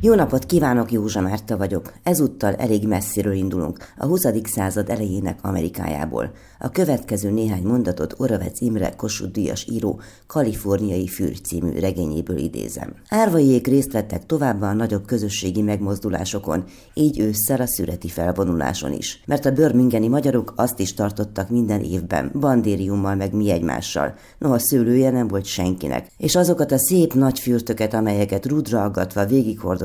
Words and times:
Jó 0.00 0.14
napot 0.14 0.46
kívánok, 0.46 0.92
Józsa 0.92 1.20
Márta 1.20 1.56
vagyok. 1.56 1.92
Ezúttal 2.02 2.54
elég 2.54 2.86
messziről 2.86 3.32
indulunk, 3.32 3.78
a 3.96 4.06
20. 4.06 4.26
század 4.44 4.90
elejének 4.90 5.38
Amerikájából. 5.42 6.30
A 6.58 6.70
következő 6.70 7.30
néhány 7.30 7.62
mondatot 7.62 8.14
Oravec 8.16 8.60
Imre 8.60 8.92
Kossuth 8.96 9.32
Díjas 9.32 9.66
író 9.70 10.00
Kaliforniai 10.26 11.06
Fürgy 11.06 11.44
című 11.44 11.78
regényéből 11.78 12.36
idézem. 12.36 12.94
Árvaiék 13.08 13.66
részt 13.66 13.92
vettek 13.92 14.26
továbbá 14.26 14.70
a 14.70 14.74
nagyobb 14.74 15.06
közösségi 15.06 15.62
megmozdulásokon, 15.62 16.64
így 16.94 17.20
ősszel 17.20 17.60
a 17.60 17.66
szüreti 17.66 18.08
felvonuláson 18.08 18.92
is. 18.92 19.22
Mert 19.26 19.44
a 19.44 19.52
bőrmingeni 19.52 20.08
magyarok 20.08 20.52
azt 20.56 20.78
is 20.78 20.94
tartottak 20.94 21.50
minden 21.50 21.80
évben, 21.80 22.30
bandériummal 22.40 23.14
meg 23.14 23.32
mi 23.34 23.50
egymással, 23.50 24.14
noha 24.38 24.58
szőlője 24.58 25.10
nem 25.10 25.28
volt 25.28 25.44
senkinek. 25.44 26.10
És 26.16 26.36
azokat 26.36 26.72
a 26.72 26.78
szép 26.78 27.14
nagy 27.14 27.38
fürtöket, 27.38 27.94
amelyeket 27.94 28.46
rudra 28.46 28.82
aggatva 28.82 29.24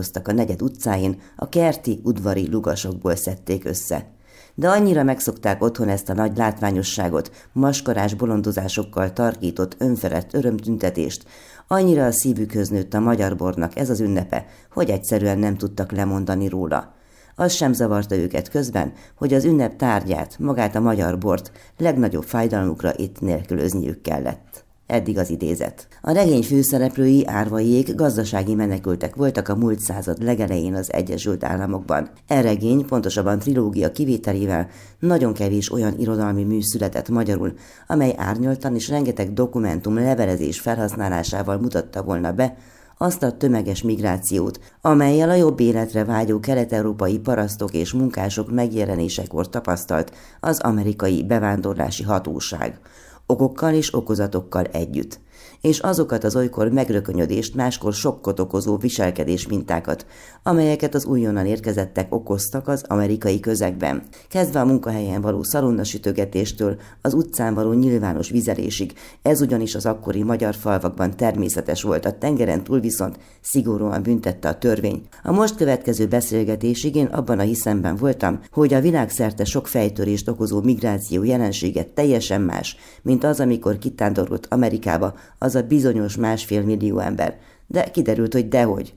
végighordoztak 0.04 0.28
a 0.28 0.32
negyed 0.32 0.62
utcáin, 0.62 1.22
a 1.36 1.50
kerti, 1.50 2.00
udvari 2.04 2.50
lugasokból 2.50 3.16
szedték 3.16 3.66
össze 3.66 4.12
de 4.56 4.70
annyira 4.70 5.04
megszokták 5.04 5.64
otthon 5.64 5.90
ezt 5.90 6.10
a 6.10 6.14
nagy 6.14 6.38
látványosságot, 6.38 7.32
maskarás 7.54 8.14
bolondozásokkal 8.14 9.14
tarkított 9.14 9.76
önfelett 9.78 10.34
örömtüntetést, 10.34 11.26
annyira 11.68 12.06
a 12.06 12.12
szívükhöz 12.12 12.70
nőtt 12.70 12.94
a 12.94 13.00
magyar 13.00 13.36
bornak 13.36 13.78
ez 13.78 13.90
az 13.90 14.00
ünnepe, 14.00 14.46
hogy 14.72 14.90
egyszerűen 14.90 15.40
nem 15.40 15.58
tudtak 15.58 15.92
lemondani 15.92 16.48
róla. 16.48 16.94
Az 17.36 17.54
sem 17.54 17.74
zavarta 17.74 18.16
őket 18.16 18.50
közben, 18.50 18.94
hogy 19.18 19.34
az 19.34 19.46
ünnep 19.46 19.76
tárgyát, 19.76 20.40
magát 20.40 20.76
a 20.76 20.80
magyar 20.80 21.18
bort 21.18 21.52
legnagyobb 21.78 22.24
fájdalmukra 22.24 22.94
itt 22.96 23.22
nélkülözniük 23.22 24.02
kellett. 24.02 24.66
Eddig 24.88 25.18
az 25.18 25.30
idézet. 25.30 25.88
A 26.02 26.12
regény 26.12 26.44
főszereplői 26.44 27.28
árvaiék 27.28 27.96
gazdasági 27.96 28.56
menekültek 28.56 29.16
voltak 29.16 29.48
a 29.48 29.56
múlt 29.56 29.80
század 29.80 30.24
legelején 30.24 30.74
az 30.74 30.94
Egyesült 30.94 31.44
Államokban. 31.44 32.10
E 32.28 32.42
regény, 32.42 32.86
pontosabban 32.86 33.40
trilógia 33.40 33.92
kivételével 33.92 34.68
nagyon 35.00 35.34
kevés 35.34 35.72
olyan 35.72 36.00
irodalmi 36.00 36.44
mű 36.44 36.62
született 36.62 37.10
magyarul, 37.10 37.54
amely 37.88 38.14
árnyaltan 38.18 38.76
és 38.76 38.90
rengeteg 38.90 39.34
dokumentum 39.34 39.96
levelezés 39.96 40.60
felhasználásával 40.60 41.58
mutatta 41.58 42.04
volna 42.04 42.32
be, 42.32 42.58
azt 42.98 43.24
a 43.24 43.38
tömeges 43.38 43.82
migrációt, 43.82 44.60
amelyel 44.82 45.30
a 45.30 45.36
jobb 45.36 45.60
életre 45.60 46.04
vágyó 46.04 46.40
kelet-európai 46.40 47.20
parasztok 47.20 47.74
és 47.74 47.94
munkások 47.94 48.52
megjelenésekor 48.52 49.50
tapasztalt 49.50 50.12
az 50.40 50.60
amerikai 50.60 51.24
bevándorlási 51.24 52.04
hatóság 52.04 52.80
okokkal 53.26 53.74
és 53.74 53.94
okozatokkal 53.94 54.66
együtt 54.66 55.20
és 55.64 55.80
azokat 55.80 56.24
az 56.24 56.36
olykor 56.36 56.70
megrökönyödést, 56.70 57.56
máskor 57.56 57.94
sokkot 57.94 58.40
okozó 58.40 58.78
viselkedés 58.78 59.48
mintákat, 59.48 60.06
amelyeket 60.44 60.96
az 60.96 61.06
újonnan 61.06 61.46
érkezettek 61.46 62.14
okoztak 62.14 62.68
az 62.68 62.84
amerikai 62.88 63.40
közegben. 63.40 64.04
Kezdve 64.30 64.60
a 64.60 64.66
munkahelyen 64.66 65.22
való 65.22 65.44
szalonnasütögetéstől 65.44 66.76
az 67.02 67.14
utcán 67.14 67.54
való 67.54 67.72
nyilvános 67.72 68.30
vizelésig, 68.30 68.94
ez 69.22 69.42
ugyanis 69.42 69.76
az 69.76 69.86
akkori 69.86 70.24
magyar 70.24 70.56
falvakban 70.56 71.16
természetes 71.16 71.82
volt, 71.82 72.06
a 72.06 72.18
tengeren 72.18 72.64
túl 72.64 72.80
viszont 72.80 73.20
szigorúan 73.42 74.04
büntette 74.04 74.48
a 74.48 74.58
törvény. 74.58 75.02
A 75.24 75.32
most 75.32 75.56
következő 75.56 76.08
beszélgetésig 76.08 76.96
én 76.96 77.06
abban 77.06 77.40
a 77.40 77.44
hiszemben 77.44 77.96
voltam, 77.96 78.40
hogy 78.52 78.74
a 78.74 78.82
világszerte 78.82 79.46
sok 79.46 79.68
fejtörést 79.68 80.30
okozó 80.30 80.62
migráció 80.62 81.24
jelensége 81.24 81.84
teljesen 81.84 82.42
más, 82.42 82.78
mint 83.02 83.24
az, 83.24 83.40
amikor 83.40 83.78
kitándorolt 83.78 84.48
Amerikába 84.50 85.14
az 85.40 85.53
a 85.56 85.68
bizonyos 85.68 86.16
másfél 86.16 86.62
millió 86.62 87.00
ember. 87.00 87.38
De 87.68 87.84
kiderült, 87.84 88.34
hogy 88.34 88.48
dehogy 88.48 88.94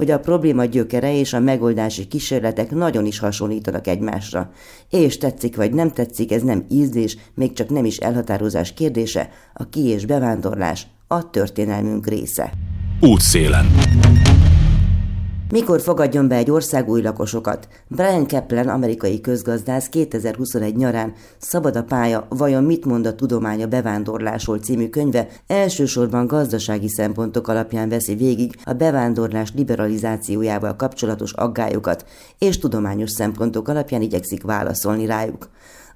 hogy 0.00 0.10
a 0.10 0.20
probléma 0.20 0.64
gyökere 0.64 1.18
és 1.18 1.32
a 1.32 1.40
megoldási 1.40 2.06
kísérletek 2.06 2.70
nagyon 2.70 3.06
is 3.06 3.18
hasonlítanak 3.18 3.86
egymásra. 3.86 4.50
És 4.90 5.18
tetszik 5.18 5.56
vagy 5.56 5.72
nem 5.72 5.90
tetszik, 5.90 6.32
ez 6.32 6.42
nem 6.42 6.64
ízlés, 6.68 7.16
még 7.34 7.52
csak 7.52 7.68
nem 7.68 7.84
is 7.84 7.96
elhatározás 7.96 8.74
kérdése, 8.74 9.30
a 9.54 9.68
ki- 9.68 9.86
és 9.86 10.06
bevándorlás 10.06 10.86
a 11.06 11.30
történelmünk 11.30 12.06
része. 12.06 12.52
Útszélen. 13.00 13.66
Mikor 15.50 15.80
fogadjon 15.80 16.28
be 16.28 16.34
egy 16.34 16.50
ország 16.50 16.88
új 16.88 17.02
lakosokat? 17.02 17.68
Brian 17.88 18.26
Kaplan, 18.26 18.68
amerikai 18.68 19.20
közgazdász 19.20 19.88
2021 19.88 20.76
nyarán 20.76 21.12
Szabad 21.38 21.76
a 21.76 21.82
pálya, 21.82 22.26
vajon 22.28 22.64
mit 22.64 22.84
mond 22.84 23.06
a 23.06 23.14
tudománya 23.14 23.66
bevándorlásról 23.66 24.58
című 24.58 24.88
könyve 24.88 25.28
elsősorban 25.46 26.26
gazdasági 26.26 26.88
szempontok 26.88 27.48
alapján 27.48 27.88
veszi 27.88 28.14
végig 28.14 28.56
a 28.64 28.72
bevándorlás 28.72 29.52
liberalizációjával 29.54 30.76
kapcsolatos 30.76 31.32
aggályokat, 31.32 32.04
és 32.38 32.58
tudományos 32.58 33.10
szempontok 33.10 33.68
alapján 33.68 34.02
igyekszik 34.02 34.42
válaszolni 34.42 35.06
rájuk 35.06 35.48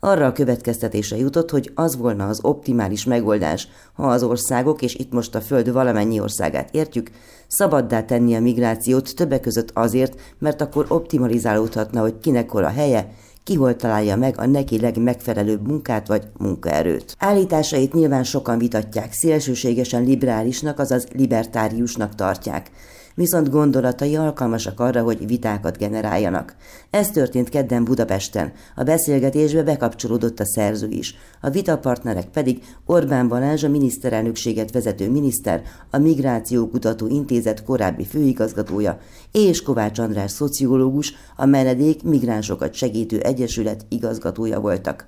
arra 0.04 0.26
a 0.26 0.32
következtetése 0.32 1.16
jutott, 1.16 1.50
hogy 1.50 1.70
az 1.74 1.96
volna 1.96 2.28
az 2.28 2.38
optimális 2.42 3.04
megoldás, 3.04 3.68
ha 3.94 4.06
az 4.06 4.22
országok, 4.22 4.82
és 4.82 4.94
itt 4.94 5.12
most 5.12 5.34
a 5.34 5.40
Föld 5.40 5.72
valamennyi 5.72 6.20
országát 6.20 6.68
értjük, 6.72 7.10
szabaddá 7.48 8.02
tenni 8.02 8.34
a 8.34 8.40
migrációt 8.40 9.14
többek 9.14 9.40
között 9.40 9.70
azért, 9.74 10.20
mert 10.38 10.60
akkor 10.60 10.86
optimalizálódhatna, 10.88 12.00
hogy 12.00 12.18
kinek 12.18 12.50
hol 12.50 12.64
a 12.64 12.68
helye, 12.68 13.08
ki 13.44 13.54
hol 13.54 13.76
találja 13.76 14.16
meg 14.16 14.38
a 14.38 14.46
neki 14.46 14.80
legmegfelelőbb 14.80 15.66
munkát 15.66 16.06
vagy 16.06 16.22
munkaerőt. 16.38 17.16
Állításait 17.18 17.92
nyilván 17.92 18.24
sokan 18.24 18.58
vitatják, 18.58 19.12
szélsőségesen 19.12 20.02
liberálisnak, 20.02 20.78
azaz 20.78 21.06
libertáriusnak 21.12 22.14
tartják 22.14 22.70
viszont 23.14 23.50
gondolatai 23.50 24.16
alkalmasak 24.16 24.80
arra, 24.80 25.02
hogy 25.02 25.26
vitákat 25.26 25.78
generáljanak. 25.78 26.56
Ez 26.90 27.10
történt 27.10 27.48
kedden 27.48 27.84
Budapesten. 27.84 28.52
A 28.76 28.82
beszélgetésbe 28.82 29.62
bekapcsolódott 29.62 30.40
a 30.40 30.44
szerző 30.44 30.88
is. 30.90 31.14
A 31.40 31.50
vitapartnerek 31.50 32.26
pedig 32.26 32.62
Orbán 32.86 33.28
Balázs, 33.28 33.64
a 33.64 33.68
miniszterelnökséget 33.68 34.72
vezető 34.72 35.10
miniszter, 35.10 35.62
a 35.90 35.98
Migrációkutató 35.98 37.06
Intézet 37.06 37.64
korábbi 37.64 38.04
főigazgatója, 38.04 38.98
és 39.32 39.62
Kovács 39.62 39.98
András 39.98 40.30
szociológus, 40.30 41.14
a 41.36 41.46
Menedék 41.46 42.02
Migránsokat 42.02 42.74
Segítő 42.74 43.20
Egyesület 43.20 43.86
igazgatója 43.88 44.60
voltak. 44.60 45.06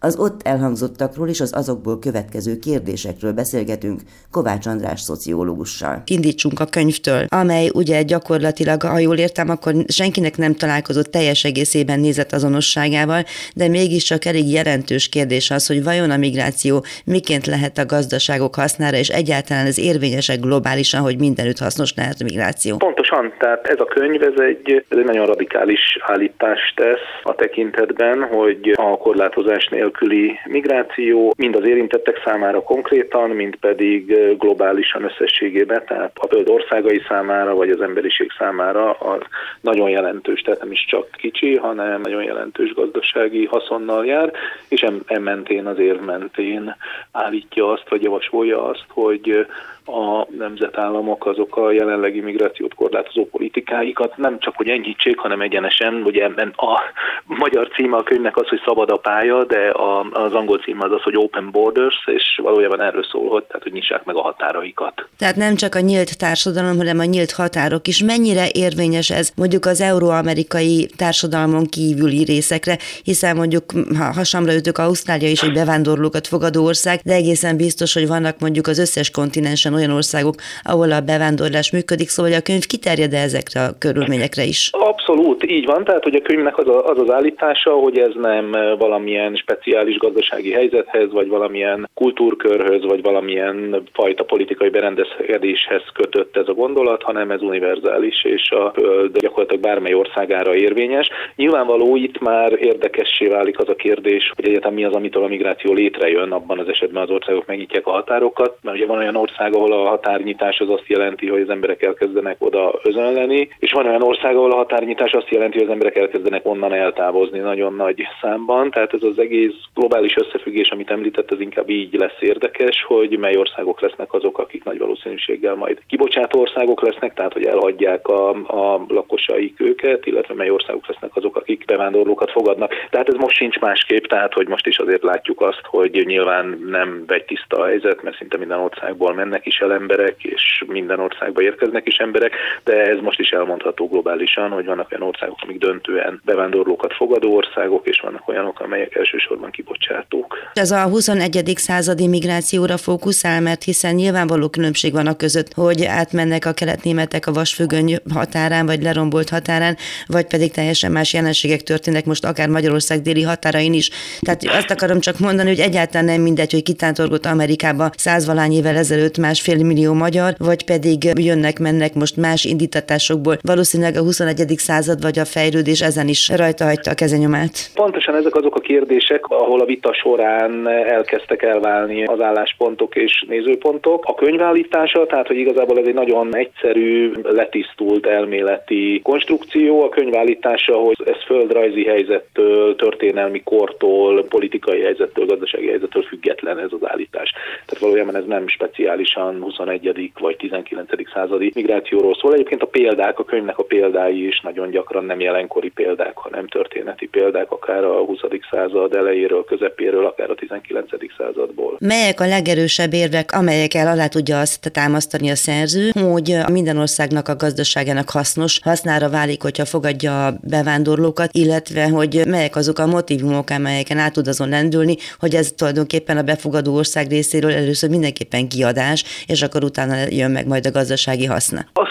Az 0.00 0.16
ott 0.16 0.42
elhangzottakról 0.42 1.28
és 1.28 1.40
az 1.40 1.52
azokból 1.54 1.98
következő 1.98 2.58
kérdésekről 2.58 3.32
beszélgetünk 3.32 4.00
Kovács 4.30 4.66
András 4.66 5.00
szociológussal. 5.00 6.02
Indítsunk 6.06 6.60
a 6.60 6.64
könyvtől, 6.64 7.26
amely 7.28 7.70
ugye 7.74 8.02
gyakorlatilag, 8.02 8.82
ha 8.82 8.98
jól 8.98 9.16
értem, 9.16 9.48
akkor 9.48 9.74
senkinek 9.88 10.36
nem 10.36 10.54
találkozott 10.54 11.10
teljes 11.10 11.44
egészében 11.44 12.00
nézett 12.00 12.32
azonosságával, 12.32 13.24
de 13.54 13.68
mégiscsak 13.68 14.24
elég 14.24 14.50
jelentős 14.50 15.08
kérdés 15.08 15.50
az, 15.50 15.66
hogy 15.66 15.84
vajon 15.84 16.10
a 16.10 16.16
migráció 16.16 16.84
miként 17.04 17.46
lehet 17.46 17.78
a 17.78 17.86
gazdaságok 17.86 18.54
hasznára, 18.54 18.96
és 18.96 19.08
egyáltalán 19.08 19.66
ez 19.66 19.78
érvényesek 19.78 20.40
globálisan, 20.40 21.00
hogy 21.00 21.18
mindenütt 21.18 21.58
hasznos 21.58 21.94
lehet 21.94 22.20
a 22.20 22.24
migráció. 22.24 22.76
Pontosan, 23.08 23.38
tehát 23.38 23.66
ez 23.66 23.80
a 23.80 23.84
könyv, 23.84 24.22
ez 24.22 24.40
egy, 24.40 24.84
ez 24.88 24.98
egy 24.98 25.04
nagyon 25.04 25.26
radikális 25.26 25.98
állítást 26.00 26.76
tesz 26.76 27.22
a 27.22 27.34
tekintetben, 27.34 28.22
hogy 28.22 28.72
a 28.76 28.96
korlátozás 28.96 29.68
nélkül 29.68 30.08
nélküli 30.08 30.38
migráció, 30.44 31.34
mind 31.36 31.56
az 31.56 31.66
érintettek 31.66 32.20
számára 32.24 32.62
konkrétan, 32.62 33.30
mind 33.30 33.56
pedig 33.56 34.36
globálisan 34.38 35.04
összességében, 35.04 35.82
tehát 35.86 36.12
a 36.14 36.26
föld 36.26 36.48
országai 36.48 37.02
számára, 37.08 37.54
vagy 37.54 37.70
az 37.70 37.80
emberiség 37.80 38.30
számára 38.38 38.90
az 38.90 39.20
nagyon 39.60 39.90
jelentős, 39.90 40.40
tehát 40.40 40.60
nem 40.60 40.72
is 40.72 40.84
csak 40.88 41.10
kicsi, 41.10 41.56
hanem 41.56 42.00
nagyon 42.00 42.22
jelentős 42.22 42.74
gazdasági 42.74 43.44
haszonnal 43.44 44.06
jár, 44.06 44.32
és 44.68 44.84
em 45.06 45.22
mentén 45.22 45.66
az 45.66 45.78
érv 45.78 46.00
mentén 46.00 46.76
állítja 47.12 47.72
azt, 47.72 47.88
vagy 47.88 48.02
javasolja 48.02 48.64
azt, 48.64 48.84
hogy 48.88 49.46
a 49.86 50.26
nemzetállamok 50.36 51.26
azok 51.26 51.56
a 51.56 51.70
jelenlegi 51.70 52.20
migrációt 52.20 52.74
korlátozó 52.96 53.28
politikáikat 53.30 54.16
nem 54.16 54.38
csak 54.38 54.56
hogy 54.56 54.68
enyhítsék, 54.68 55.18
hanem 55.18 55.40
egyenesen, 55.40 56.02
ugye 56.04 56.24
a 56.56 56.80
magyar 57.24 57.68
címe 57.68 57.96
a 57.96 58.02
könyvnek 58.02 58.36
az, 58.36 58.48
hogy 58.48 58.60
szabad 58.64 58.90
a 58.90 58.96
pálya, 58.96 59.44
de 59.44 59.72
az 60.12 60.32
angol 60.32 60.58
címe 60.58 60.84
az 60.84 60.92
az, 60.92 61.02
hogy 61.02 61.16
Open 61.16 61.50
Borders, 61.50 62.06
és 62.06 62.40
valójában 62.42 62.80
erről 62.80 63.04
szól, 63.04 63.28
hogy, 63.28 63.44
tehát, 63.44 63.62
hogy 63.62 63.72
nyissák 63.72 64.04
meg 64.04 64.16
a 64.16 64.20
határaikat. 64.20 65.08
Tehát 65.18 65.36
nem 65.36 65.54
csak 65.54 65.74
a 65.74 65.80
nyílt 65.80 66.18
társadalom, 66.18 66.76
hanem 66.76 66.98
a 66.98 67.04
nyílt 67.04 67.32
határok 67.32 67.88
is. 67.88 68.02
Mennyire 68.02 68.46
érvényes 68.52 69.10
ez 69.10 69.30
mondjuk 69.36 69.64
az 69.64 69.80
euróamerikai 69.80 70.88
társadalmon 70.96 71.64
kívüli 71.66 72.24
részekre, 72.24 72.78
hiszen 73.02 73.36
mondjuk 73.36 73.64
ha 73.98 74.12
hasamra 74.12 74.54
ütök, 74.54 74.78
Ausztrália 74.78 75.28
is 75.28 75.42
egy 75.42 75.52
bevándorlókat 75.52 76.26
fogadó 76.26 76.64
ország, 76.64 77.00
de 77.04 77.14
egészen 77.14 77.56
biztos, 77.56 77.94
hogy 77.94 78.06
vannak 78.06 78.38
mondjuk 78.38 78.66
az 78.66 78.78
összes 78.78 79.10
kontinensen 79.10 79.74
olyan 79.74 79.90
országok, 79.90 80.34
ahol 80.62 80.92
a 80.92 81.00
bevándorlás 81.00 81.70
működik, 81.70 82.08
szóval 82.08 82.32
a 82.32 82.40
könyv 82.40 82.66
kiterjed 82.86 83.12
-e 83.12 83.22
ezekre 83.22 83.60
a 83.60 83.78
körülményekre 83.78 84.42
is? 84.42 84.70
Abszolút, 84.72 85.50
így 85.50 85.66
van. 85.66 85.84
Tehát, 85.84 86.02
hogy 86.02 86.14
a 86.14 86.20
könyvnek 86.20 86.58
az, 86.58 86.68
a, 86.68 86.84
az 86.84 86.98
az 86.98 87.10
állítása, 87.10 87.70
hogy 87.70 87.98
ez 87.98 88.12
nem 88.14 88.50
valamilyen 88.78 89.34
speciális 89.34 89.96
gazdasági 89.96 90.52
helyzethez, 90.52 91.12
vagy 91.12 91.28
valamilyen 91.28 91.88
kultúrkörhöz, 91.94 92.84
vagy 92.84 93.02
valamilyen 93.02 93.82
fajta 93.92 94.24
politikai 94.24 94.68
berendezkedéshez 94.68 95.82
kötött 95.92 96.36
ez 96.36 96.48
a 96.48 96.52
gondolat, 96.52 97.02
hanem 97.02 97.30
ez 97.30 97.42
univerzális, 97.42 98.24
és 98.24 98.50
a 98.50 98.72
föld 98.74 99.18
gyakorlatilag 99.18 99.62
bármely 99.62 99.94
országára 99.94 100.54
érvényes. 100.54 101.08
Nyilvánvaló 101.36 101.96
itt 101.96 102.18
már 102.18 102.52
érdekessé 102.60 103.26
válik 103.26 103.58
az 103.58 103.68
a 103.68 103.74
kérdés, 103.74 104.32
hogy 104.34 104.48
egyetem 104.48 104.74
mi 104.74 104.84
az, 104.84 104.92
amitől 104.92 105.22
a 105.22 105.28
migráció 105.28 105.72
létrejön, 105.72 106.32
abban 106.32 106.58
az 106.58 106.68
esetben 106.68 107.02
az 107.02 107.10
országok 107.10 107.46
megnyitják 107.46 107.86
a 107.86 107.90
határokat, 107.90 108.56
mert 108.62 108.76
ugye 108.76 108.86
van 108.86 108.98
olyan 108.98 109.16
ország, 109.16 109.54
ahol 109.54 109.72
a 109.72 109.88
határnyitás 109.88 110.58
az 110.60 110.70
azt 110.70 110.86
jelenti, 110.86 111.26
hogy 111.28 111.40
az 111.40 111.50
emberek 111.50 111.82
elkezdenek 111.82 112.36
oda 112.38 112.75
özönleni, 112.82 113.48
és 113.58 113.72
van 113.72 113.86
olyan 113.86 114.02
ország, 114.02 114.36
ahol 114.36 114.52
a 114.52 114.56
határnyitás 114.56 115.12
azt 115.12 115.28
jelenti, 115.28 115.56
hogy 115.56 115.66
az 115.66 115.72
emberek 115.72 115.96
elkezdenek 115.96 116.46
onnan 116.46 116.72
eltávozni 116.72 117.38
nagyon 117.38 117.74
nagy 117.74 118.02
számban. 118.20 118.70
Tehát 118.70 118.92
ez 118.92 119.02
az 119.02 119.18
egész 119.18 119.54
globális 119.74 120.16
összefüggés, 120.16 120.68
amit 120.68 120.90
említett, 120.90 121.32
ez 121.32 121.40
inkább 121.40 121.70
így 121.70 121.94
lesz 121.94 122.20
érdekes, 122.20 122.84
hogy 122.86 123.18
mely 123.18 123.36
országok 123.36 123.80
lesznek 123.80 124.12
azok, 124.12 124.38
akik 124.38 124.64
nagy 124.64 124.78
valószínűséggel 124.78 125.54
majd 125.54 125.78
kibocsátó 125.88 126.40
országok 126.40 126.82
lesznek, 126.82 127.14
tehát 127.14 127.32
hogy 127.32 127.44
elhagyják 127.44 128.08
a, 128.08 128.30
a 128.30 128.84
lakosaik 128.88 129.60
őket, 129.60 130.06
illetve 130.06 130.34
mely 130.34 130.50
országok 130.50 130.88
lesznek 130.88 131.16
azok, 131.16 131.36
akik 131.36 131.64
bevándorlókat 131.64 132.30
fogadnak. 132.30 132.72
Tehát 132.90 133.08
ez 133.08 133.14
most 133.14 133.36
sincs 133.36 133.58
másképp, 133.58 134.04
tehát 134.04 134.32
hogy 134.32 134.48
most 134.48 134.66
is 134.66 134.78
azért 134.78 135.02
látjuk 135.02 135.40
azt, 135.40 135.60
hogy 135.62 136.02
nyilván 136.06 136.58
nem 136.70 137.04
tiszta 137.26 137.56
a 137.56 137.66
helyzet, 137.66 138.02
mert 138.02 138.16
szinte 138.16 138.38
minden 138.38 138.58
országból 138.58 139.14
mennek 139.14 139.46
is 139.46 139.58
el 139.58 139.72
emberek, 139.72 140.24
és 140.24 140.64
minden 140.66 141.00
országba 141.00 141.42
érkeznek 141.42 141.86
is 141.86 141.96
emberek, 141.96 142.34
de 142.66 142.86
ez 142.86 142.98
most 143.00 143.20
is 143.20 143.30
elmondható 143.30 143.88
globálisan, 143.88 144.50
hogy 144.50 144.64
vannak 144.64 144.88
olyan 144.90 145.08
országok, 145.08 145.38
amik 145.42 145.58
döntően 145.58 146.20
bevándorlókat 146.24 146.92
fogadó 146.94 147.36
országok, 147.36 147.86
és 147.86 148.00
vannak 148.00 148.28
olyanok, 148.28 148.60
amelyek 148.60 148.94
elsősorban 148.94 149.50
kibocsátók. 149.50 150.36
Ez 150.52 150.70
a 150.70 150.82
21. 150.82 151.52
századi 151.56 152.06
migrációra 152.06 152.76
fókuszál, 152.76 153.40
mert 153.40 153.62
hiszen 153.62 153.94
nyilvánvaló 153.94 154.48
különbség 154.48 154.92
van 154.92 155.06
a 155.06 155.16
között, 155.16 155.52
hogy 155.54 155.84
átmennek 155.84 156.46
a 156.46 156.52
keletnémetek 156.52 157.26
a 157.26 157.32
vasfüggöny 157.32 157.96
határán, 158.14 158.66
vagy 158.66 158.82
lerombolt 158.82 159.28
határán, 159.28 159.76
vagy 160.06 160.26
pedig 160.26 160.52
teljesen 160.52 160.92
más 160.92 161.12
jelenségek 161.12 161.60
történnek 161.60 162.04
most 162.04 162.24
akár 162.24 162.48
Magyarország 162.48 163.00
déli 163.00 163.22
határain 163.22 163.72
is. 163.72 163.90
Tehát 164.20 164.44
azt 164.44 164.70
akarom 164.70 165.00
csak 165.00 165.18
mondani, 165.18 165.48
hogy 165.48 165.60
egyáltalán 165.60 166.04
nem 166.04 166.20
mindegy, 166.20 166.52
hogy 166.52 166.62
kitántorgott 166.62 167.26
Amerikába 167.26 167.90
százvalány 167.96 168.52
évvel 168.52 168.76
ezelőtt 168.76 169.18
másfél 169.18 169.56
millió 169.56 169.92
magyar, 169.92 170.34
vagy 170.38 170.64
pedig 170.64 171.04
jönnek-mennek 171.14 171.94
most 171.94 172.16
más 172.16 172.44
indítatásokból. 172.56 173.36
Valószínűleg 173.42 173.94
a 173.96 174.00
21. 174.00 174.54
század 174.56 175.02
vagy 175.02 175.18
a 175.18 175.24
fejlődés 175.24 175.80
ezen 175.80 176.08
is 176.08 176.22
rajta 176.42 176.64
hagyta 176.64 176.90
a 176.90 176.94
kezenyomát. 176.94 177.54
Pontosan 177.74 178.14
ezek 178.14 178.34
azok 178.34 178.54
a 178.56 178.60
kérdések, 178.60 179.26
ahol 179.26 179.60
a 179.60 179.64
vita 179.64 179.92
során 179.94 180.68
elkezdtek 180.68 181.42
elválni 181.42 182.04
az 182.04 182.20
álláspontok 182.20 182.96
és 182.96 183.24
nézőpontok. 183.28 184.04
A 184.04 184.14
könyvállítása, 184.14 185.06
tehát 185.06 185.26
hogy 185.26 185.36
igazából 185.36 185.78
ez 185.78 185.86
egy 185.86 185.94
nagyon 185.94 186.36
egyszerű, 186.36 187.12
letisztult 187.22 188.06
elméleti 188.06 189.00
konstrukció. 189.02 189.82
A 189.82 189.88
könyvállítása, 189.88 190.74
hogy 190.74 190.96
ez 191.04 191.22
földrajzi 191.26 191.84
helyzettől, 191.84 192.76
történelmi 192.76 193.42
kortól, 193.44 194.24
politikai 194.24 194.80
helyzettől, 194.80 195.26
gazdasági 195.26 195.68
helyzettől 195.68 196.02
független 196.02 196.58
ez 196.58 196.70
az 196.70 196.88
állítás. 196.88 197.30
Tehát 197.66 197.82
valójában 197.84 198.16
ez 198.16 198.24
nem 198.26 198.48
speciálisan 198.48 199.42
21. 199.42 200.10
vagy 200.20 200.36
19. 200.36 200.88
századi 201.14 201.50
migrációról 201.54 202.14
szól. 202.20 202.34
Egyébként 202.46 202.70
a 202.74 202.78
példák, 202.78 203.18
a 203.18 203.24
könyvnek 203.24 203.58
a 203.58 203.62
példái 203.62 204.26
is 204.26 204.40
nagyon 204.40 204.70
gyakran 204.70 205.04
nem 205.04 205.20
jelenkori 205.20 205.68
példák, 205.68 206.16
hanem 206.16 206.46
történeti 206.46 207.06
példák, 207.08 207.50
akár 207.50 207.84
a 207.84 208.04
20. 208.04 208.18
század 208.50 208.94
elejéről, 208.94 209.44
közepéről, 209.44 210.06
akár 210.06 210.30
a 210.30 210.34
19. 210.34 210.88
századból. 211.18 211.76
Melyek 211.78 212.20
a 212.20 212.26
legerősebb 212.26 212.92
érvek, 212.92 213.32
amelyekkel 213.32 213.86
alá 213.86 214.06
tudja 214.06 214.40
azt 214.40 214.72
támasztani 214.72 215.30
a 215.30 215.34
szerző, 215.34 215.90
hogy 216.10 216.36
minden 216.52 216.78
országnak 216.78 217.28
a 217.28 217.36
gazdaságának 217.36 218.10
hasznos, 218.10 218.60
hasznára 218.62 219.08
válik, 219.08 219.42
hogyha 219.42 219.64
fogadja 219.64 220.26
a 220.26 220.32
bevándorlókat, 220.50 221.30
illetve 221.32 221.88
hogy 221.88 222.22
melyek 222.26 222.56
azok 222.56 222.78
a 222.78 222.86
motivumok, 222.86 223.50
amelyeken 223.50 223.98
át 223.98 224.12
tud 224.12 224.28
azon 224.28 224.48
lendülni, 224.48 224.96
hogy 225.18 225.34
ez 225.34 225.52
tulajdonképpen 225.52 226.16
a 226.16 226.22
befogadó 226.22 226.74
ország 226.74 227.06
részéről 227.08 227.52
először 227.52 227.90
mindenképpen 227.90 228.48
kiadás, 228.48 229.04
és 229.26 229.42
akkor 229.42 229.64
utána 229.64 229.94
jön 230.10 230.30
meg 230.30 230.46
majd 230.46 230.66
a 230.66 230.70
gazdasági 230.70 231.24
haszna. 231.24 231.60
A 231.72 231.84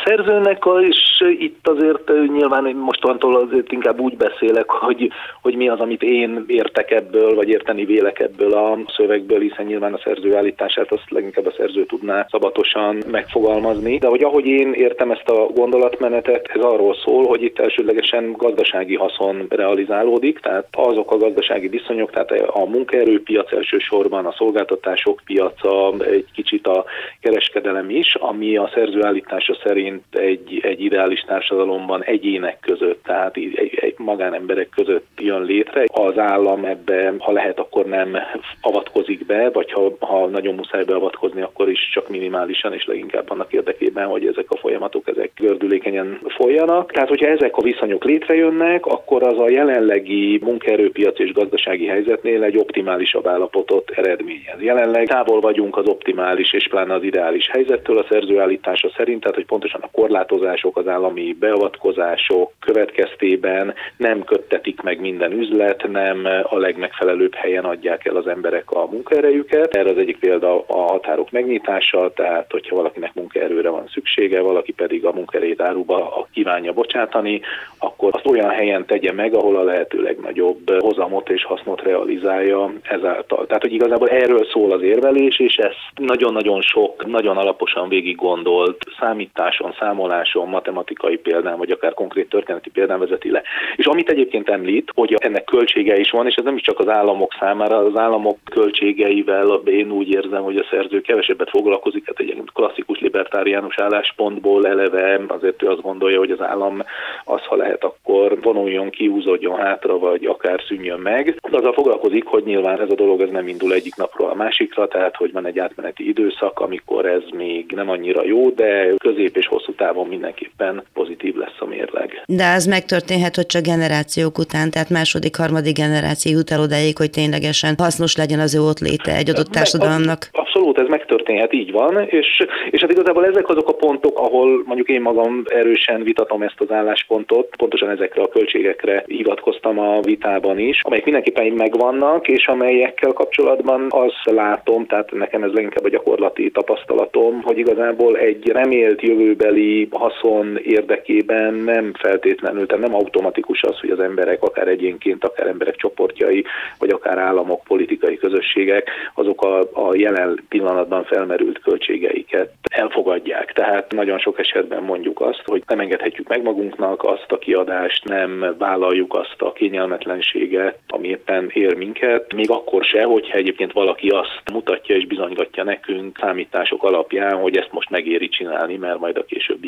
szerzőnek 0.45 0.89
is 0.89 1.06
itt 1.39 1.68
azért 1.68 2.12
nyilván 2.27 2.63
mostantól 2.63 3.36
azért 3.36 3.71
inkább 3.71 4.00
úgy 4.00 4.18
beszélek, 4.18 4.69
hogy, 4.69 5.12
hogy 5.42 5.56
mi 5.56 5.69
az, 5.69 5.80
amit 5.80 6.03
én 6.03 6.44
értek 6.47 6.92
ebből, 6.92 7.36
vagy 7.36 7.50
érteni 7.50 7.86
vélek 7.86 8.19
ebből 8.19 8.53
a 8.53 8.77
szövegből, 8.95 9.39
hiszen 9.39 9.65
nyilván 9.65 9.94
a 9.94 10.00
szerző 10.03 10.36
állítását 10.36 10.92
azt 10.92 11.09
leginkább 11.09 11.45
a 11.45 11.53
szerző 11.57 11.86
tudná 11.86 12.25
szabatosan 12.30 13.03
megfogalmazni. 13.12 13.97
De 13.97 14.07
hogy 14.07 14.24
ahogy 14.24 14.45
én 14.45 14.74
értem 14.74 15.12
ezt 15.12 15.30
a 15.30 15.45
gondolatmenetet, 15.53 16.47
ez 16.53 16.62
arról 16.62 16.95
szól, 17.03 17.25
hogy 17.25 17.44
itt 17.44 17.59
elsődlegesen 17.59 18.31
gazdasági 18.31 18.95
haszon 18.95 19.45
realizálódik, 19.50 20.39
tehát 20.39 20.68
azok 20.71 21.12
a 21.12 21.18
gazdasági 21.18 21.68
viszonyok, 21.68 22.12
tehát 22.12 22.31
a 22.31 22.65
munkaerőpiac 22.65 23.51
elsősorban, 23.51 24.25
a 24.25 24.36
szolgáltatások 24.38 25.21
piaca, 25.25 25.94
egy 26.00 26.25
kicsit 26.33 26.68
a 26.68 26.86
kereskedelem 27.21 27.89
is, 27.89 28.15
ami 28.15 28.57
a 28.57 28.69
szerző 28.74 29.03
állítása 29.03 29.57
szerint 29.63 30.03
egy, 30.25 30.60
egy 30.62 30.83
ideális 30.83 31.19
társadalomban 31.19 32.04
egyének 32.04 32.60
között, 32.60 33.04
tehát 33.04 33.36
egy, 33.38 33.77
egy 33.81 33.95
magánemberek 33.98 34.69
között 34.69 35.07
jön 35.18 35.44
létre. 35.44 35.83
Az 35.94 36.18
állam 36.18 36.66
ebbe, 36.66 37.13
ha 37.18 37.31
lehet, 37.31 37.60
akkor 37.60 37.86
nem 37.86 38.18
avatkozik 38.62 39.25
be, 39.25 39.50
vagy 39.50 39.72
ha, 39.72 39.95
ha 40.00 40.25
nagyon 40.25 40.56
muszáj 40.56 40.83
beavatkozni, 40.83 41.42
akkor 41.42 41.69
is 41.69 41.89
csak 41.94 42.10
minimálisan, 42.10 42.74
és 42.74 42.86
leginkább 42.86 43.30
annak 43.30 43.54
érdekében, 43.54 44.07
hogy 44.07 44.25
ezek 44.25 44.45
a 44.51 44.57
folyamatok 44.57 45.07
ezek 45.07 45.31
gördülékenyen 45.36 46.19
folyanak. 46.28 46.92
Tehát, 46.92 47.10
hogyha 47.10 47.28
ezek 47.28 47.57
a 47.57 47.62
viszonyok 47.62 48.04
létrejönnek, 48.04 48.86
akkor 48.86 49.24
az 49.24 49.39
a 49.39 49.50
jelenlegi 49.50 50.39
munkaerőpiac 50.44 51.19
és 51.19 51.33
gazdasági 51.33 51.86
helyzetnél 51.86 52.44
egy 52.44 52.57
optimálisabb 52.57 53.28
állapotot 53.28 53.89
eredményez. 53.89 54.60
Jelenleg 54.60 55.07
távol 55.07 55.39
vagyunk 55.39 55.78
az 55.78 55.88
optimális 55.88 56.54
és 56.54 56.68
pláne 56.68 56.94
az 56.94 57.04
ideális 57.04 57.50
helyzettől 57.51 57.98
a 57.98 58.06
szerző 58.10 58.39
állítása 58.39 58.89
szerint, 58.98 59.21
tehát 59.21 59.36
hogy 59.36 59.45
pontosan 59.45 59.81
a 59.81 59.89
korlátozások, 60.16 60.78
az 60.78 60.88
állami 60.88 61.36
beavatkozások 61.40 62.52
következtében 62.60 63.74
nem 63.98 64.24
köttetik 64.24 64.82
meg 64.82 65.00
minden 65.00 65.32
üzlet, 65.32 65.88
nem 65.92 66.28
a 66.44 66.58
legmegfelelőbb 66.58 67.34
helyen 67.34 67.66
adják 67.66 68.06
el 68.06 68.16
az 68.16 68.28
emberek 68.28 68.72
a 68.72 68.88
munkaerejüket. 68.92 69.76
Erre 69.76 69.90
az 69.90 69.98
egyik 69.98 70.20
példa 70.20 70.64
a 70.68 70.82
határok 70.82 71.31
megnyitása, 71.31 72.12
tehát 72.14 72.52
hogyha 72.52 72.76
valakinek 72.76 73.14
munkaerőre 73.14 73.69
van 73.69 73.88
szüksége, 73.94 74.42
valaki 74.42 74.72
pedig 74.72 75.06
a 75.06 75.12
munkaerét 75.12 75.62
áruba 75.62 76.28
kívánja 76.34 76.74
bocsátani, 76.74 77.42
akkor 77.78 78.10
azt 78.14 78.28
olyan 78.28 78.50
helyen 78.50 78.86
tegye 78.86 79.12
meg, 79.12 79.34
ahol 79.34 79.56
a 79.56 79.64
lehető 79.64 80.02
legnagyobb 80.02 80.80
hozamot 80.80 81.30
és 81.30 81.44
hasznot 81.44 81.81
realizálja 81.81 82.74
ezáltal. 82.81 83.45
Tehát, 83.45 83.62
hogy 83.62 83.74
igazából 83.74 84.10
erről 84.10 84.45
szól 84.52 84.72
az 84.72 84.81
érvelés, 84.81 85.40
és 85.40 85.56
ezt 85.56 85.92
nagyon-nagyon 85.95 86.62
sok, 86.62 87.06
nagyon 87.06 87.38
alaposan 87.38 87.90
végig 87.90 88.16
gondolt 88.16 88.78
számításon, 89.00 89.76
számoláson, 90.06 90.47
matematikai 90.47 91.18
példán, 91.18 91.57
vagy 91.57 91.71
akár 91.71 91.94
konkrét 91.94 92.30
történeti 92.30 92.69
példán 92.69 93.00
vezeti 93.00 93.31
le. 93.31 93.42
És 93.76 93.85
amit 93.85 94.09
egyébként 94.09 94.50
említ, 94.50 94.92
hogy 94.95 95.14
ennek 95.19 95.44
költsége 95.44 95.97
is 95.97 96.12
van, 96.12 96.28
és 96.28 96.35
ez 96.35 96.44
nem 96.44 96.56
is 96.56 96.62
csak 96.62 96.80
az 96.80 96.88
államok 96.88 97.35
számára, 97.40 97.78
az 97.78 97.97
államok 97.97 98.38
költségeivel 98.52 99.62
én 99.66 99.92
úgy 99.92 100.09
érzem, 100.09 100.44
hogy 100.44 100.57
a 100.57 100.66
szerző 100.69 101.02
kevesebbet 101.02 101.50
foglalkozik, 101.50 102.06
hát 102.06 102.19
egy 102.19 102.42
klasszikus 102.54 103.00
libertáriánus 103.00 103.80
álláspontból 103.80 104.68
eleve 104.68 105.21
azért 105.28 105.64
ő 105.64 105.68
azt 105.68 105.81
gondolja, 105.81 106.19
hogy 106.19 106.31
az 106.31 106.42
állam 106.42 106.83
az, 107.24 107.42
ha 107.45 107.56
lehet, 107.56 107.83
akkor 107.83 108.38
vonuljon 108.42 108.90
ki, 108.90 109.07
húzódjon 109.07 109.57
hátra, 109.57 109.97
vagy 109.97 110.26
akár 110.26 110.62
szűnjön 110.68 111.00
meg. 111.00 111.38
Azzal 111.52 111.74
foglalkozik, 111.74 112.26
hogy 112.26 112.44
nyilván 112.44 112.81
ez 112.81 112.90
a 112.90 112.95
dolog 112.95 113.21
ez 113.21 113.30
nem 113.30 113.47
indul 113.47 113.74
egyik 113.74 113.95
napról 113.95 114.30
a 114.30 114.35
másikra, 114.35 114.88
tehát 114.88 115.16
hogy 115.16 115.31
van 115.31 115.45
egy 115.45 115.59
átmeneti 115.59 116.07
időszak, 116.07 116.59
amikor 116.59 117.06
ez 117.06 117.24
még 117.33 117.71
nem 117.76 117.90
annyira 117.90 118.24
jó, 118.26 118.50
de 118.50 118.94
közép 118.97 119.38
és 119.38 119.47
hosszú 119.47 119.74
távon 119.74 119.94
mindenképpen 120.04 120.83
pozitív 120.94 121.35
lesz 121.35 121.59
a 121.59 121.66
mérleg. 121.66 122.23
De 122.25 122.54
az 122.56 122.66
megtörténhet, 122.66 123.35
hogy 123.35 123.45
csak 123.45 123.61
generációk 123.61 124.37
után, 124.37 124.71
tehát 124.71 124.90
második, 124.90 125.35
harmadik 125.35 125.75
generáció 125.75 126.31
jut 126.31 126.52
el 126.52 126.61
odáig, 126.61 126.97
hogy 126.97 127.09
ténylegesen 127.09 127.73
hasznos 127.78 128.16
legyen 128.16 128.40
az 128.40 128.56
ő 128.56 128.59
ott 128.61 128.80
léte 128.80 129.16
egy 129.16 129.30
adott 129.30 129.52
társadalomnak. 129.52 130.30
Abszolút, 130.31 130.80
ez 130.80 130.87
megtörténhet, 130.87 131.54
így 131.54 131.71
van, 131.71 132.06
és, 132.07 132.45
és 132.71 132.81
hát 132.81 132.92
igazából 132.92 133.25
ezek 133.25 133.49
azok 133.49 133.69
a 133.69 133.73
pontok, 133.73 134.19
ahol 134.19 134.64
mondjuk 134.66 134.90
én 134.90 135.02
magam 135.02 135.44
erősen 135.45 136.04
vitatom 136.04 136.42
ezt 136.42 136.59
az 136.59 136.71
álláspontot, 136.71 137.56
pontosan 137.57 137.90
ezekre 137.90 138.21
a 138.21 138.28
költségekre 138.30 139.04
hivatkoztam 139.07 139.80
a 139.80 139.99
vitában 140.02 140.59
is, 140.59 140.80
amelyek 140.81 141.06
mindenképpen 141.06 141.52
megvannak, 141.52 142.28
és 142.28 142.47
amelyekkel 142.47 143.11
kapcsolatban 143.11 143.87
azt 143.90 144.21
látom, 144.23 144.85
tehát 144.85 145.11
nekem 145.11 145.44
ez 145.44 145.52
leginkább 145.52 145.83
a 145.85 145.90
gyakorlati 145.90 146.52
tapasztalatom, 146.52 147.42
hogy 147.42 147.57
igazából 147.57 148.18
egy 148.18 148.47
remélt 148.47 149.02
jövőbeli 149.02 149.84
haszon 149.92 150.57
érdekében 150.63 151.54
nem 151.54 151.94
feltétlenül, 151.94 152.65
tehát 152.65 152.85
nem 152.85 152.95
automatikus 152.95 153.61
az, 153.63 153.80
hogy 153.80 153.89
az 153.89 153.99
emberek 153.99 154.44
akár 154.44 154.68
egyénként, 154.68 155.23
akár 155.23 155.47
emberek 155.47 155.75
csoportjai, 155.75 156.45
vagy 156.80 156.89
akár 156.89 157.18
államok, 157.18 157.63
politikai 157.63 158.18
közösségek, 158.18 158.89
azok 159.13 159.42
a, 159.42 159.59
a 159.59 159.95
jelen 159.95 160.44
pillanatban 160.49 161.04
felmerült 161.04 161.59
költségeiket 161.59 162.54
elfogadják. 162.71 163.54
Tehát 163.54 163.92
nagyon 163.92 164.19
sok 164.19 164.39
esetben 164.39 164.83
mondjuk 164.83 165.21
azt, 165.21 165.42
hogy 165.45 165.63
nem 165.68 165.80
engedhetjük 165.80 166.27
meg 166.27 166.42
magunknak 166.44 167.04
azt 167.04 167.31
a 167.31 167.37
kiadást, 167.37 168.04
nem 168.04 168.56
vállaljuk 168.57 169.13
azt 169.13 169.42
a 169.42 169.51
kényelmetlenséget, 169.51 170.77
ami 170.87 171.07
éppen 171.07 171.49
ér 171.54 171.75
minket, 171.75 172.33
még 172.33 172.49
akkor 172.49 172.83
se, 172.83 173.04
hogyha 173.04 173.37
egyébként 173.37 173.71
valaki 173.71 174.09
azt 174.09 174.42
mutatja 174.54 174.95
és 174.95 175.07
bizonygatja 175.07 175.63
nekünk 175.63 176.18
számítások 176.19 176.83
alapján, 176.83 177.35
hogy 177.35 177.57
ezt 177.57 177.71
most 177.71 177.89
megéri 177.89 178.30
csinálni, 178.30 178.75
mert 178.77 178.99
majd 178.99 179.18
a 179.18 179.25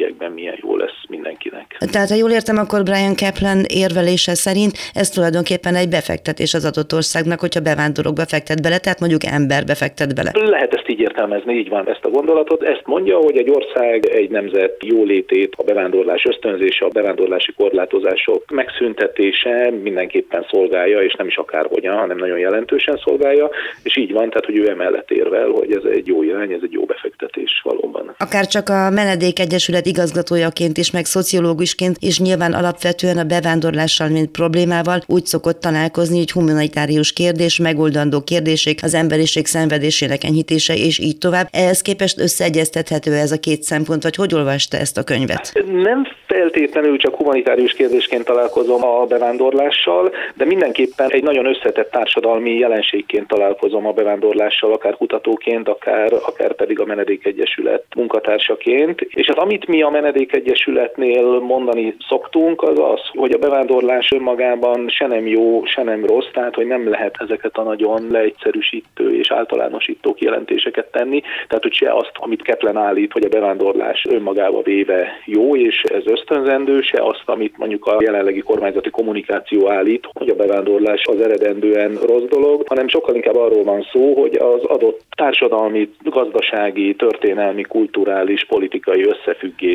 későbbiekben 0.08 0.32
milyen 0.32 0.58
jó 0.62 0.76
lesz 0.76 1.00
mindenkinek. 1.10 1.78
Tehát 1.92 2.10
ha 2.10 2.16
jól 2.16 2.32
értem, 2.32 2.58
akkor 2.58 2.84
Brian 2.84 3.16
Kaplan 3.16 3.64
érvelése 3.68 4.34
szerint 4.36 4.74
ez 4.94 5.10
tulajdonképpen 5.10 5.76
egy 5.76 5.90
befektetés 5.90 6.54
az 6.54 6.66
adott 6.66 6.94
országnak, 6.94 7.40
hogyha 7.40 7.60
bevándorlók 7.60 8.14
befektet 8.14 8.62
bele, 8.62 8.78
tehát 8.78 9.00
mondjuk 9.00 9.24
ember 9.26 9.66
befektet 9.66 10.16
bele. 10.16 10.32
Lehet 10.34 10.74
ezt 10.74 10.90
így 10.90 11.00
értelmezni, 11.00 11.54
így 11.54 11.70
van 11.70 11.90
ezt 11.90 12.06
a 12.06 12.10
gondolatot. 12.10 12.64
Ezt 12.64 12.86
mondja, 12.86 13.18
hogy 13.18 13.38
egy 13.38 13.50
ország, 13.50 14.06
egy 14.06 14.30
nemzet 14.30 14.76
jólétét, 14.84 15.54
a 15.58 15.64
bevándorlás 15.64 16.24
ösztönzése, 16.26 16.86
a 16.86 16.90
bevándorlási 16.90 17.54
korlátozások 17.54 18.44
megszüntetése 18.52 19.72
mindenképpen 19.84 20.46
szolgálja, 20.50 21.00
és 21.02 21.14
nem 21.14 21.28
is 21.28 21.38
akárhogyan, 21.38 21.98
hanem 21.98 22.18
nagyon 22.18 22.40
jelentősen 22.40 23.00
szolgálja, 23.04 23.50
és 23.84 23.98
így 23.98 24.12
van, 24.12 24.30
tehát 24.30 24.46
hogy 24.46 24.58
ő 24.58 24.70
emellett 24.70 25.12
érvel, 25.12 25.50
hogy 25.50 25.72
ez 25.72 25.84
egy 25.92 26.08
jó 26.08 26.24
irány, 26.24 26.52
ez 26.52 26.60
egy 26.64 26.72
jó 26.72 26.86
befektetés 26.86 27.62
valóban. 27.64 28.16
Akár 28.18 28.46
csak 28.48 28.70
a 28.70 28.90
Menedék 28.90 29.40
Egyesület 29.40 29.86
igazgatójaként 29.98 30.78
is, 30.78 30.92
meg 30.92 31.06
szociológusként, 31.06 31.96
és 32.00 32.20
nyilván 32.20 32.54
alapvetően 32.54 33.18
a 33.18 33.24
bevándorlással, 33.24 34.08
mint 34.08 34.32
problémával 34.32 35.00
úgy 35.08 35.26
szokott 35.26 35.60
találkozni, 35.60 36.18
hogy 36.18 36.32
humanitárius 36.32 37.14
kérdés, 37.14 37.60
megoldandó 37.60 38.22
kérdések, 38.22 38.78
az 38.82 38.94
emberiség 38.94 39.46
szenvedésének 39.46 40.24
enyhítése, 40.24 40.74
és 40.74 41.00
így 41.00 41.18
tovább. 41.18 41.48
Ehhez 41.52 41.82
képest 41.82 42.20
összeegyeztethető 42.20 43.14
ez 43.14 43.32
a 43.32 43.40
két 43.40 43.62
szempont, 43.64 44.04
vagy 44.04 44.16
hogy 44.16 44.34
olvasta 44.34 44.78
ezt 44.78 44.98
a 44.98 45.04
könyvet? 45.04 45.52
Nem 45.72 46.08
feltétlenül 46.28 46.98
csak 46.98 47.16
humanitárius 47.16 47.74
kérdésként 47.74 48.26
találkozom 48.26 48.84
a 48.84 49.06
bevándorlással, 49.06 50.12
de 50.36 50.46
mindenképpen 50.46 51.12
egy 51.12 51.24
nagyon 51.24 51.46
összetett 51.46 51.92
társadalmi 51.92 52.54
jelenségként 52.58 53.28
találkozom 53.28 53.88
a 53.88 53.92
bevándorlással, 53.92 54.74
akár 54.74 54.96
kutatóként, 54.96 55.68
akár, 55.68 56.14
akár 56.14 56.56
pedig 56.56 56.80
a 56.80 56.86
Menedékegyesület 56.86 57.84
munkatársaként. 57.96 59.02
És 59.02 59.28
hát 59.28 59.38
amit 59.38 59.68
mi 59.68 59.82
a 59.88 59.92
Menedékegyesületnél 59.92 61.40
mondani 61.40 61.96
szoktunk, 62.08 62.62
az 62.62 62.80
az, 62.80 63.00
hogy 63.14 63.32
a 63.32 63.38
bevándorlás 63.38 64.12
önmagában 64.12 64.90
se 64.90 65.08
nem 65.08 65.28
jó, 65.28 65.66
se 65.66 65.84
nem 65.84 66.06
rossz, 66.06 66.28
tehát 66.34 66.56
hogy 66.56 66.66
nem 66.66 66.90
lehet 66.90 67.16
ezeket 67.20 67.58
a 67.58 67.64
nagyon 67.64 68.08
leegyszerűsítő 68.12 69.18
és 69.18 69.32
általánosító 69.32 70.14
kijelentéseket 70.14 70.92
tenni, 70.92 71.22
tehát 71.48 71.64
hogy 71.64 71.74
se 71.74 71.94
azt, 71.94 72.12
amit 72.14 72.42
Keplen 72.42 72.78
állít, 72.78 73.12
hogy 73.12 73.24
a 73.24 73.30
bevándorlás 73.30 74.06
önmagába 74.10 74.62
véve 74.62 75.08
jó, 75.26 75.56
és 75.56 75.82
ez 75.82 76.04
ösztönzendő, 76.06 76.82
se 76.82 77.04
azt, 77.04 77.24
amit 77.26 77.58
mondjuk 77.58 77.86
a 77.86 77.98
jelenlegi 78.00 78.40
kormányzati 78.40 78.90
kommunikáció 78.90 79.70
állít, 79.70 80.08
hogy 80.14 80.30
a 80.30 80.36
bevándorlás 80.36 81.02
az 81.04 81.22
eredendően 81.22 81.98
rossz 82.06 82.28
dolog, 82.30 82.64
hanem 82.68 82.88
sokkal 82.88 83.16
inkább 83.16 83.36
arról 83.36 83.64
van 83.64 83.88
szó, 83.92 84.14
hogy 84.14 84.36
az 84.36 84.64
adott 84.64 85.02
társadalmi, 85.10 85.90
gazdasági, 86.04 86.96
történelmi, 86.96 87.62
kulturális, 87.62 88.46
politikai 88.46 89.04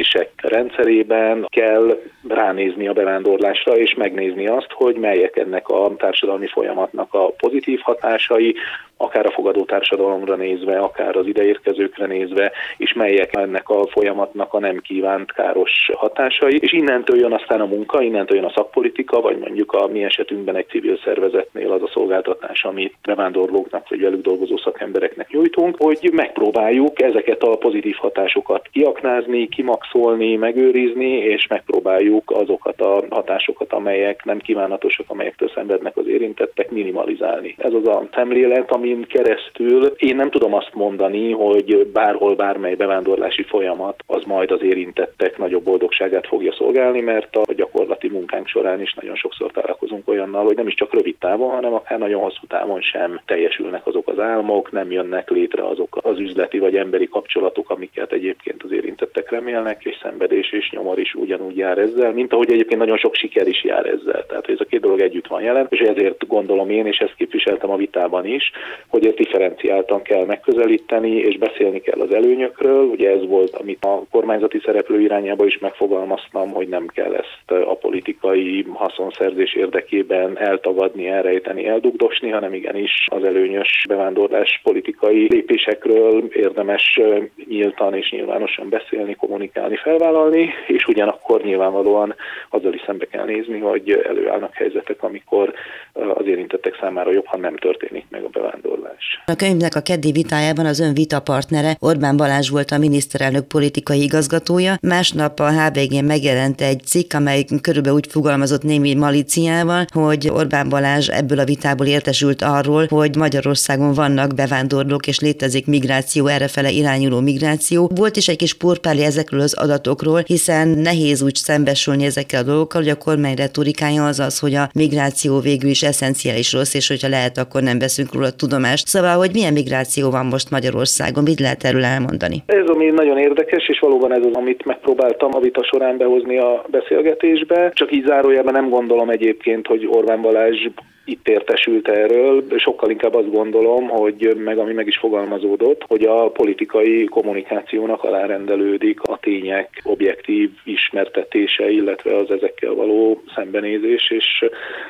összefüggések 0.03 0.31
rendszerében 0.37 1.47
kell 1.49 2.01
ránézni 2.29 2.89
a 2.89 2.93
bevándorlásra, 2.93 3.77
és 3.77 3.95
megnézni 3.95 4.47
azt, 4.47 4.71
hogy 4.71 4.97
melyek 4.97 5.37
ennek 5.37 5.69
a 5.69 5.95
társadalmi 5.97 6.47
folyamatnak 6.47 7.15
a 7.15 7.27
pozitív 7.27 7.81
hatásai, 7.83 8.55
akár 9.03 9.27
a 9.27 9.31
fogadó 9.31 9.65
társadalomra 9.65 10.35
nézve, 10.35 10.79
akár 10.79 11.17
az 11.17 11.27
ideérkezőkre 11.27 12.07
nézve, 12.07 12.53
és 12.77 12.93
melyek 12.93 13.37
ennek 13.37 13.69
a 13.69 13.87
folyamatnak 13.87 14.55
a 14.55 14.59
nem 14.59 14.79
kívánt 14.79 15.33
káros 15.33 15.91
hatásai. 15.95 16.59
És 16.61 16.73
innentől 16.73 17.19
jön 17.19 17.33
aztán 17.33 17.61
a 17.61 17.67
munka, 17.67 18.03
innentől 18.03 18.37
jön 18.37 18.47
a 18.47 18.53
szakpolitika, 18.55 19.21
vagy 19.21 19.39
mondjuk 19.39 19.73
a 19.73 19.87
mi 19.87 20.05
esetünkben 20.05 20.57
egy 20.57 20.69
civil 20.69 20.99
szervezetnél 21.05 21.73
az 21.73 21.83
a 21.83 21.91
szolgáltatás, 21.93 22.65
amit 22.65 22.95
bevándorlóknak 23.03 23.89
vagy 23.89 24.01
velük 24.01 24.23
dolgozó 24.23 24.57
szakembereknek 24.57 25.31
nyújtunk, 25.31 25.77
hogy 25.79 26.11
megpróbáljuk 26.13 27.03
ezeket 27.03 27.43
a 27.43 27.57
pozitív 27.57 27.97
hatásokat 27.97 28.69
kiaknázni, 28.73 29.49
kimaxolni, 29.91 30.37
megőrizni, 30.37 31.17
és 31.17 31.47
megpróbáljuk 31.47 32.31
azokat 32.31 32.81
a 32.81 33.05
hatásokat, 33.11 33.73
amelyek 33.73 34.25
nem 34.25 34.39
kívánatosak, 34.39 35.07
amelyektől 35.09 35.51
szenvednek 35.55 35.97
az 35.97 36.07
érintettek, 36.07 36.71
minimalizálni. 36.71 37.55
Ez 37.59 37.73
az 37.73 37.87
a 37.87 38.09
szemlélet, 38.15 38.71
ami 38.71 38.93
amin 38.93 39.07
keresztül 39.07 39.85
én 39.85 40.17
nem 40.17 40.31
tudom 40.31 40.55
azt 40.55 40.75
mondani, 40.75 41.33
hogy 41.33 41.87
bárhol 41.93 42.35
bármely 42.35 42.75
bevándorlási 42.75 43.43
folyamat 43.43 44.03
az 44.07 44.23
majd 44.25 44.51
az 44.51 44.63
érintettek 44.63 45.39
nagyobb 45.39 45.63
boldogságát 45.63 46.27
fogja 46.27 46.53
szolgálni, 46.53 47.01
mert 47.01 47.37
a 47.37 47.53
gyakorlati 47.53 48.09
munkánk 48.09 48.47
során 48.47 48.81
is 48.81 48.95
nagyon 48.95 49.17
sokszor 49.17 49.51
találkozunk 49.51 50.09
olyannal, 50.09 50.45
hogy 50.45 50.57
nem 50.57 50.67
is 50.67 50.75
csak 50.75 50.95
rövid 50.95 51.17
távon, 51.19 51.51
hanem 51.51 51.75
akár 51.75 51.99
nagyon 51.99 52.23
hosszú 52.23 52.47
távon 52.49 52.81
sem 52.81 53.21
teljesülnek 53.27 53.87
azok 53.87 54.09
az 54.09 54.19
álmok, 54.19 54.73
nem 54.73 54.91
jönnek 54.91 55.31
létre 55.31 55.67
azok 55.67 55.99
az 56.03 56.19
üzleti 56.19 56.59
vagy 56.59 56.77
emberi 56.77 57.09
kapcsolatok, 57.09 57.71
amiket 57.71 58.13
egyébként 58.13 58.63
az 58.63 58.73
érintettek 58.73 59.31
remélnek, 59.31 59.72
és 59.81 59.99
szenvedés 60.03 60.53
és 60.53 60.71
nyomor 60.71 60.99
is 60.99 61.15
ugyanúgy 61.15 61.57
jár 61.57 61.79
ezzel, 61.79 62.13
mint 62.13 62.33
ahogy 62.33 62.53
egyébként 62.53 62.81
nagyon 62.81 62.97
sok 62.97 63.15
siker 63.15 63.47
is 63.47 63.65
jár 63.65 63.87
ezzel. 63.87 64.27
Tehát 64.27 64.49
ez 64.49 64.61
a 64.61 64.65
két 64.65 64.81
dolog 64.81 65.01
együtt 65.01 65.27
van 65.27 65.43
jelen, 65.43 65.67
és 65.69 65.81
ezért 65.81 66.27
gondolom 66.27 66.71
én, 66.71 66.87
és 66.87 66.99
ezt 66.99 67.15
képviseltem 67.17 67.71
a 67.71 67.77
vitában 67.77 68.27
is, 68.27 68.51
hogy 68.89 69.07
ezt 69.07 69.17
differenciáltan 69.17 70.03
kell 70.03 70.25
megközelíteni, 70.25 71.11
és 71.11 71.39
beszélni 71.39 71.81
kell 71.81 72.01
az 72.01 72.15
előnyökről. 72.15 72.85
Ugye 72.85 73.11
ez 73.11 73.27
volt, 73.27 73.55
amit 73.55 73.85
a 73.85 74.03
kormányzati 74.11 74.61
szereplő 74.65 75.01
irányába 75.01 75.47
is 75.47 75.59
megfogalmaztam, 75.59 76.51
hogy 76.51 76.69
nem 76.69 76.87
kell 76.87 77.15
ezt 77.15 77.51
a 77.67 77.75
politikai 77.75 78.67
haszonszerzés 78.73 79.55
érdekében 79.55 80.39
eltagadni, 80.39 81.09
elrejteni, 81.09 81.67
eldugdosni, 81.67 82.31
hanem 82.31 82.55
igenis 82.55 83.07
az 83.07 83.25
előnyös 83.25 83.85
bevándorlás 83.89 84.61
politikai 84.63 85.27
lépésekről 85.31 86.29
érdemes 86.33 87.01
nyíltan 87.49 87.95
és 87.95 88.11
nyilvánosan 88.11 88.69
beszélni, 88.69 89.15
kommunikálni, 89.15 89.62
felvállalni, 89.83 90.51
és 90.67 90.87
ugyanakkor 90.87 91.43
nyilvánvalóan 91.43 92.15
azzal 92.51 92.75
is 92.75 92.83
szembe 92.87 93.05
kell 93.05 93.25
nézni, 93.25 93.59
hogy 93.59 93.91
előállnak 93.91 94.55
helyzetek, 94.55 95.03
amikor 95.03 95.53
az 95.93 96.27
érintettek 96.27 96.77
számára 96.81 97.13
jobb, 97.13 97.27
ha 97.27 97.37
nem 97.37 97.57
történik 97.57 98.05
meg 98.11 98.25
a 98.25 98.29
bevándorlás. 98.29 99.23
A 99.27 99.37
könyvnek 99.37 99.75
a 99.75 99.81
keddi 99.81 100.13
vitájában 100.13 100.67
az 100.67 100.81
ön 100.81 100.95
vitapartnere 100.95 101.77
Orbán 101.79 102.17
Balázs 102.17 102.51
volt 102.51 102.71
a 102.71 102.79
miniszterelnök 102.79 103.47
politikai 103.47 104.03
igazgatója. 104.03 104.75
Másnap 104.81 105.41
a 105.41 105.51
HVG 105.51 106.05
megjelent 106.05 106.61
egy 106.61 106.83
cikk, 106.85 107.13
amely 107.13 107.45
körülbelül 107.61 107.97
úgy 107.97 108.07
fogalmazott 108.11 108.63
némi 108.63 108.95
maliciával, 108.95 109.85
hogy 109.93 110.29
Orbán 110.29 110.69
Balázs 110.69 111.09
ebből 111.09 111.39
a 111.39 111.45
vitából 111.45 111.87
értesült 111.87 112.43
arról, 112.43 112.87
hogy 112.89 113.17
Magyarországon 113.17 113.93
vannak 113.93 114.35
bevándorlók 114.35 115.07
és 115.07 115.21
létezik 115.21 115.67
migráció, 115.67 116.27
errefele 116.27 116.71
irányuló 116.71 117.21
migráció. 117.21 117.91
Volt 117.95 118.17
is 118.17 118.29
egy 118.29 118.37
kis 118.37 118.55
purpáli 118.55 119.03
ezekről 119.05 119.41
az 119.53 119.65
adatokról, 119.65 120.21
hiszen 120.27 120.69
nehéz 120.69 121.23
úgy 121.23 121.35
szembesülni 121.35 122.05
ezekkel 122.05 122.41
a 122.41 122.45
dolgokkal, 122.45 122.81
hogy 122.81 122.91
a 122.91 123.05
kormány 123.05 123.35
retorikája 123.35 124.07
az 124.07 124.21
az, 124.21 124.39
hogy 124.39 124.55
a 124.55 124.69
migráció 124.75 125.41
végül 125.41 125.71
is 125.71 125.83
eszenciális 125.83 126.53
rossz, 126.53 126.75
és 126.75 126.89
hogyha 126.89 127.09
lehet, 127.09 127.39
akkor 127.39 127.63
nem 127.63 127.79
veszünk 127.79 128.15
róla 128.15 128.31
tudomást. 128.31 128.87
Szóval, 128.87 129.17
hogy 129.17 129.31
milyen 129.33 129.53
migráció 129.53 130.11
van 130.11 130.27
most 130.27 130.51
Magyarországon, 130.51 131.23
mit 131.23 131.41
lehet 131.41 131.65
erről 131.65 131.85
elmondani? 131.85 132.43
Ez 132.47 132.67
ami 132.67 132.87
nagyon 132.87 133.19
érdekes, 133.19 133.69
és 133.69 133.79
valóban 133.79 134.13
ez 134.13 134.25
az, 134.25 134.35
amit 134.35 134.65
megpróbáltam 134.65 135.31
a 135.35 135.41
vita 135.41 135.65
során 135.65 135.97
behozni 135.97 136.39
a 136.39 136.65
beszélgetésbe. 136.71 137.71
Csak 137.75 137.93
így 137.93 138.07
zárójelben 138.07 138.55
nem 138.55 138.69
gondolom 138.69 139.11
egyébként, 139.11 139.67
hogy 139.67 139.87
Orbán 139.91 140.23
Balázs 140.23 140.67
itt 141.05 141.29
értesült 141.29 141.89
erről, 141.89 142.45
sokkal 142.57 142.91
inkább 142.91 143.15
azt 143.15 143.31
gondolom, 143.31 143.89
hogy 143.89 144.37
meg 144.37 144.59
ami 144.59 144.73
meg 144.73 144.87
is 144.87 144.97
fogalmazódott, 144.97 145.85
hogy 145.89 146.03
a 146.03 146.31
politikai 146.31 147.05
kommunikációnak 147.05 148.05
alárendelődik 148.05 149.01
a 149.03 149.19
tények 149.19 149.81
objektív 149.85 150.51
ismertetése, 150.65 151.71
illetve 151.71 152.17
az 152.17 152.31
ezekkel 152.31 152.73
való 152.73 153.23
szembenézés, 153.35 154.11
és 154.11 154.45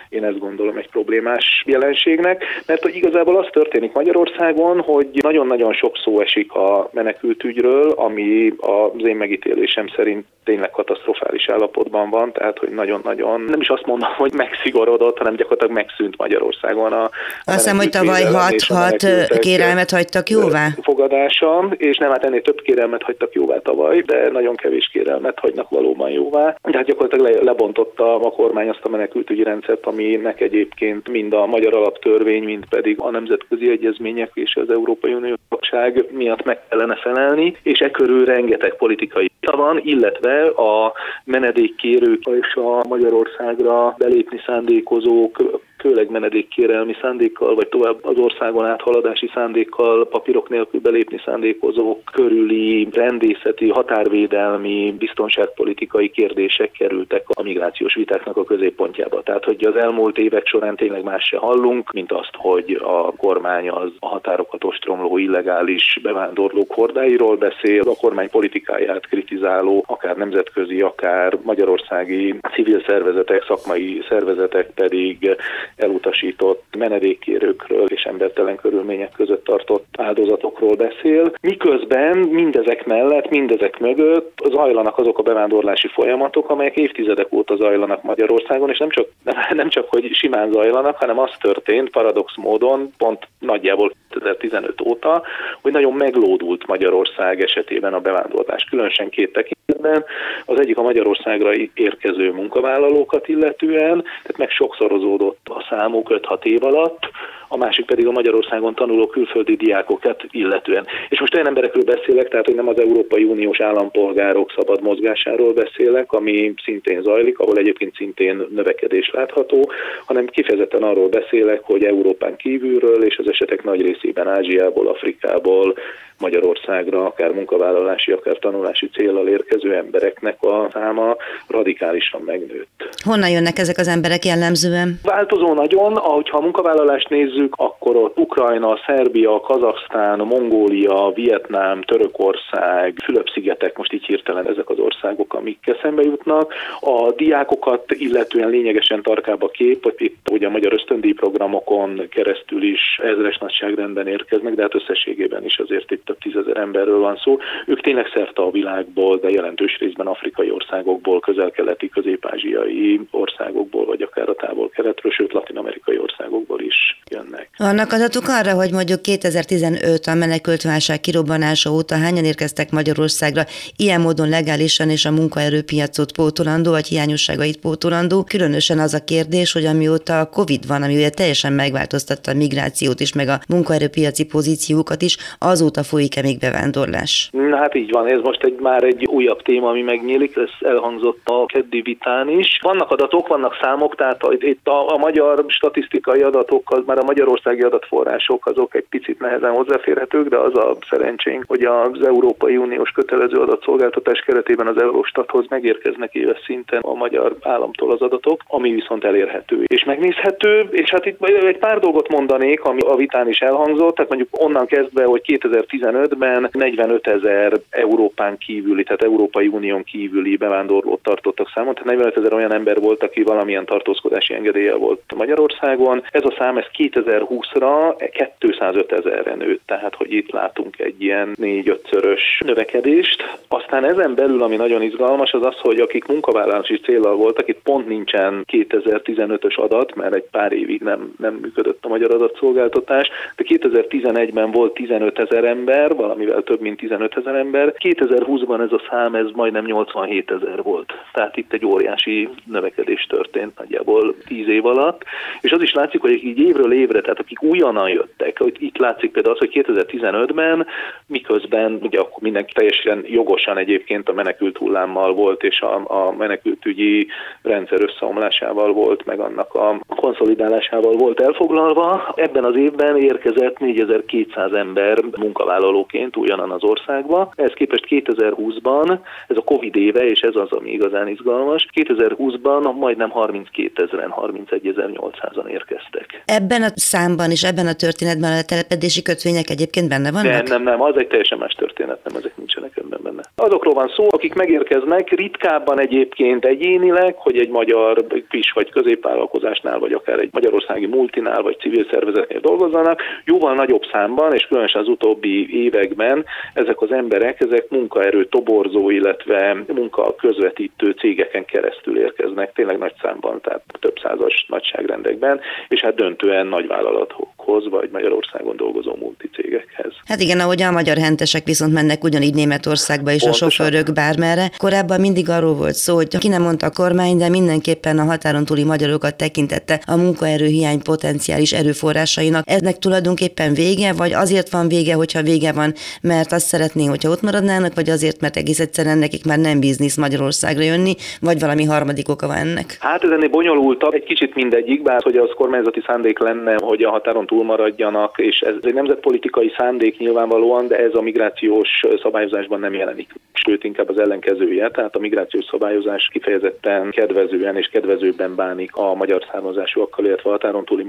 én 0.08 0.24
ezt 0.24 0.38
gondolom 0.38 0.76
egy 0.76 0.88
problémás 0.90 1.62
jelenségnek, 1.66 2.44
mert 2.66 2.82
hogy 2.82 2.94
igazából 2.94 3.36
az 3.36 3.48
történik 3.52 3.92
Magyarországon, 3.92 4.80
hogy 4.80 5.08
nagyon-nagyon 5.12 5.72
sok 5.72 5.96
szó 5.96 6.20
esik 6.20 6.52
a 6.52 6.90
menekültügyről, 6.92 7.90
ami 7.90 8.52
az 8.58 9.04
én 9.04 9.16
megítélésem 9.16 9.86
szerint 9.96 10.24
tényleg 10.44 10.70
katasztrofális 10.70 11.48
állapotban 11.48 12.10
van, 12.10 12.32
tehát 12.32 12.58
hogy 12.58 12.70
nagyon-nagyon, 12.70 13.40
nem 13.40 13.60
is 13.60 13.68
azt 13.68 13.86
mondom, 13.86 14.08
hogy 14.12 14.32
megszigorodott, 14.32 15.18
hanem 15.18 15.36
gyakorlatilag 15.36 15.74
megszűnt 15.74 16.01
Magyarországon 16.16 16.92
a 16.92 17.10
Azt 17.44 17.56
hiszem, 17.56 17.76
hogy 17.76 17.90
tavaly 17.90 18.22
hat, 18.22 18.62
hat 18.62 19.06
kérelmet 19.38 19.90
hagytak 19.90 20.30
jóvá? 20.30 20.68
Fogadása, 20.82 21.68
és 21.76 21.96
nem, 21.96 22.10
hát 22.10 22.24
ennél 22.24 22.42
több 22.42 22.60
kérelmet 22.60 23.02
hagytak 23.02 23.32
jóvá 23.32 23.58
tavaly, 23.58 24.00
de 24.00 24.30
nagyon 24.30 24.56
kevés 24.56 24.88
kérelmet 24.92 25.38
hagynak 25.38 25.68
valóban 25.68 26.10
jóvá. 26.10 26.56
Tehát 26.62 26.86
gyakorlatilag 26.86 27.34
le, 27.34 27.42
lebontotta 27.42 28.14
a 28.14 28.30
kormány 28.30 28.68
azt 28.68 28.84
a 28.84 28.88
menekültügyi 28.88 29.42
rendszert, 29.42 29.86
aminek 29.86 30.40
egyébként 30.40 31.08
mind 31.08 31.32
a 31.32 31.46
magyar 31.46 31.74
alaptörvény, 31.74 32.42
mind 32.42 32.64
pedig 32.68 32.96
a 33.00 33.10
nemzetközi 33.10 33.70
egyezmények 33.70 34.30
és 34.34 34.56
az 34.56 34.70
Európai 34.70 35.12
Unió 35.12 35.34
tagság 35.48 36.04
miatt 36.10 36.44
meg 36.44 36.60
kellene 36.68 36.96
felelni, 36.96 37.56
és 37.62 37.78
e 37.78 37.90
körül 37.90 38.24
rengeteg 38.24 38.74
politikai 38.76 39.30
van, 39.50 39.80
illetve 39.84 40.46
a 40.46 40.92
menedékkérők 41.24 42.22
és 42.24 42.54
a 42.54 42.88
Magyarországra 42.88 43.94
belépni 43.98 44.40
szándékozók 44.46 45.60
főleg 45.82 46.10
menedékkérelmi 46.10 46.94
szándékkal, 47.00 47.54
vagy 47.54 47.68
tovább 47.68 48.04
az 48.04 48.16
országon 48.16 48.64
áthaladási 48.64 49.30
szándékkal, 49.34 50.08
papírok 50.08 50.48
nélkül 50.48 50.80
belépni 50.80 51.20
szándékozók 51.24 51.98
körüli 52.12 52.88
rendészeti, 52.92 53.68
határvédelmi, 53.68 54.94
biztonságpolitikai 54.98 56.10
kérdések 56.10 56.70
kerültek 56.70 57.24
a 57.28 57.42
migrációs 57.42 57.94
vitáknak 57.94 58.36
a 58.36 58.44
középpontjába. 58.44 59.22
Tehát, 59.22 59.44
hogy 59.44 59.64
az 59.64 59.76
elmúlt 59.76 60.18
évek 60.18 60.46
során 60.46 60.76
tényleg 60.76 61.02
más 61.02 61.24
se 61.24 61.36
hallunk, 61.36 61.92
mint 61.92 62.12
azt, 62.12 62.34
hogy 62.36 62.80
a 62.82 63.12
kormány 63.16 63.70
az 63.70 63.90
a 63.98 64.08
határokat 64.08 64.64
ostromló 64.64 65.18
illegális 65.18 65.98
bevándorlók 66.02 66.72
hordáiról 66.72 67.36
beszél, 67.36 67.82
a 67.84 67.96
kormány 68.00 68.30
politikáját 68.30 69.06
kritizáló, 69.06 69.84
akár 69.86 70.16
nemzetközi, 70.16 70.80
akár 70.80 71.38
magyarországi 71.42 72.34
civil 72.54 72.82
szervezetek, 72.86 73.44
szakmai 73.44 74.02
szervezetek 74.08 74.70
pedig 74.74 75.36
elutasított 75.76 76.64
menedékkérőkről 76.78 77.86
és 77.86 78.02
embertelen 78.02 78.56
körülmények 78.56 79.12
között 79.16 79.44
tartott 79.44 79.86
áldozatokról 79.98 80.74
beszél. 80.74 81.32
Miközben 81.40 82.18
mindezek 82.18 82.86
mellett, 82.86 83.30
mindezek 83.30 83.78
mögött 83.78 84.38
zajlanak 84.50 84.98
azok 84.98 85.18
a 85.18 85.22
bevándorlási 85.22 85.88
folyamatok, 85.88 86.50
amelyek 86.50 86.76
évtizedek 86.76 87.32
óta 87.32 87.56
zajlanak 87.56 88.02
Magyarországon, 88.02 88.70
és 88.70 88.78
nem 88.78 88.90
csak, 88.90 89.08
nem 89.52 89.68
csak 89.68 89.88
hogy 89.88 90.10
simán 90.12 90.52
zajlanak, 90.52 90.96
hanem 90.96 91.18
az 91.18 91.30
történt 91.40 91.90
paradox 91.90 92.36
módon, 92.36 92.92
pont 92.98 93.28
nagyjából 93.38 93.92
2015 94.08 94.80
óta, 94.80 95.22
hogy 95.62 95.72
nagyon 95.72 95.92
meglódult 95.92 96.66
Magyarország 96.66 97.40
esetében 97.40 97.94
a 97.94 98.00
bevándorlás, 98.00 98.64
különösen 98.64 99.08
két 99.08 99.32
tekintetben. 99.32 100.04
Az 100.46 100.60
egyik 100.60 100.78
a 100.78 100.82
Magyarországra 100.82 101.54
érkező 101.74 102.32
munkavállalókat 102.32 103.28
illetően, 103.28 104.02
tehát 104.02 104.38
meg 104.38 104.50
sokszorozódott 104.50 105.48
a 105.50 105.61
számuk 105.68 106.08
5-6 106.10 106.44
év 106.44 106.64
alatt, 106.64 107.10
a 107.52 107.56
másik 107.56 107.86
pedig 107.86 108.06
a 108.06 108.10
Magyarországon 108.10 108.74
tanuló 108.74 109.06
külföldi 109.06 109.56
diákokat 109.56 110.24
illetően. 110.30 110.86
És 111.08 111.20
most 111.20 111.34
olyan 111.34 111.46
emberekről 111.46 111.84
beszélek, 111.84 112.28
tehát 112.28 112.46
hogy 112.46 112.54
nem 112.54 112.68
az 112.68 112.78
Európai 112.80 113.24
Uniós 113.24 113.60
állampolgárok 113.60 114.52
szabad 114.56 114.82
mozgásáról 114.82 115.52
beszélek, 115.52 116.12
ami 116.12 116.54
szintén 116.64 117.02
zajlik, 117.02 117.38
ahol 117.38 117.56
egyébként 117.56 117.94
szintén 117.94 118.46
növekedés 118.54 119.10
látható, 119.10 119.70
hanem 120.04 120.26
kifejezetten 120.26 120.82
arról 120.82 121.08
beszélek, 121.08 121.60
hogy 121.62 121.84
Európán 121.84 122.36
kívülről 122.36 123.04
és 123.04 123.16
az 123.16 123.28
esetek 123.28 123.64
nagy 123.64 123.80
részében 123.80 124.28
Ázsiából, 124.28 124.88
Afrikából, 124.88 125.74
Magyarországra, 126.22 127.04
akár 127.04 127.30
munkavállalási, 127.32 128.12
akár 128.12 128.36
tanulási 128.38 128.88
célral 128.88 129.28
érkező 129.28 129.74
embereknek 129.74 130.42
a 130.42 130.68
száma 130.72 131.16
radikálisan 131.46 132.20
megnőtt. 132.26 132.88
Honnan 133.04 133.30
jönnek 133.30 133.58
ezek 133.58 133.78
az 133.78 133.88
emberek 133.88 134.24
jellemzően? 134.24 134.98
Változó 135.02 135.54
nagyon, 135.54 135.96
ahogyha 135.96 136.38
a 136.38 136.40
munkavállalást 136.40 137.08
nézzük, 137.08 137.41
akkor 137.50 137.96
ott 137.96 138.18
Ukrajna, 138.18 138.78
Szerbia, 138.86 139.40
Kazaksztán, 139.40 140.18
Mongólia, 140.18 141.12
Vietnám, 141.14 141.82
Törökország, 141.82 142.94
Fülöp-szigetek, 143.04 143.76
most 143.76 143.92
így 143.92 144.04
hirtelen 144.04 144.48
ezek 144.48 144.70
az 144.70 144.78
országok, 144.78 145.34
amik 145.34 145.66
eszembe 145.66 146.02
jutnak. 146.02 146.54
A 146.80 147.12
diákokat 147.16 147.84
illetően 147.92 148.48
lényegesen 148.48 149.02
tarkább 149.02 149.42
a 149.42 149.48
kép, 149.48 149.94
itt 149.96 150.30
ugye 150.30 150.46
a 150.46 150.50
magyar 150.50 150.72
ösztöndíj 150.72 151.12
programokon 151.12 152.08
keresztül 152.10 152.62
is 152.62 152.98
ezres 153.02 153.38
nagyságrendben 153.38 154.06
érkeznek, 154.06 154.54
de 154.54 154.62
hát 154.62 154.74
összességében 154.74 155.44
is 155.44 155.58
azért 155.58 155.90
itt 155.90 156.04
több 156.04 156.18
tízezer 156.18 156.56
emberről 156.56 156.98
van 156.98 157.16
szó. 157.16 157.38
Ők 157.66 157.80
tényleg 157.80 158.06
szerte 158.14 158.42
a 158.42 158.50
világból, 158.50 159.16
de 159.16 159.30
jelentős 159.30 159.78
részben 159.78 160.06
afrikai 160.06 160.50
országokból, 160.50 161.20
közel-keleti, 161.20 161.88
közép-ázsiai 161.88 163.00
országokból, 163.10 163.84
vagy 163.84 164.02
akár 164.02 164.28
a 164.28 164.34
távol-keletről, 164.34 165.12
sőt 165.12 165.32
latin-amerikai 165.32 165.98
országokból 165.98 166.60
is 166.60 167.00
jönnek. 167.10 167.31
Vannak 167.58 167.92
adatok 167.92 168.24
arra, 168.28 168.54
hogy 168.54 168.72
mondjuk 168.72 169.02
2015 169.02 170.06
a 170.06 170.14
menekült 170.14 170.62
válság 170.62 171.00
kirobbanása 171.00 171.70
óta 171.70 171.96
hányan 171.96 172.24
érkeztek 172.24 172.70
Magyarországra, 172.70 173.42
ilyen 173.76 174.00
módon 174.00 174.28
legálisan 174.28 174.90
és 174.90 175.04
a 175.04 175.10
munkaerőpiacot 175.10 176.12
pótolandó, 176.12 176.70
vagy 176.70 176.86
hiányosságait 176.86 177.60
pótolandó. 177.60 178.24
Különösen 178.24 178.78
az 178.78 178.94
a 178.94 179.04
kérdés, 179.04 179.52
hogy 179.52 179.64
amióta 179.64 180.20
a 180.20 180.28
Covid 180.28 180.66
van, 180.66 180.82
ami 180.82 180.94
ugye 180.96 181.10
teljesen 181.10 181.52
megváltoztatta 181.52 182.30
a 182.30 182.34
migrációt 182.34 183.00
is, 183.00 183.14
meg 183.14 183.28
a 183.28 183.40
munkaerőpiaci 183.48 184.24
pozíciókat 184.24 185.02
is, 185.02 185.16
azóta 185.38 185.82
folyik-e 185.82 186.22
még 186.22 186.38
bevándorlás? 186.38 187.30
Na 187.32 187.56
hát 187.56 187.74
így 187.74 187.90
van, 187.90 188.06
ez 188.06 188.20
most 188.22 188.44
egy 188.44 188.58
már 188.60 188.82
egy 188.82 189.06
újabb 189.06 189.42
téma, 189.42 189.68
ami 189.68 189.82
megnyílik, 189.82 190.36
ez 190.36 190.50
elhangzott 190.60 191.20
a 191.24 191.46
keddi 191.46 191.80
vitán 191.80 192.28
is. 192.28 192.58
Vannak 192.62 192.90
adatok, 192.90 193.28
vannak 193.28 193.58
számok, 193.62 193.94
tehát 193.94 194.20
itt 194.38 194.66
a, 194.66 194.94
a 194.94 194.96
magyar 194.96 195.44
statisztikai 195.48 196.20
adatok, 196.20 196.70
az 196.70 196.82
már 196.86 196.98
a 196.98 197.04
magyarországi 197.12 197.62
adatforrások, 197.62 198.46
azok 198.46 198.74
egy 198.74 198.86
picit 198.88 199.18
nehezen 199.20 199.50
hozzáférhetők, 199.50 200.28
de 200.28 200.36
az 200.36 200.56
a 200.56 200.76
szerencsénk, 200.90 201.44
hogy 201.46 201.62
az 201.62 202.06
Európai 202.06 202.56
Uniós 202.56 202.90
kötelező 202.90 203.36
adatszolgáltatás 203.36 204.20
keretében 204.26 204.66
az 204.66 204.80
Eurostathoz 204.82 205.46
megérkeznek 205.48 206.14
éves 206.14 206.40
szinten 206.46 206.80
a 206.80 206.94
magyar 206.94 207.36
államtól 207.40 207.92
az 207.92 208.00
adatok, 208.00 208.40
ami 208.46 208.70
viszont 208.72 209.04
elérhető 209.04 209.64
és 209.66 209.84
megnézhető, 209.84 210.68
és 210.70 210.90
hát 210.90 211.06
itt 211.06 211.24
egy 211.24 211.58
pár 211.58 211.78
dolgot 211.78 212.08
mondanék, 212.08 212.64
ami 212.64 212.80
a 212.80 212.96
vitán 212.96 213.28
is 213.28 213.38
elhangzott, 213.38 213.94
tehát 213.94 214.10
mondjuk 214.10 214.42
onnan 214.44 214.66
kezdve, 214.66 215.04
hogy 215.04 215.22
2015-ben 215.26 216.48
45 216.52 217.06
ezer 217.06 217.52
Európán 217.70 218.38
kívüli, 218.38 218.82
tehát 218.82 219.02
Európai 219.02 219.46
Unión 219.46 219.84
kívüli 219.84 220.36
bevándorlót 220.36 221.02
tartottak 221.02 221.50
számon, 221.54 221.74
tehát 221.74 221.88
45 221.88 222.16
ezer 222.16 222.32
olyan 222.32 222.54
ember 222.54 222.80
volt, 222.80 223.02
aki 223.02 223.22
valamilyen 223.22 223.64
tartózkodási 223.64 224.34
engedélye 224.34 224.74
volt 224.74 225.00
Magyarországon. 225.16 226.02
Ez 226.10 226.24
a 226.24 226.34
szám 226.38 226.56
ez 226.58 227.01
2020-ra 227.04 227.94
205 228.38 228.92
ezerre 228.92 229.34
nőtt, 229.34 229.62
tehát 229.66 229.94
hogy 229.94 230.12
itt 230.12 230.30
látunk 230.30 230.78
egy 230.78 231.02
ilyen 231.02 231.32
négy-ötszörös 231.34 232.40
növekedést. 232.44 233.38
Aztán 233.48 233.84
ezen 233.84 234.14
belül, 234.14 234.42
ami 234.42 234.56
nagyon 234.56 234.82
izgalmas, 234.82 235.32
az 235.32 235.46
az, 235.46 235.56
hogy 235.58 235.80
akik 235.80 236.06
munkavállalási 236.06 236.78
célral 236.78 237.16
voltak, 237.16 237.48
itt 237.48 237.62
pont 237.62 237.88
nincsen 237.88 238.44
2015-ös 238.52 239.54
adat, 239.54 239.94
mert 239.94 240.14
egy 240.14 240.28
pár 240.30 240.52
évig 240.52 240.80
nem, 240.80 241.14
nem 241.18 241.34
működött 241.34 241.84
a 241.84 241.88
magyar 241.88 242.14
adatszolgáltatás, 242.14 243.10
de 243.36 243.44
2011-ben 243.48 244.50
volt 244.50 244.74
15 244.74 245.18
ezer 245.18 245.44
ember, 245.44 245.94
valamivel 245.94 246.42
több 246.42 246.60
mint 246.60 246.76
15 246.76 247.16
ezer 247.16 247.34
ember. 247.34 247.74
2020-ban 247.78 248.60
ez 248.60 248.72
a 248.72 248.82
szám 248.90 249.14
ez 249.14 249.26
majdnem 249.34 249.64
87 249.64 250.30
ezer 250.30 250.62
volt. 250.62 250.92
Tehát 251.12 251.36
itt 251.36 251.52
egy 251.52 251.66
óriási 251.66 252.28
növekedés 252.44 253.06
történt 253.08 253.58
nagyjából 253.58 254.14
10 254.26 254.48
év 254.48 254.66
alatt. 254.66 255.04
És 255.40 255.50
az 255.50 255.62
is 255.62 255.72
látszik, 255.72 256.00
hogy 256.00 256.24
így 256.24 256.38
évről 256.38 256.72
évre, 256.72 256.91
tehát 257.00 257.18
akik 257.18 257.42
újonnan 257.42 257.88
jöttek, 257.88 258.40
itt 258.58 258.76
látszik 258.76 259.10
például 259.12 259.34
az, 259.34 259.40
hogy 259.40 259.64
2015-ben, 259.66 260.66
miközben 261.06 261.78
ugye 261.82 261.98
akkor 261.98 262.22
mindenki 262.22 262.52
teljesen 262.52 263.04
jogosan 263.06 263.58
egyébként 263.58 264.08
a 264.08 264.12
menekült 264.12 264.56
hullámmal 264.56 265.14
volt, 265.14 265.42
és 265.42 265.60
a, 265.60 266.06
a 266.06 266.12
menekültügyi 266.18 267.06
rendszer 267.42 267.78
összeomlásával 267.82 268.72
volt, 268.72 269.04
meg 269.04 269.20
annak 269.20 269.54
a 269.54 269.78
konszolidálásával 269.88 270.92
volt 270.92 271.20
elfoglalva. 271.20 272.12
Ebben 272.16 272.44
az 272.44 272.56
évben 272.56 272.96
érkezett 272.96 273.58
4200 273.58 274.52
ember 274.52 275.02
munkavállaló 275.18 275.62
munkavállalóként 275.62 276.16
újonnan 276.16 276.50
az 276.50 276.62
országba. 276.62 277.32
Ez 277.36 277.52
képest 277.52 277.86
2020-ban, 277.88 278.98
ez 279.28 279.36
a 279.36 279.42
Covid 279.42 279.76
éve, 279.76 280.06
és 280.06 280.20
ez 280.20 280.34
az, 280.34 280.50
ami 280.50 280.70
igazán 280.70 281.08
izgalmas, 281.08 281.68
2020-ban 281.74 282.74
majdnem 282.74 283.10
32 283.10 283.82
ezeren, 283.82 284.14
31.800-an 284.16 285.48
érkeztek. 285.48 286.22
Ebben 286.24 286.62
a 286.62 286.70
számban 286.82 287.30
és 287.30 287.42
ebben 287.42 287.66
a 287.66 287.74
történetben 287.84 288.32
a 288.38 288.42
telepedési 288.42 289.02
kötvények 289.02 289.50
egyébként 289.50 289.88
benne 289.88 290.10
vannak? 290.10 290.32
Nem, 290.32 290.44
nem, 290.44 290.62
nem, 290.62 290.80
az 290.82 290.96
egy 290.96 291.06
teljesen 291.06 291.38
más 291.38 291.54
történet, 291.54 291.98
nem, 292.04 292.16
ezek 292.16 292.36
nincsenek 292.36 292.76
ebben 292.76 293.00
benne. 293.02 293.22
Azokról 293.36 293.74
van 293.74 293.88
szó, 293.96 294.06
akik 294.10 294.34
megérkeznek, 294.34 295.10
ritkábban 295.10 295.80
egyébként 295.80 296.44
egyénileg, 296.44 297.14
hogy 297.16 297.38
egy 297.38 297.48
magyar 297.48 298.04
kis 298.28 298.52
vagy 298.52 298.70
középvállalkozásnál, 298.70 299.78
vagy 299.78 299.92
akár 299.92 300.18
egy 300.18 300.28
magyarországi 300.32 300.86
multinál, 300.86 301.42
vagy 301.42 301.58
civil 301.58 301.86
szervezetnél 301.90 302.40
dolgozzanak, 302.40 303.00
jóval 303.24 303.54
nagyobb 303.54 303.82
számban, 303.92 304.34
és 304.34 304.46
különösen 304.46 304.80
az 304.80 304.88
utóbbi 304.88 305.64
években 305.64 306.24
ezek 306.54 306.80
az 306.80 306.92
emberek, 306.92 307.40
ezek 307.40 307.68
munkaerő 307.68 308.26
toborzó, 308.26 308.90
illetve 308.90 309.56
munka 309.66 310.14
közvetítő 310.14 310.90
cégeken 310.90 311.44
keresztül 311.44 311.98
érkeznek, 311.98 312.52
tényleg 312.52 312.78
nagy 312.78 312.94
számban, 313.02 313.40
tehát 313.40 313.62
több 313.80 313.98
százas 314.02 314.46
nagyságrendekben, 314.48 315.40
és 315.68 315.80
hát 315.80 315.94
döntően 315.94 316.46
vállalat 316.72 317.12
nagyvállalatokhoz, 317.42 317.70
vagy 317.70 317.88
Magyarországon 317.92 318.56
dolgozó 318.56 318.96
multicégekhez. 319.00 319.92
Hát 320.04 320.20
igen, 320.20 320.40
ahogy 320.40 320.62
a 320.62 320.70
magyar 320.70 320.96
hentesek 320.96 321.44
viszont 321.44 321.72
mennek 321.72 322.04
ugyanígy 322.04 322.34
Németországba 322.34 323.10
is 323.10 323.22
Pontosan. 323.22 323.48
a 323.48 323.50
sofőrök 323.50 323.92
bármerre. 323.92 324.50
Korábban 324.56 325.00
mindig 325.00 325.28
arról 325.28 325.54
volt 325.54 325.74
szó, 325.74 325.94
hogy 325.94 326.18
ki 326.18 326.28
nem 326.28 326.42
mondta 326.42 326.66
a 326.66 326.70
kormány, 326.70 327.16
de 327.16 327.28
mindenképpen 327.28 327.98
a 327.98 328.04
határon 328.04 328.44
túli 328.44 328.64
magyarokat 328.64 329.16
tekintette 329.16 329.80
a 329.86 329.96
munkaerőhiány 329.96 330.82
potenciális 330.82 331.52
erőforrásainak. 331.52 332.44
Eznek 332.48 332.78
tulajdonképpen 332.78 333.54
vége, 333.54 333.92
vagy 333.92 334.12
azért 334.12 334.50
van 334.50 334.68
vége, 334.68 334.94
hogyha 334.94 335.22
vége 335.22 335.52
van, 335.52 335.72
mert 336.02 336.32
azt 336.32 336.46
szeretné, 336.46 336.84
hogyha 336.84 337.10
ott 337.10 337.22
maradnának, 337.22 337.74
vagy 337.74 337.90
azért, 337.90 338.20
mert 338.20 338.36
egész 338.36 338.60
egyszerűen 338.60 338.98
nekik 338.98 339.24
már 339.24 339.38
nem 339.38 339.60
biznisz 339.60 339.96
Magyarországra 339.96 340.62
jönni, 340.62 340.94
vagy 341.20 341.40
valami 341.40 341.64
harmadik 341.64 342.08
oka 342.08 342.26
van 342.26 342.36
ennek? 342.36 342.76
Hát 342.80 343.04
ez 343.04 343.10
ennél 343.10 343.28
bonyolultabb, 343.28 343.94
egy 343.94 344.04
kicsit 344.04 344.34
mindegyik, 344.34 344.82
bár 344.82 345.02
hogy 345.02 345.16
az 345.16 345.30
kormányzati 345.36 345.82
szándék 345.86 346.18
lenne, 346.18 346.54
hogy 346.60 346.82
a 346.82 346.90
határon 346.90 347.26
túl 347.32 347.44
maradjanak, 347.44 348.18
és 348.18 348.40
ez 348.40 348.54
egy 348.60 348.74
nemzetpolitikai 348.74 349.52
szándék 349.56 349.98
nyilvánvalóan, 349.98 350.66
de 350.66 350.76
ez 350.76 350.94
a 350.94 351.00
migrációs 351.00 351.68
szabályozásban 352.02 352.60
nem 352.60 352.74
jelenik. 352.74 353.14
Sőt, 353.32 353.64
inkább 353.64 353.88
az 353.88 353.98
ellenkezője, 353.98 354.70
tehát 354.70 354.96
a 354.96 354.98
migrációs 354.98 355.44
szabályozás 355.44 356.08
kifejezetten 356.12 356.90
kedvezően 356.90 357.56
és 357.56 357.66
kedvezőbben 357.66 358.34
bánik 358.34 358.76
a 358.76 358.94
magyar 358.94 359.26
származásúakkal, 359.32 360.04
illetve 360.04 360.30
határon 360.30 360.64
túli 360.64 360.82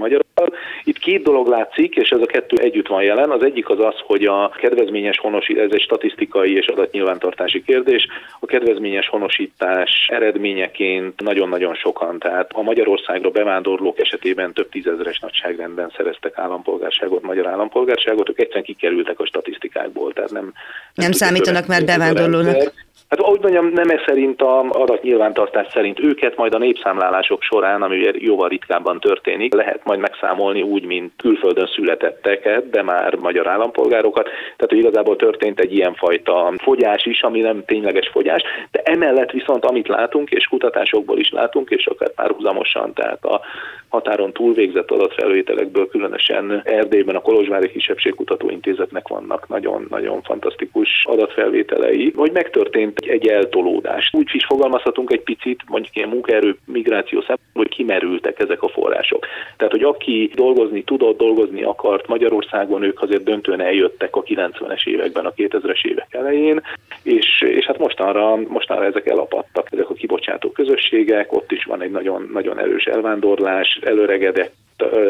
magyarokkal. 0.43 0.81
Itt 0.83 0.97
két 0.97 1.23
dolog 1.23 1.47
látszik, 1.47 1.95
és 1.95 2.09
ez 2.09 2.19
a 2.21 2.25
kettő 2.25 2.57
együtt 2.57 2.87
van 2.87 3.03
jelen. 3.03 3.31
Az 3.31 3.43
egyik 3.43 3.69
az 3.69 3.79
az, 3.79 3.95
hogy 4.05 4.25
a 4.25 4.49
kedvezményes 4.49 5.17
honosítás, 5.17 5.63
ez 5.63 5.71
egy 5.71 5.81
statisztikai 5.81 6.55
és 6.55 6.67
adatnyilvántartási 6.67 7.63
kérdés, 7.63 8.07
a 8.39 8.45
kedvezményes 8.45 9.07
honosítás 9.07 10.07
eredményeként 10.07 11.21
nagyon-nagyon 11.21 11.75
sokan, 11.75 12.19
tehát 12.19 12.51
a 12.53 12.61
Magyarországra 12.61 13.29
bevándorlók 13.29 13.99
esetében 13.99 14.53
több 14.53 14.69
tízezeres 14.69 15.19
nagyságrendben 15.19 15.91
szereztek 15.97 16.37
állampolgárságot, 16.37 17.21
magyar 17.21 17.47
állampolgárságot, 17.47 18.29
ők 18.29 18.39
egyszerűen 18.39 18.63
kikerültek 18.63 19.19
a 19.19 19.25
statisztikákból, 19.25 20.13
tehát 20.13 20.31
nem... 20.31 20.43
Nem, 20.43 20.51
nem 20.93 21.11
számítanak 21.11 21.67
már 21.67 21.85
bevándorlónak. 21.85 22.73
Hát 23.13 23.21
ahogy 23.21 23.41
mondjam, 23.41 23.67
nem 23.67 23.89
ez 23.89 23.99
szerint 24.05 24.41
a 24.41 24.59
adatnyilvántartás 24.69 25.67
szerint 25.69 25.99
őket 25.99 26.37
majd 26.37 26.53
a 26.53 26.57
népszámlálások 26.57 27.41
során, 27.41 27.81
ami 27.81 27.97
ugye 27.97 28.11
jóval 28.15 28.49
ritkábban 28.49 28.99
történik, 28.99 29.53
lehet 29.53 29.83
majd 29.83 29.99
megszámolni 29.99 30.61
úgy, 30.61 30.85
mint 30.85 31.11
külföldön 31.17 31.69
születetteket, 31.75 32.69
de 32.69 32.81
már 32.81 33.15
magyar 33.15 33.47
állampolgárokat. 33.47 34.23
Tehát, 34.23 34.67
hogy 34.67 34.77
igazából 34.77 35.15
történt 35.15 35.59
egy 35.59 35.73
ilyenfajta 35.73 36.53
fogyás 36.57 37.05
is, 37.05 37.21
ami 37.21 37.39
nem 37.39 37.65
tényleges 37.65 38.09
fogyás, 38.09 38.41
de 38.71 38.81
emellett 38.83 39.31
viszont 39.31 39.65
amit 39.65 39.87
látunk, 39.87 40.29
és 40.29 40.45
kutatásokból 40.45 41.19
is 41.19 41.31
látunk, 41.31 41.69
és 41.69 41.85
akár 41.85 42.13
párhuzamosan, 42.13 42.93
tehát 42.93 43.25
a 43.25 43.41
határon 43.93 44.33
túl 44.33 44.53
végzett 44.53 44.91
adatfelvételekből, 44.91 45.87
különösen 45.87 46.61
Erdélyben 46.63 47.15
a 47.15 47.21
Kolozsvári 47.21 47.71
Kisebbségkutató 47.71 48.49
Intézetnek 48.49 49.07
vannak 49.07 49.47
nagyon-nagyon 49.47 50.21
fantasztikus 50.21 50.89
adatfelvételei, 51.05 52.13
hogy 52.15 52.31
megtörtént 52.31 52.99
egy 52.99 53.27
eltolódás. 53.27 54.09
Úgy 54.13 54.29
is 54.33 54.45
fogalmazhatunk 54.45 55.11
egy 55.11 55.21
picit, 55.21 55.61
mondjuk 55.67 55.95
ilyen 55.95 56.09
munkaerő 56.09 56.57
migráció 56.65 57.19
szempontból, 57.19 57.63
hogy 57.63 57.75
kimerültek 57.75 58.39
ezek 58.39 58.61
a 58.61 58.67
források. 58.67 59.25
Tehát, 59.57 59.73
hogy 59.73 59.83
aki 59.83 60.31
dolgozni 60.35 60.83
tudott, 60.83 61.17
dolgozni 61.17 61.63
akart 61.63 62.07
Magyarországon, 62.07 62.83
ők 62.83 63.01
azért 63.01 63.23
döntően 63.23 63.61
eljöttek 63.61 64.15
a 64.15 64.23
90-es 64.23 64.87
években, 64.87 65.25
a 65.25 65.33
2000-es 65.33 65.85
évek 65.85 66.07
elején, 66.09 66.61
és, 67.03 67.41
és 67.41 67.65
hát 67.65 67.77
mostanra, 67.77 68.35
mostanra 68.35 68.85
ezek 68.85 69.07
elapadtak, 69.07 69.67
ezek 69.71 69.89
a 69.89 69.93
kibocsátó 69.93 70.51
közösségek, 70.51 71.33
ott 71.33 71.51
is 71.51 71.63
van 71.63 71.81
egy 71.81 71.91
nagyon, 71.91 72.29
nagyon 72.33 72.59
erős 72.59 72.85
elvándorlás, 72.85 73.79
előregedett 73.85 74.53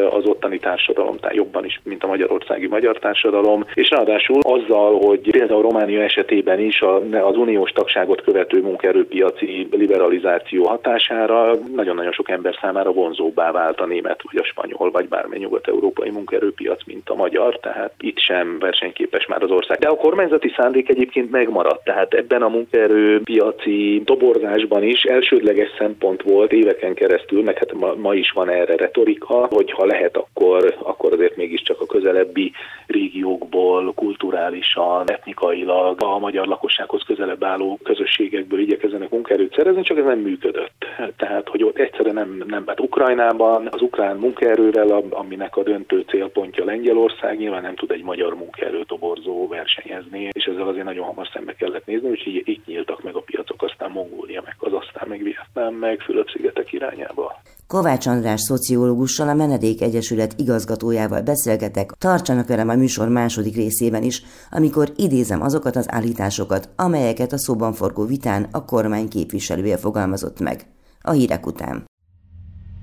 az 0.10 0.26
ottani 0.26 0.60
társadalom, 0.60 1.18
tehát 1.18 1.36
jobban 1.36 1.66
is, 1.66 1.80
mint 1.84 2.04
a 2.04 2.08
magyarországi 2.08 2.68
magyar 2.68 2.98
társadalom, 3.00 3.64
és 3.74 3.90
ráadásul 3.90 4.40
azzal, 4.42 5.00
hogy 5.00 5.32
például 5.32 5.62
Románia 5.62 6.02
esetében 6.02 6.60
is 6.60 6.82
az 7.12 7.38
uniós 7.38 7.72
tagságot 7.72 8.22
követő 8.22 8.62
munkaerőpiaci 8.62 9.68
liberalizáció 9.72 10.64
hatására 10.64 11.54
nagyon-nagyon 11.76 12.12
sok 12.12 12.30
ember 12.30 12.58
számára 12.62 12.92
vonzóbbá 12.92 13.52
vált 13.52 13.80
a 13.80 13.86
német, 13.86 14.22
vagy 14.32 14.42
a 14.42 14.46
spanyol, 14.46 14.92
vagy 14.92 15.08
bármely 15.08 15.40
nyugat-európai 15.40 16.10
munkaerőpiac, 16.10 16.86
mint 16.86 17.10
a 17.10 17.16
magyar, 17.16 17.60
tehát 17.60 17.94
itt 18.00 18.20
sem 18.20 18.60
versenyképes 18.60 19.26
már 19.26 19.44
az 19.44 19.52
ország. 19.52 19.78
De 19.78 19.88
a 19.88 19.96
kormányzati 19.96 20.54
szándék 20.58 20.90
egyébként 20.90 21.32
megmaradt, 21.32 21.84
tehát 21.84 22.14
ebben 22.14 22.42
a 22.42 22.48
munkaerőpiaci 22.48 24.02
toborzásban 24.06 24.84
is 24.84 25.04
elsődleges 25.04 25.70
szempont 25.78 26.22
volt 26.22 26.52
éveken 26.52 26.94
keresztül, 26.94 27.44
meg 27.44 27.58
hát 27.58 27.74
ma, 27.74 27.94
ma 27.96 28.14
is 28.14 28.32
van 28.32 28.50
erre 28.50 28.76
retorika, 28.76 29.48
hogy 29.52 29.63
ha 29.72 29.86
lehet, 29.86 30.18
akkor, 30.18 30.76
akkor 30.84 31.14
azért 31.14 31.36
mégiscsak 31.36 31.82
a 31.82 31.86
közelebbi 31.86 32.52
régiókból, 32.88 33.94
kulturálisan, 33.94 35.12
etnikailag 35.12 36.02
a 36.02 36.20
magyar 36.20 36.48
lakossághoz 36.48 37.04
közelebb 37.06 37.44
álló 37.44 37.80
közösségekből 37.84 38.60
igyekezzenek 38.60 39.10
munkaerőt 39.10 39.54
szerezni, 39.56 39.82
csak 39.82 39.98
ez 39.98 40.06
nem 40.06 40.20
működött. 40.20 40.86
Tehát, 41.18 41.48
hogy 41.48 41.64
ott 41.64 41.78
egyszerűen 41.78 42.16
nem, 42.16 42.44
nem 42.48 42.64
hát 42.68 42.80
Ukrajnában 42.80 43.68
az 43.72 43.82
ukrán 43.82 44.18
munkaerővel, 44.18 45.04
aminek 45.10 45.58
a 45.58 45.64
döntő 45.64 46.06
célpontja 46.08 46.66
Lengyelország, 46.66 47.38
nyilván 47.38 47.62
nem 47.62 47.76
tud 47.76 47.92
egy 47.92 48.04
magyar 48.04 48.36
munkaerőtoborzó 48.36 49.48
versenyezni, 49.48 50.30
és 50.32 50.46
ezzel 50.46 50.68
azért 50.68 50.86
nagyon 50.86 51.06
hamar 51.06 51.30
szembe 51.34 51.56
kellett 51.56 51.86
nézni, 51.86 52.10
úgyhogy 52.10 52.42
itt 52.46 52.66
nyíltak 52.66 53.04
meg 53.04 53.16
a 53.16 53.22
piacok, 53.22 53.64
aztán 53.64 53.92
Mongólia, 53.92 54.42
meg 54.46 54.56
az 54.60 54.74
aztán 54.74 55.08
meg 55.08 55.24
Vietnám, 55.24 55.74
meg 55.74 56.00
Fülöp-szigetek 56.00 56.74
irányába. 56.74 57.42
Kovács 57.68 58.08
András 58.08 58.42
szociológussal, 58.42 59.30
a 59.30 59.34
Menedék 59.34 59.82
Egyesület 59.82 60.34
igazgatójával 60.38 61.22
beszélgetek, 61.22 61.92
tartsanak 61.98 62.48
velem 62.48 62.70
a 62.70 62.76
műsor 62.76 63.08
második 63.08 63.56
részében 63.56 64.04
is, 64.04 64.24
amikor 64.52 64.94
idézem 64.96 65.42
azokat 65.42 65.76
az 65.76 65.92
állításokat, 65.92 66.70
amelyeket 66.76 67.34
a 67.34 67.38
szóban 67.38 67.74
forgó 67.74 68.06
vitán 68.06 68.48
a 68.52 68.66
kormány 68.66 69.08
képviselője 69.08 69.78
fogalmazott 69.78 70.40
meg. 70.40 70.66
A 71.02 71.12
hírek 71.12 71.46
után. 71.46 71.86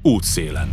Útszélen. 0.02 0.68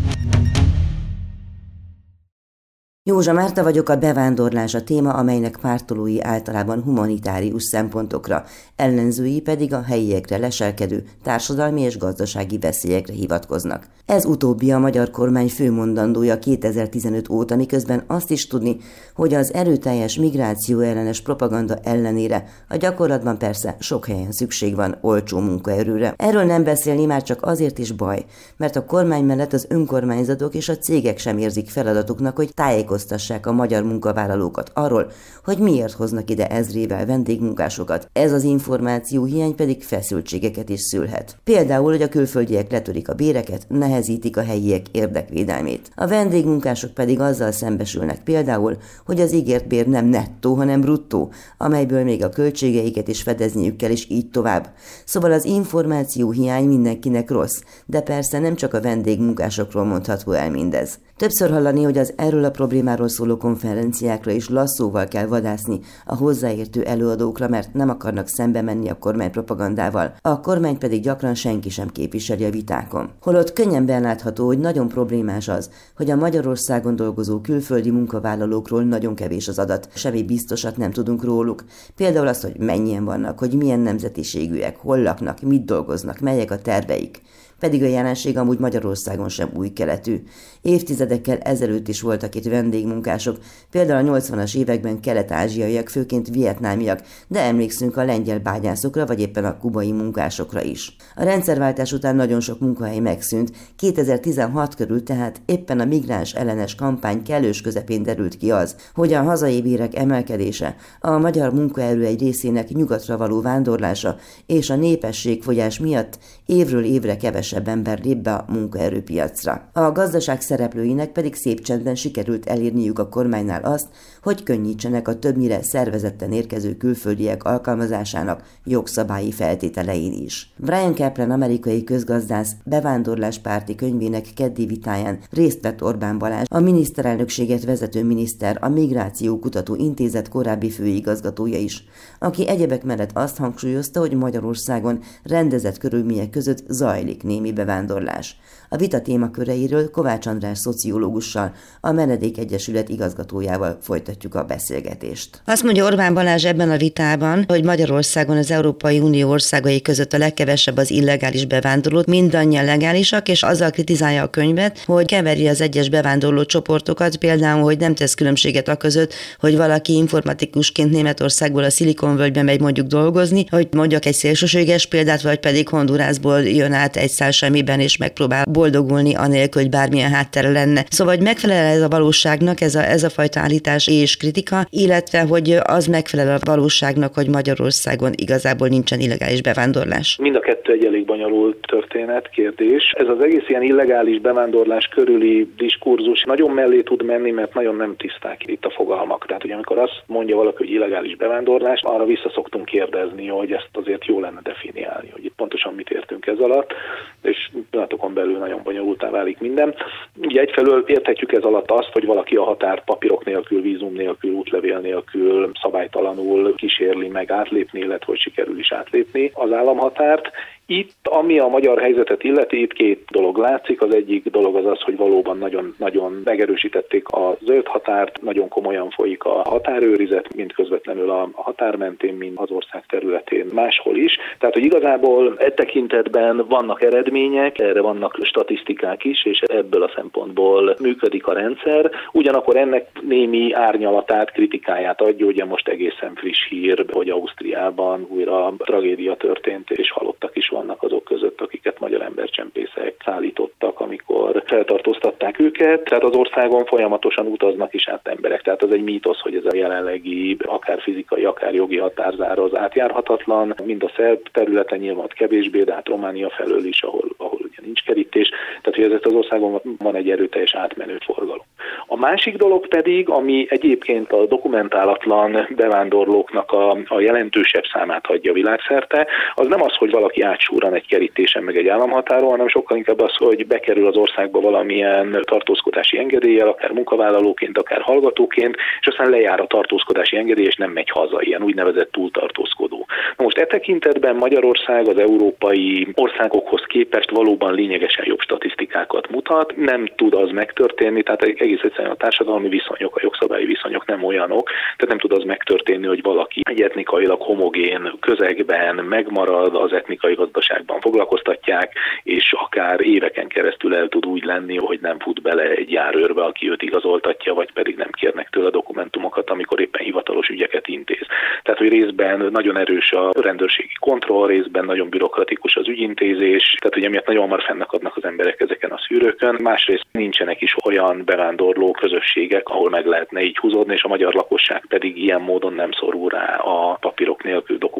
Józsa 3.08 3.34
Márta 3.34 3.64
vagyok, 3.64 3.90
a 3.90 3.96
bevándorlás 3.96 4.74
a 4.74 4.84
téma, 4.84 5.14
amelynek 5.14 5.58
pártolói 5.62 6.22
általában 6.22 6.82
humanitárius 6.82 7.64
szempontokra, 7.64 8.44
ellenzői 8.76 9.42
pedig 9.42 9.74
a 9.74 9.82
helyiekre 9.82 10.38
leselkedő 10.38 11.04
társadalmi 11.24 11.82
és 11.82 11.98
gazdasági 11.98 12.58
veszélyekre 12.58 13.14
hivatkoznak. 13.14 13.88
Ez 14.06 14.26
utóbbi 14.26 14.72
a 14.72 14.80
magyar 14.80 15.12
kormány 15.12 15.48
főmondandója 15.48 16.40
2015 16.40 17.30
óta, 17.30 17.56
miközben 17.56 18.04
azt 18.08 18.32
is 18.32 18.48
tudni, 18.48 18.78
hogy 19.16 19.34
az 19.34 19.54
erőteljes 19.54 20.18
migráció 20.18 20.80
ellenes 20.80 21.22
propaganda 21.22 21.76
ellenére 21.84 22.46
a 22.70 22.76
gyakorlatban 22.76 23.38
persze 23.38 23.76
sok 23.80 24.06
helyen 24.06 24.32
szükség 24.32 24.76
van 24.76 24.98
olcsó 25.02 25.40
munkaerőre. 25.40 26.14
Erről 26.18 26.44
nem 26.44 26.64
beszélni 26.64 27.06
már 27.06 27.24
csak 27.24 27.46
azért 27.46 27.80
is 27.80 27.92
baj, 27.92 28.26
mert 28.58 28.76
a 28.76 28.86
kormány 28.86 29.24
mellett 29.24 29.54
az 29.54 29.66
önkormányzatok 29.70 30.54
és 30.54 30.70
a 30.70 30.78
cégek 30.78 31.18
sem 31.18 31.38
érzik 31.38 31.70
feladatuknak, 31.70 32.36
hogy 32.36 32.54
tájékoztassák 32.54 32.96
tájékoztassák 32.98 33.46
a 33.46 33.52
magyar 33.52 33.84
munkavállalókat 33.84 34.72
arról, 34.74 35.12
hogy 35.44 35.58
miért 35.58 35.94
hoznak 35.94 36.30
ide 36.30 36.48
ezrével 36.48 37.06
vendégmunkásokat. 37.06 38.10
Ez 38.14 38.32
az 38.32 38.44
információ 38.44 39.24
hiány 39.24 39.56
pedig 39.56 39.84
feszültségeket 39.84 40.70
is 40.70 40.82
szülhet. 40.82 41.38
Például, 41.44 41.92
hogy 41.92 42.02
a 42.02 42.10
külföldiek 42.10 42.72
letörik 42.72 43.10
a 43.10 43.14
béreket, 43.14 43.66
nehezítik 43.70 44.38
a 44.38 44.44
helyiek 44.44 44.88
érdekvédelmét. 44.92 45.92
A 45.96 46.08
vendégmunkások 46.08 46.94
pedig 46.94 47.20
azzal 47.20 47.52
szembesülnek 47.52 48.24
például, 48.24 48.78
hogy 49.06 49.20
az 49.20 49.34
ígért 49.34 49.68
bér 49.68 49.88
nem 49.88 50.06
nettó, 50.06 50.54
hanem 50.56 50.82
bruttó, 50.82 51.32
amelyből 51.58 52.04
még 52.04 52.24
a 52.24 52.30
költségeiket 52.30 53.08
is 53.08 53.22
fedezniük 53.22 53.76
kell, 53.76 53.92
és 53.92 54.10
így 54.10 54.30
tovább. 54.30 54.70
Szóval 55.06 55.32
az 55.32 55.46
információ 55.46 56.32
hiány 56.32 56.66
mindenkinek 56.66 57.30
rossz, 57.30 57.62
de 57.86 58.02
persze 58.02 58.40
nem 58.40 58.56
csak 58.56 58.74
a 58.74 58.82
vendégmunkásokról 58.82 59.84
mondható 59.86 60.32
el 60.32 60.50
mindez. 60.50 61.00
Többször 61.18 61.50
hallani, 61.50 61.84
hogy 61.84 61.98
az 61.98 62.14
erről 62.16 62.44
a 62.44 62.50
problémáról 62.50 62.87
témáról 62.88 63.10
szóló 63.10 63.38
konferenciákra 63.38 64.32
is 64.32 64.50
lasszóval 64.50 65.08
kell 65.08 65.26
vadászni 65.26 65.80
a 66.06 66.16
hozzáértő 66.16 66.84
előadókra, 66.84 67.48
mert 67.48 67.74
nem 67.74 67.90
akarnak 67.90 68.28
szembe 68.28 68.62
menni 68.62 68.90
a 68.90 68.98
kormány 68.98 69.32
propagandával, 69.32 70.16
a 70.22 70.40
kormány 70.40 70.78
pedig 70.78 71.02
gyakran 71.02 71.34
senki 71.34 71.70
sem 71.70 71.88
képviseli 71.88 72.44
a 72.44 72.50
vitákon. 72.50 73.10
Holott 73.22 73.54
könnyen 73.54 73.86
belátható, 73.86 74.46
hogy 74.46 74.60
nagyon 74.60 74.88
problémás 74.88 75.48
az, 75.48 75.70
hogy 75.96 76.12
a 76.12 76.16
Magyarországon 76.16 76.96
dolgozó 76.96 77.40
külföldi 77.42 77.90
munkavállalókról 77.90 78.84
nagyon 78.84 79.16
kevés 79.16 79.48
az 79.48 79.60
adat, 79.60 79.90
semmi 79.94 80.24
biztosat 80.24 80.78
nem 80.78 80.92
tudunk 80.92 81.24
róluk. 81.24 81.64
Például 81.96 82.28
az, 82.28 82.42
hogy 82.42 82.60
mennyien 82.60 83.06
vannak, 83.06 83.40
hogy 83.40 83.54
milyen 83.54 83.80
nemzetiségűek, 83.80 84.78
hol 84.78 85.02
laknak, 85.02 85.42
mit 85.42 85.66
dolgoznak, 85.66 86.20
melyek 86.20 86.52
a 86.52 86.62
terveik 86.62 87.22
pedig 87.60 87.84
a 87.84 87.88
jelenség 87.88 88.38
amúgy 88.38 88.60
Magyarországon 88.60 89.30
sem 89.30 89.50
új 89.56 89.70
keletű. 89.70 90.24
Évtizedekkel 90.62 91.38
ezelőtt 91.38 91.88
is 91.88 92.02
voltak 92.02 92.36
itt 92.36 92.46
vendégmunkások, 92.46 93.38
például 93.72 94.10
a 94.10 94.20
80-as 94.20 94.56
években 94.56 95.00
kelet-ázsiaiak, 95.00 95.90
főként 95.90 96.30
vietnámiak, 96.30 97.02
de 97.28 97.42
emlékszünk 97.42 97.98
a 97.98 98.06
lengyel 98.06 98.40
bányászokra 98.40 99.06
vagy 99.06 99.20
éppen 99.20 99.46
a 99.46 99.58
kubai 99.58 99.92
munkásokra 99.92 100.62
is. 100.62 100.96
A 101.16 101.24
rendszerváltás 101.24 101.92
után 101.92 102.16
nagyon 102.16 102.40
sok 102.40 102.60
munkahely 102.60 103.00
megszűnt, 103.00 103.52
2016 103.76 104.76
körül 104.76 105.04
tehát 105.04 105.42
éppen 105.46 105.80
a 105.80 105.86
migráns 105.86 106.34
ellenes 106.34 106.76
kampány 106.76 107.24
kellős 107.24 107.62
közepén 107.62 108.04
derült 108.04 108.38
ki 108.38 108.52
az, 108.52 108.76
hogy 108.94 109.14
a 109.14 109.24
hazai 109.24 109.62
bérek 109.62 109.96
emelkedése, 109.96 110.76
a 111.00 111.18
magyar 111.18 111.54
munkaerő 111.54 112.06
egy 112.06 112.22
részének 112.22 112.70
nyugatra 112.70 113.18
való 113.18 113.42
vándorlása 113.42 114.16
és 114.46 114.70
a 114.70 114.76
népességfogyás 114.76 115.80
miatt 115.80 116.20
évről 116.46 116.84
évre 116.84 117.18
kevesebb 117.18 117.46
kevesebb 117.50 117.78
ember 117.78 118.00
lép 118.04 118.18
be 118.18 118.34
a 118.34 118.46
munkaerőpiacra. 118.48 119.70
A 119.74 119.92
gazdaság 119.92 120.42
szereplőinek 120.42 121.12
pedig 121.12 121.36
szép 121.36 121.62
csendben 121.62 121.96
sikerült 121.96 122.46
elérniük 122.46 123.00
a 123.00 123.10
kormánynál 123.10 123.64
azt, 123.64 123.88
hogy 124.22 124.44
könnyítsenek 124.44 125.08
a 125.08 125.20
többnyire 125.20 125.64
szervezetten 125.64 126.32
érkező 126.32 126.78
külföldiek 126.78 127.44
alkalmazásának 127.44 128.44
jogszabályi 128.64 129.32
feltételein 129.32 130.14
is. 130.14 130.54
Brian 130.58 130.96
Kaplan 130.96 131.32
amerikai 131.32 131.84
közgazdász 131.84 132.56
bevándorláspárti 132.64 133.76
könyvének 133.76 134.26
keddi 134.36 134.66
vitáján 134.66 135.20
részt 135.32 135.62
vett 135.62 135.84
Orbán 135.84 136.18
Balázs, 136.18 136.46
a 136.50 136.60
miniszterelnökséget 136.60 137.66
vezető 137.66 138.04
miniszter, 138.04 138.58
a 138.62 138.70
Migráció 138.70 139.40
Kutató 139.40 139.76
Intézet 139.76 140.30
korábbi 140.30 140.70
főigazgatója 140.70 141.58
is, 141.58 141.84
aki 142.20 142.48
egyebek 142.48 142.84
mellett 142.84 143.12
azt 143.14 143.38
hangsúlyozta, 143.38 144.00
hogy 144.00 144.14
Magyarországon 144.14 145.00
rendezett 145.24 145.78
körülmények 145.78 146.30
között 146.30 146.64
zajlik 146.68 147.24
némi 147.38 147.52
bevándorlás. 147.52 148.36
A 148.70 148.78
vita 148.78 149.02
témaköreiről 149.02 149.90
Kovács 149.92 150.26
András 150.26 150.58
szociológussal, 150.58 151.54
a 151.82 151.92
Menedék 151.92 152.38
Egyesület 152.38 152.90
igazgatójával 152.90 153.78
folytatjuk 153.82 154.36
a 154.36 154.44
beszélgetést. 154.44 155.42
Azt 155.46 155.64
mondja 155.64 155.86
Orbán 155.86 156.14
Balázs 156.14 156.46
ebben 156.46 156.70
a 156.70 156.78
vitában, 156.78 157.44
hogy 157.48 157.64
Magyarországon 157.64 158.38
az 158.38 158.52
Európai 158.52 159.00
Unió 159.00 159.30
országai 159.30 159.82
között 159.82 160.14
a 160.14 160.18
legkevesebb 160.18 160.78
az 160.78 160.92
illegális 160.92 161.46
bevándorló, 161.46 162.04
mindannyian 162.08 162.66
legálisak, 162.66 163.30
és 163.30 163.44
azzal 163.44 163.70
kritizálja 163.70 164.24
a 164.24 164.30
könyvet, 164.30 164.84
hogy 164.86 165.06
keveri 165.06 165.48
az 165.48 165.62
egyes 165.62 165.90
bevándorló 165.90 166.44
csoportokat, 166.44 167.16
például, 167.16 167.64
hogy 167.64 167.78
nem 167.78 167.96
tesz 167.96 168.14
különbséget 168.14 168.68
a 168.68 168.76
között, 168.76 169.14
hogy 169.40 169.58
valaki 169.58 169.94
informatikusként 169.94 170.92
Németországból 170.92 171.64
a 171.64 171.70
Szilikonvölgybe 171.70 172.42
megy 172.44 172.62
mondjuk 172.62 172.88
dolgozni, 172.88 173.46
hogy 173.50 173.68
mondjak 173.72 174.06
egy 174.06 174.14
szélsőséges 174.14 174.86
példát, 174.86 175.22
vagy 175.22 175.40
pedig 175.40 175.70
Hondurásból 175.70 176.42
jön 176.42 176.74
át 176.74 176.96
egy 176.96 177.12
szál 177.12 177.32
semmiben, 177.32 177.80
és 177.80 177.98
megpróbál 177.98 178.46
boldogulni 178.58 179.14
anélkül, 179.16 179.62
hogy 179.62 179.72
bármilyen 179.72 180.12
háttere 180.12 180.50
lenne. 180.52 180.84
Szóval, 180.90 181.16
hogy 181.16 181.24
megfelel 181.24 181.66
ez 181.76 181.82
a 181.82 181.88
valóságnak, 181.88 182.62
ez 182.62 182.76
a, 182.76 182.84
ez 182.96 183.04
a 183.04 183.10
fajta 183.10 183.40
állítás 183.40 183.88
és 183.88 184.18
kritika, 184.18 184.66
illetve, 184.70 185.22
hogy 185.22 185.58
az 185.64 185.86
megfelel 185.86 186.36
a 186.36 186.46
valóságnak, 186.46 187.14
hogy 187.14 187.30
Magyarországon 187.30 188.12
igazából 188.16 188.68
nincsen 188.68 189.00
illegális 189.00 189.42
bevándorlás. 189.42 190.18
Mind 190.22 190.36
a 190.36 190.40
kettő 190.40 190.74
egy 190.74 190.86
bonyolult 191.08 191.58
történet, 191.68 192.30
kérdés. 192.30 192.92
Ez 192.98 193.08
az 193.08 193.22
egész 193.22 193.50
ilyen 193.50 193.62
illegális 193.62 194.20
bevándorlás 194.20 194.86
körüli 194.88 195.52
diskurzus 195.58 196.24
nagyon 196.24 196.52
mellé 196.52 196.82
tud 196.82 197.04
menni, 197.04 197.32
mert 197.32 197.54
nagyon 197.54 197.76
nem 197.76 197.96
tiszták 197.96 198.48
itt 198.48 198.66
a 198.66 198.70
fogalmak. 198.70 199.26
Tehát, 199.26 199.42
hogy 199.42 199.52
amikor 199.52 199.78
azt 199.78 200.04
mondja 200.06 200.36
valaki, 200.36 200.58
hogy 200.58 200.72
illegális 200.72 201.16
bevándorlás, 201.16 201.82
arra 201.84 202.06
vissza 202.06 202.30
szoktunk 202.30 202.66
kérdezni, 202.66 203.28
hogy 203.28 203.52
ezt 203.52 203.70
azért 203.72 204.06
jó 204.06 204.20
lenne 204.20 204.40
definiálni, 204.44 205.10
hogy 205.10 205.26
itt 205.26 205.36
pontosan 205.36 205.74
mit 205.74 205.90
értünk 205.90 206.26
ez 206.26 206.40
alatt, 206.40 206.74
és 207.22 207.50
pillanatokon 207.70 208.14
belül 208.14 208.38
nagyon 208.38 208.60
bonyolultá 208.64 209.10
válik 209.10 209.40
minden. 209.40 209.76
Ugye 210.22 210.42
egyfelől 210.42 210.84
érthetjük 210.88 211.32
ez 211.32 211.44
alatt 211.44 211.72
azt, 211.72 211.92
hogy 211.92 212.06
valaki 212.06 212.36
a 212.36 212.44
határ 212.44 212.84
papírok 212.84 213.26
nélkül, 213.26 213.62
vízum 213.62 213.94
nélkül, 213.94 214.32
útlevél 214.32 214.78
nélkül 214.78 215.52
szabálytalanul 215.62 216.56
kísérli 216.56 217.08
meg 217.08 217.32
átlépni, 217.32 217.80
illetve 217.80 218.06
hogy 218.06 218.20
sikerül 218.20 218.60
is 218.60 218.72
átlépni 218.72 219.32
az 219.34 219.52
államhatárt, 219.52 220.32
itt, 220.70 220.97
ami 221.08 221.40
a 221.40 221.48
magyar 221.48 221.80
helyzetet 221.80 222.24
illeti, 222.24 222.62
itt 222.62 222.74
két 222.74 223.06
dolog 223.10 223.38
látszik. 223.38 223.82
Az 223.82 223.96
egyik 223.96 224.30
dolog 224.30 224.56
az 224.56 224.66
az, 224.66 224.82
hogy 224.82 224.98
valóban 224.98 225.38
nagyon-nagyon 225.38 226.22
megerősítették 226.24 227.08
a 227.08 227.38
zöld 227.42 227.68
határt, 227.68 228.22
nagyon 228.22 228.48
komolyan 228.48 228.90
folyik 228.90 229.24
a 229.24 229.42
határőrizet, 229.50 230.36
mind 230.36 230.54
közvetlenül 230.54 231.10
a 231.10 231.30
határ 231.34 231.76
mentén, 231.76 232.14
mind 232.14 232.34
az 232.36 232.52
ország 232.52 232.86
területén 232.86 233.46
máshol 233.54 233.96
is. 233.96 234.18
Tehát, 234.40 234.56
hogy 234.56 234.64
igazából 234.64 235.36
e 235.38 235.52
tekintetben 235.52 236.46
vannak 236.48 236.82
eredmények, 236.82 237.60
erre 237.60 237.82
vannak 237.82 238.20
statisztikák 238.22 239.04
is, 239.04 239.26
és 239.26 239.40
ebből 239.40 239.84
a 239.84 239.92
szempontból 239.96 240.76
működik 240.80 241.28
a 241.28 241.34
rendszer. 241.34 241.92
Ugyanakkor 242.12 242.56
ennek 242.56 242.88
némi 243.02 243.54
árnyalatát, 243.54 244.32
kritikáját 244.32 245.02
adja, 245.02 245.26
ugye 245.26 245.46
most 245.46 245.68
egészen 245.68 246.14
friss 246.16 246.48
hír, 246.50 246.86
hogy 246.92 247.10
Ausztriában 247.10 248.08
újra 248.10 248.54
tragédia 248.58 249.16
történt, 249.16 249.72
és 249.72 249.92
halottak 249.92 250.36
is 250.36 250.48
vannak 250.48 250.84
azok 250.88 251.04
között, 251.04 251.42
akiket 251.42 251.80
magyar 251.80 252.02
embercsempészek 252.02 252.96
szállítottak, 253.06 253.80
amikor 253.80 254.44
feltartóztatták 254.46 255.40
őket. 255.40 255.84
Tehát 255.84 256.04
az 256.04 256.16
országon 256.16 256.66
folyamatosan 256.66 257.26
utaznak 257.26 257.74
is 257.74 257.88
át 257.88 258.08
emberek. 258.08 258.42
Tehát 258.42 258.64
az 258.64 258.72
egy 258.72 258.84
mítosz, 258.84 259.20
hogy 259.20 259.36
ez 259.36 259.46
a 259.46 259.56
jelenlegi 259.56 260.38
akár 260.46 260.82
fizikai, 260.82 261.24
akár 261.26 261.54
jogi 261.54 261.78
határzár 261.78 262.40
az 262.40 262.56
átjárhatatlan. 262.56 263.56
Mind 263.64 263.84
a 263.84 263.92
szerb 263.96 264.28
területen 264.32 264.80
nyilván 264.80 265.08
kevésbé, 265.08 265.64
de 265.64 265.74
hát 265.74 265.88
Románia 265.88 266.30
felől 266.30 266.66
is, 266.66 266.82
ahol, 266.82 267.10
ahol 267.18 267.40
ugye 267.44 267.62
nincs 267.62 267.84
kerítés. 267.84 268.30
Tehát, 268.62 268.80
hogy 268.80 268.92
ez 268.92 269.00
az 269.04 269.14
országon 269.14 269.62
van 269.78 269.96
egy 269.96 270.10
erőteljes 270.10 270.56
átmenő 270.56 270.98
forgalom. 271.06 271.46
A 271.86 271.98
másik 271.98 272.36
dolog 272.36 272.68
pedig, 272.68 273.10
ami 273.10 273.46
egyébként 273.50 274.12
a 274.12 274.26
dokumentálatlan 274.26 275.48
bevándorlóknak 275.56 276.52
a, 276.52 276.78
a 276.88 277.00
jelentősebb 277.00 277.64
számát 277.74 278.06
hagyja 278.06 278.34
világszerte, 278.34 279.08
az 279.34 279.48
nem 279.48 279.62
az, 279.62 279.76
hogy 279.76 279.92
valaki 279.92 280.22
átsúran 280.22 280.74
egy 280.74 280.88
kerítésen 280.88 281.44
meg 281.44 281.58
egy 281.58 281.68
államhatáron, 281.68 282.30
hanem 282.30 282.48
sokkal 282.48 282.78
inkább 282.78 283.02
az, 283.02 283.16
hogy 283.16 283.48
bekerül 283.48 283.88
az 283.88 283.96
országba 283.96 284.40
valamilyen 284.40 285.22
tartózkodási 285.22 285.98
engedéllyel, 285.98 286.48
akár 286.48 286.72
munkavállalóként, 286.72 287.58
akár 287.58 287.82
hallgatóként, 287.82 288.56
és 288.80 288.88
aztán 288.88 289.10
lejár 289.10 289.40
a 289.40 289.48
tartózkodási 289.48 290.18
engedély, 290.18 290.46
és 290.46 290.56
nem 290.56 290.72
megy 290.72 290.90
haza, 290.90 291.22
ilyen 291.22 291.44
úgynevezett 291.44 291.92
túltartózkodó. 291.92 292.86
Na 293.18 293.24
most 293.24 293.38
e 293.38 293.46
tekintetben 293.46 294.16
Magyarország 294.16 294.88
az 294.88 294.98
európai 294.98 295.88
országokhoz 295.94 296.64
képest 296.68 297.10
valóban 297.10 297.54
lényegesen 297.54 298.06
jobb 298.08 298.20
statisztikákat 298.20 299.10
mutat, 299.10 299.56
nem 299.56 299.90
tud 299.96 300.14
az 300.14 300.32
megtörténni, 300.32 301.04
tehát 301.04 301.24
egész 301.48 301.64
egyszerűen 301.64 301.92
a 301.92 301.96
társadalmi 301.96 302.50
viszonyok, 302.50 302.96
a 302.96 303.00
jogszabályi 303.04 303.46
viszonyok 303.46 303.86
nem 303.86 304.04
olyanok, 304.04 304.50
tehát 304.50 304.88
nem 304.88 305.00
tud 305.00 305.12
az 305.12 305.24
megtörténni, 305.24 305.88
hogy 305.88 306.02
valaki 306.02 306.42
egy 306.44 306.62
etnikailag 306.62 307.22
homogén 307.22 307.92
közegben 308.00 308.76
megmarad, 308.76 309.56
az 309.56 309.74
etnikai 309.74 310.14
gazdaságban 310.14 310.80
foglalkoztatják, 310.80 311.74
és 312.04 312.34
akár 312.34 312.82
éveken 312.82 313.28
keresztül 313.28 313.76
el 313.76 313.88
tud 313.88 314.06
úgy 314.06 314.24
lenni, 314.24 314.58
hogy 314.58 314.80
nem 314.82 315.00
fut 315.00 315.22
bele 315.22 315.44
egy 315.44 315.72
járőrbe, 315.72 316.24
aki 316.24 316.50
őt 316.50 316.62
igazoltatja, 316.62 317.34
vagy 317.34 317.52
pedig 317.54 317.76
nem 317.76 317.92
kérnek 317.92 318.30
tőle 318.30 318.50
dokumentumokat, 318.50 319.30
amikor 319.30 319.60
éppen 319.60 319.84
hivatalos 319.84 320.28
ügyeket 320.28 320.68
intéz. 320.68 321.06
Tehát, 321.44 321.60
hogy 321.60 321.70
részben 321.70 322.28
nagyon 322.32 322.58
erős 322.58 322.92
a 322.92 323.12
rendőrségi 323.22 323.74
kontroll, 323.80 324.28
részben 324.28 324.66
nagyon 324.66 324.90
bürokratikus 324.90 325.56
az 325.56 325.68
ügyintézés, 325.68 326.56
tehát 326.60 326.74
hogy 326.74 326.84
emiatt 326.84 327.06
nagyon 327.08 327.22
hamar 327.22 327.44
fennakadnak 327.44 327.98
az 327.98 328.04
emberek 328.04 328.40
ezeken 328.40 328.72
a 328.72 328.80
szűrőkön. 328.88 329.38
Másrészt 329.42 329.86
nincsenek 329.92 330.42
is 330.42 330.56
olyan 330.66 331.06
bevándorló 331.38 331.72
közösségek, 331.72 332.50
ahol 332.50 332.70
meg 332.70 332.86
lehetne 332.86 333.22
így 333.22 333.38
húzódni, 333.38 333.74
és 333.74 333.84
a 333.84 333.88
magyar 333.88 334.14
lakosság 334.14 334.66
pedig 334.68 334.98
ilyen 334.98 335.22
módon 335.22 335.54
nem 335.54 335.72
szorul 335.72 336.10
rá 336.10 336.36
a 336.38 336.78
papírok 336.82 337.24
nélkül 337.24 337.58
tartózkodók 337.58 337.76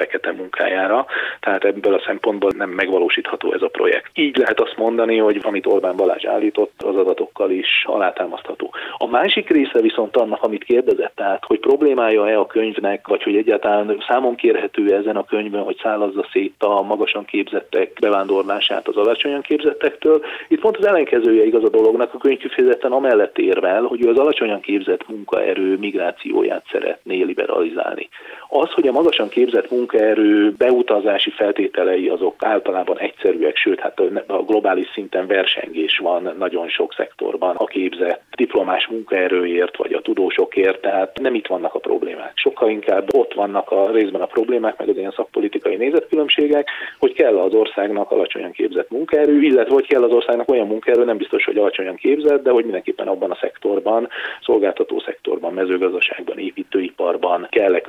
fekete 0.00 0.32
munkájára, 0.32 1.06
tehát 1.40 1.64
ebből 1.64 1.94
a 1.94 2.02
szempontból 2.06 2.50
nem 2.56 2.70
megvalósítható 2.70 3.52
ez 3.52 3.62
a 3.62 3.68
projekt. 3.68 4.10
Így 4.14 4.36
lehet 4.36 4.60
azt 4.60 4.76
mondani, 4.76 5.16
hogy 5.18 5.40
amit 5.42 5.66
Orbán 5.66 5.96
Balázs 5.96 6.24
állított, 6.24 6.82
az 6.82 6.96
adatokkal 6.96 7.50
is 7.50 7.84
alátámasztható. 7.86 8.74
A 8.96 9.06
másik 9.06 9.50
része 9.50 9.80
viszont 9.80 10.16
annak, 10.16 10.42
amit 10.42 10.64
kérdezett, 10.64 11.12
tehát 11.14 11.44
hogy 11.44 11.60
problémája-e 11.60 12.38
a 12.38 12.46
könyvnek, 12.46 13.08
vagy 13.08 13.22
hogy 13.22 13.36
egyáltalán 13.36 14.02
számon 14.08 14.34
kérhető 14.34 14.94
ezen 14.94 15.16
a 15.16 15.24
könyvön, 15.24 15.62
hogy 15.62 15.78
szálazza 15.82 16.26
szét 16.32 16.62
a 16.62 16.82
magasan 16.82 17.24
képzettek 17.24 17.92
bevándorlását 18.00 18.88
az 18.88 18.96
alacsonyan 18.96 19.40
képzettektől. 19.40 20.24
Itt 20.48 20.60
pont 20.60 20.76
az 20.76 20.86
ellenkezője 20.86 21.44
igaz 21.44 21.64
a 21.64 21.68
dolognak, 21.68 22.14
a 22.14 22.18
könyv 22.18 22.38
kifejezetten 22.38 22.92
amellett 22.92 23.38
érvel, 23.38 23.82
hogy 23.82 24.04
ő 24.04 24.08
az 24.08 24.18
alacsonyan 24.18 24.60
képzett 24.60 25.08
munkaerő 25.08 25.76
migrációját 25.76 26.64
szeretné 26.70 27.22
liberalizálni. 27.22 28.08
Az, 28.52 28.70
hogy 28.72 28.88
a 28.88 28.92
magasan 28.92 29.28
képzett 29.28 29.70
munkaerő 29.70 30.52
beutazási 30.58 31.30
feltételei 31.30 32.08
azok 32.08 32.34
általában 32.38 32.98
egyszerűek, 32.98 33.56
sőt, 33.56 33.80
hát 33.80 34.00
a 34.26 34.42
globális 34.42 34.90
szinten 34.92 35.26
versengés 35.26 35.98
van 35.98 36.34
nagyon 36.38 36.68
sok 36.68 36.94
szektorban 36.94 37.56
a 37.56 37.64
képzett 37.64 38.22
diplomás 38.36 38.86
munkaerőért, 38.86 39.76
vagy 39.76 39.92
a 39.92 40.00
tudósokért, 40.00 40.80
tehát 40.80 41.18
nem 41.20 41.34
itt 41.34 41.46
vannak 41.46 41.74
a 41.74 41.78
problémák. 41.78 42.32
Sokkal 42.34 42.70
inkább 42.70 43.14
ott 43.14 43.34
vannak 43.34 43.70
a 43.70 43.90
részben 43.90 44.20
a 44.20 44.26
problémák, 44.26 44.78
meg 44.78 44.88
az 44.88 44.96
ilyen 44.96 45.14
szakpolitikai 45.16 45.76
nézetkülönbségek, 45.76 46.68
hogy 46.98 47.12
kell 47.12 47.38
az 47.38 47.54
országnak 47.54 48.10
alacsonyan 48.10 48.52
képzett 48.52 48.90
munkaerő, 48.90 49.42
illetve 49.42 49.74
hogy 49.74 49.86
kell 49.86 50.02
az 50.02 50.12
országnak 50.12 50.50
olyan 50.50 50.66
munkaerő, 50.66 51.04
nem 51.04 51.16
biztos, 51.16 51.44
hogy 51.44 51.56
alacsonyan 51.56 51.96
képzett, 51.96 52.42
de 52.42 52.50
hogy 52.50 52.64
mindenképpen 52.64 53.08
abban 53.08 53.30
a 53.30 53.38
szektorban, 53.40 54.08
szolgáltató 54.42 55.00
szektorban, 55.00 55.52
mezőgazdaságban, 55.52 56.38
építőiparban 56.38 57.46
kell-e 57.50 57.80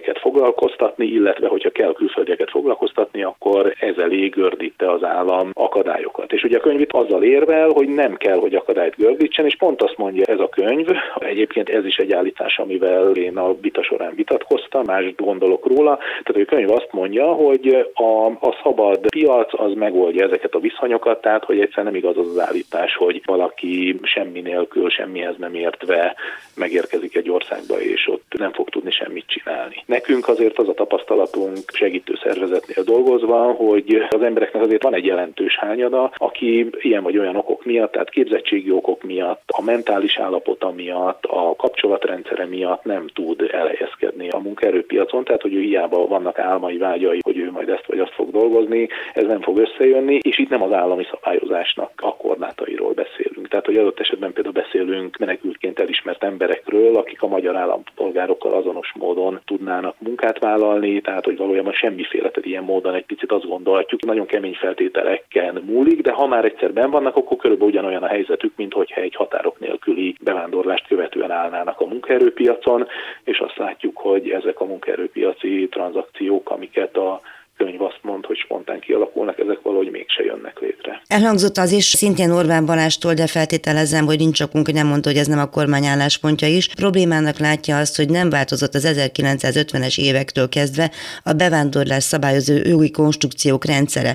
külföldieket 0.00 0.20
foglalkoztatni, 0.20 1.06
illetve 1.06 1.48
hogyha 1.48 1.70
kell 1.70 1.92
külföldieket 1.92 2.50
foglalkoztatni, 2.50 3.22
akkor 3.22 3.74
ez 3.80 3.96
elég 3.96 4.34
gördíte 4.34 4.90
az 4.90 5.04
állam 5.04 5.50
akadályokat. 5.54 6.32
És 6.32 6.42
ugye 6.42 6.56
a 6.56 6.60
könyv 6.60 6.80
itt 6.80 6.92
azzal 6.92 7.22
érvel, 7.22 7.68
hogy 7.68 7.88
nem 7.88 8.16
kell, 8.16 8.38
hogy 8.38 8.54
akadályt 8.54 8.96
gördítsen, 8.96 9.44
és 9.44 9.56
pont 9.56 9.82
azt 9.82 9.96
mondja 9.96 10.24
ez 10.24 10.38
a 10.38 10.48
könyv, 10.48 10.88
egyébként 11.18 11.68
ez 11.68 11.84
is 11.84 11.96
egy 11.96 12.12
állítás, 12.12 12.58
amivel 12.58 13.10
én 13.10 13.36
a 13.36 13.54
vita 13.60 13.82
során 13.82 14.12
vitatkoztam, 14.14 14.82
más 14.86 15.14
gondolok 15.16 15.66
róla, 15.66 15.98
tehát 16.22 16.48
a 16.48 16.54
könyv 16.54 16.70
azt 16.70 16.88
mondja, 16.90 17.32
hogy 17.32 17.86
a, 17.94 18.26
a 18.26 18.58
szabad 18.62 18.98
piac 19.08 19.60
az 19.60 19.72
megoldja 19.74 20.26
ezeket 20.26 20.54
a 20.54 20.60
viszonyokat, 20.60 21.20
tehát 21.20 21.44
hogy 21.44 21.60
egyszer 21.60 21.84
nem 21.84 21.94
igaz 21.94 22.16
az 22.16 22.28
az 22.28 22.38
állítás, 22.38 22.96
hogy 22.96 23.22
valaki 23.24 24.00
semmi 24.02 24.40
nélkül, 24.40 24.90
semmihez 24.90 25.34
nem 25.38 25.54
értve 25.54 26.14
megérkezik 26.54 27.16
egy 27.16 27.30
országba, 27.30 27.80
és 27.80 28.08
ott 28.08 28.32
nem 28.38 28.52
fog 28.52 28.68
tudni 28.68 28.90
semmit 28.90 29.24
csinálni. 29.26 29.84
Nekünk 29.90 30.28
azért 30.28 30.58
az 30.58 30.68
a 30.68 30.74
tapasztalatunk 30.74 31.56
segítő 31.66 32.14
szervezetnél 32.22 32.84
dolgozva, 32.84 33.52
hogy 33.52 34.06
az 34.10 34.22
embereknek 34.22 34.62
azért 34.62 34.82
van 34.82 34.94
egy 34.94 35.04
jelentős 35.04 35.56
hányada, 35.58 36.12
aki 36.14 36.70
ilyen 36.80 37.02
vagy 37.02 37.18
olyan 37.18 37.36
okok 37.36 37.64
miatt, 37.64 37.92
tehát 37.92 38.10
képzettségi 38.10 38.70
okok 38.70 39.02
miatt, 39.02 39.42
a 39.46 39.62
mentális 39.62 40.18
állapota 40.18 40.70
miatt, 40.70 41.24
a 41.24 41.54
kapcsolatrendszere 41.56 42.46
miatt 42.46 42.84
nem 42.84 43.06
tud 43.14 43.50
elhelyezkedni 43.52 44.28
a 44.28 44.38
munkaerőpiacon, 44.38 45.24
tehát 45.24 45.42
hogy 45.42 45.54
ő 45.54 45.60
hiába 45.60 46.06
vannak 46.06 46.38
álmai, 46.38 46.76
vágyai, 46.76 47.18
hogy 47.22 47.38
ő 47.38 47.50
majd 47.50 47.68
ezt 47.68 47.86
vagy 47.86 47.98
azt 47.98 48.14
fog 48.14 48.30
dolgozni, 48.30 48.88
ez 49.14 49.26
nem 49.26 49.40
fog 49.40 49.58
összejönni, 49.58 50.18
és 50.22 50.38
itt 50.38 50.50
nem 50.50 50.62
az 50.62 50.72
állami 50.72 51.06
szabályozásnak 51.10 51.90
a 51.96 52.16
korlátairól 52.16 52.92
beszélünk. 52.92 53.48
Tehát, 53.48 53.66
hogy 53.66 53.76
adott 53.76 54.00
esetben 54.00 54.32
például 54.32 54.54
beszélünk 54.54 55.16
menekültként 55.16 55.80
elismert 55.80 56.24
emberekről, 56.24 56.96
akik 56.96 57.22
a 57.22 57.26
magyar 57.26 57.56
állampolgárokkal 57.56 58.52
azonos 58.52 58.92
módon 58.98 59.40
tudnának 59.44 59.78
munkát 59.98 60.38
vállalni, 60.38 61.00
tehát, 61.00 61.24
hogy 61.24 61.36
valójában 61.36 61.72
semmiféle, 61.72 62.28
tehát 62.28 62.46
ilyen 62.46 62.64
módon 62.64 62.94
egy 62.94 63.04
picit 63.04 63.32
azt 63.32 63.46
gondolhatjuk, 63.46 64.04
nagyon 64.04 64.26
kemény 64.26 64.54
feltételeken 64.54 65.62
múlik, 65.66 66.02
de 66.02 66.12
ha 66.12 66.26
már 66.26 66.44
egyszer 66.44 66.72
ben 66.72 66.90
vannak, 66.90 67.16
akkor 67.16 67.36
körülbelül 67.36 67.72
ugyanolyan 67.72 68.02
a 68.02 68.06
helyzetük, 68.06 68.52
mint 68.56 68.72
hogyha 68.72 69.00
egy 69.00 69.14
határok 69.14 69.58
nélküli 69.58 70.14
bevándorlást 70.20 70.86
követően 70.86 71.30
állnának 71.30 71.80
a 71.80 71.86
munkaerőpiacon, 71.86 72.86
és 73.24 73.38
azt 73.38 73.56
látjuk, 73.56 73.96
hogy 73.96 74.30
ezek 74.30 74.60
a 74.60 74.64
munkaerőpiaci 74.64 75.68
tranzakciók, 75.70 76.50
amiket 76.50 76.96
a 76.96 77.20
könyv 77.64 77.82
azt 77.82 78.00
mond, 78.02 78.24
hogy 78.24 78.36
spontán 78.36 78.80
kialakulnak, 78.80 79.38
ezek 79.38 79.58
valahogy 79.62 79.90
mégse 79.90 80.22
jönnek 80.24 80.58
létre. 80.60 81.02
Elhangzott 81.06 81.56
az 81.56 81.72
is 81.72 81.84
szintén 81.84 82.30
Orbán 82.30 82.66
Balástól, 82.66 83.14
de 83.14 83.26
feltételezem, 83.26 84.04
hogy 84.06 84.18
nincs 84.18 84.40
okunk, 84.40 84.64
hogy 84.66 84.74
nem 84.74 84.86
mondta, 84.86 85.08
hogy 85.08 85.18
ez 85.18 85.26
nem 85.26 85.38
a 85.38 85.50
kormány 85.56 85.84
álláspontja 85.84 86.48
is. 86.48 86.74
Problémának 86.74 87.38
látja 87.38 87.78
azt, 87.78 87.96
hogy 87.96 88.10
nem 88.10 88.30
változott 88.30 88.74
az 88.74 88.84
1950-es 88.94 90.00
évektől 90.00 90.48
kezdve 90.48 90.90
a 91.24 91.32
bevándorlás 91.32 92.02
szabályozó 92.02 92.54
jogi 92.64 92.90
konstrukciók 92.90 93.64
rendszere. 93.64 94.12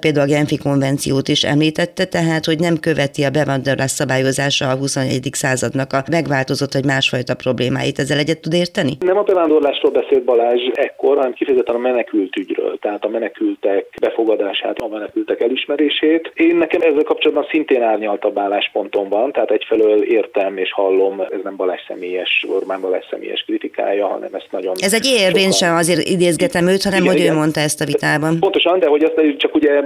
Például 0.00 0.26
a 0.28 0.32
Genfi 0.34 0.58
konvenciót 0.58 1.28
is 1.28 1.42
említette, 1.42 2.04
tehát, 2.04 2.44
hogy 2.44 2.58
nem 2.58 2.76
követi 2.80 3.22
a 3.24 3.30
bevándorlás 3.30 3.90
szabályozása 3.90 4.68
a 4.68 4.76
21. 4.76 5.28
századnak 5.32 5.92
a 5.92 6.04
megváltozott 6.10 6.72
vagy 6.72 6.84
másfajta 6.84 7.34
problémáit. 7.34 7.98
Ezzel 7.98 8.18
egyet 8.18 8.40
tud 8.40 8.52
érteni? 8.52 8.92
Nem 9.00 9.16
a 9.16 9.22
bevándorlásról 9.22 9.92
beszélt 9.92 10.24
Balázs 10.24 10.62
ekkor, 10.74 11.16
hanem 11.16 11.32
kifejezetten 11.32 11.74
a 11.74 11.78
menekült 11.78 12.36
ügyről 12.36 12.78
tehát 12.82 13.04
a 13.04 13.08
menekültek 13.08 13.86
befogadását, 14.00 14.78
a 14.78 14.88
menekültek 14.88 15.40
elismerését. 15.40 16.32
Én 16.34 16.56
nekem 16.56 16.80
ezzel 16.80 17.02
kapcsolatban 17.02 17.46
szintén 17.50 17.82
árnyaltabb 17.82 18.38
álláspontom 18.38 19.08
van, 19.08 19.32
tehát 19.32 19.50
egyfelől 19.50 20.02
értem 20.02 20.56
és 20.56 20.72
hallom, 20.72 21.20
ez 21.20 21.40
nem 21.42 21.56
Balázs 21.56 21.80
személyes, 21.88 22.46
Orbán 22.48 22.80
Balázs 22.80 23.04
személyes 23.10 23.42
kritikája, 23.46 24.06
hanem 24.06 24.34
ezt 24.34 24.48
nagyon... 24.50 24.74
Ez 24.78 24.94
egy 24.94 25.06
érvény 25.06 25.50
sem 25.50 25.74
azért 25.74 26.08
idézgetem 26.08 26.66
őt, 26.66 26.82
hanem 26.82 27.00
igen, 27.00 27.12
hogy 27.12 27.20
igen. 27.20 27.34
ő 27.34 27.38
mondta 27.38 27.60
ezt 27.60 27.80
a 27.80 27.84
vitában. 27.84 28.40
Pontosan, 28.40 28.78
de 28.78 28.86
hogy 28.86 29.04
azt 29.04 29.36
csak 29.36 29.54
ugye 29.54 29.82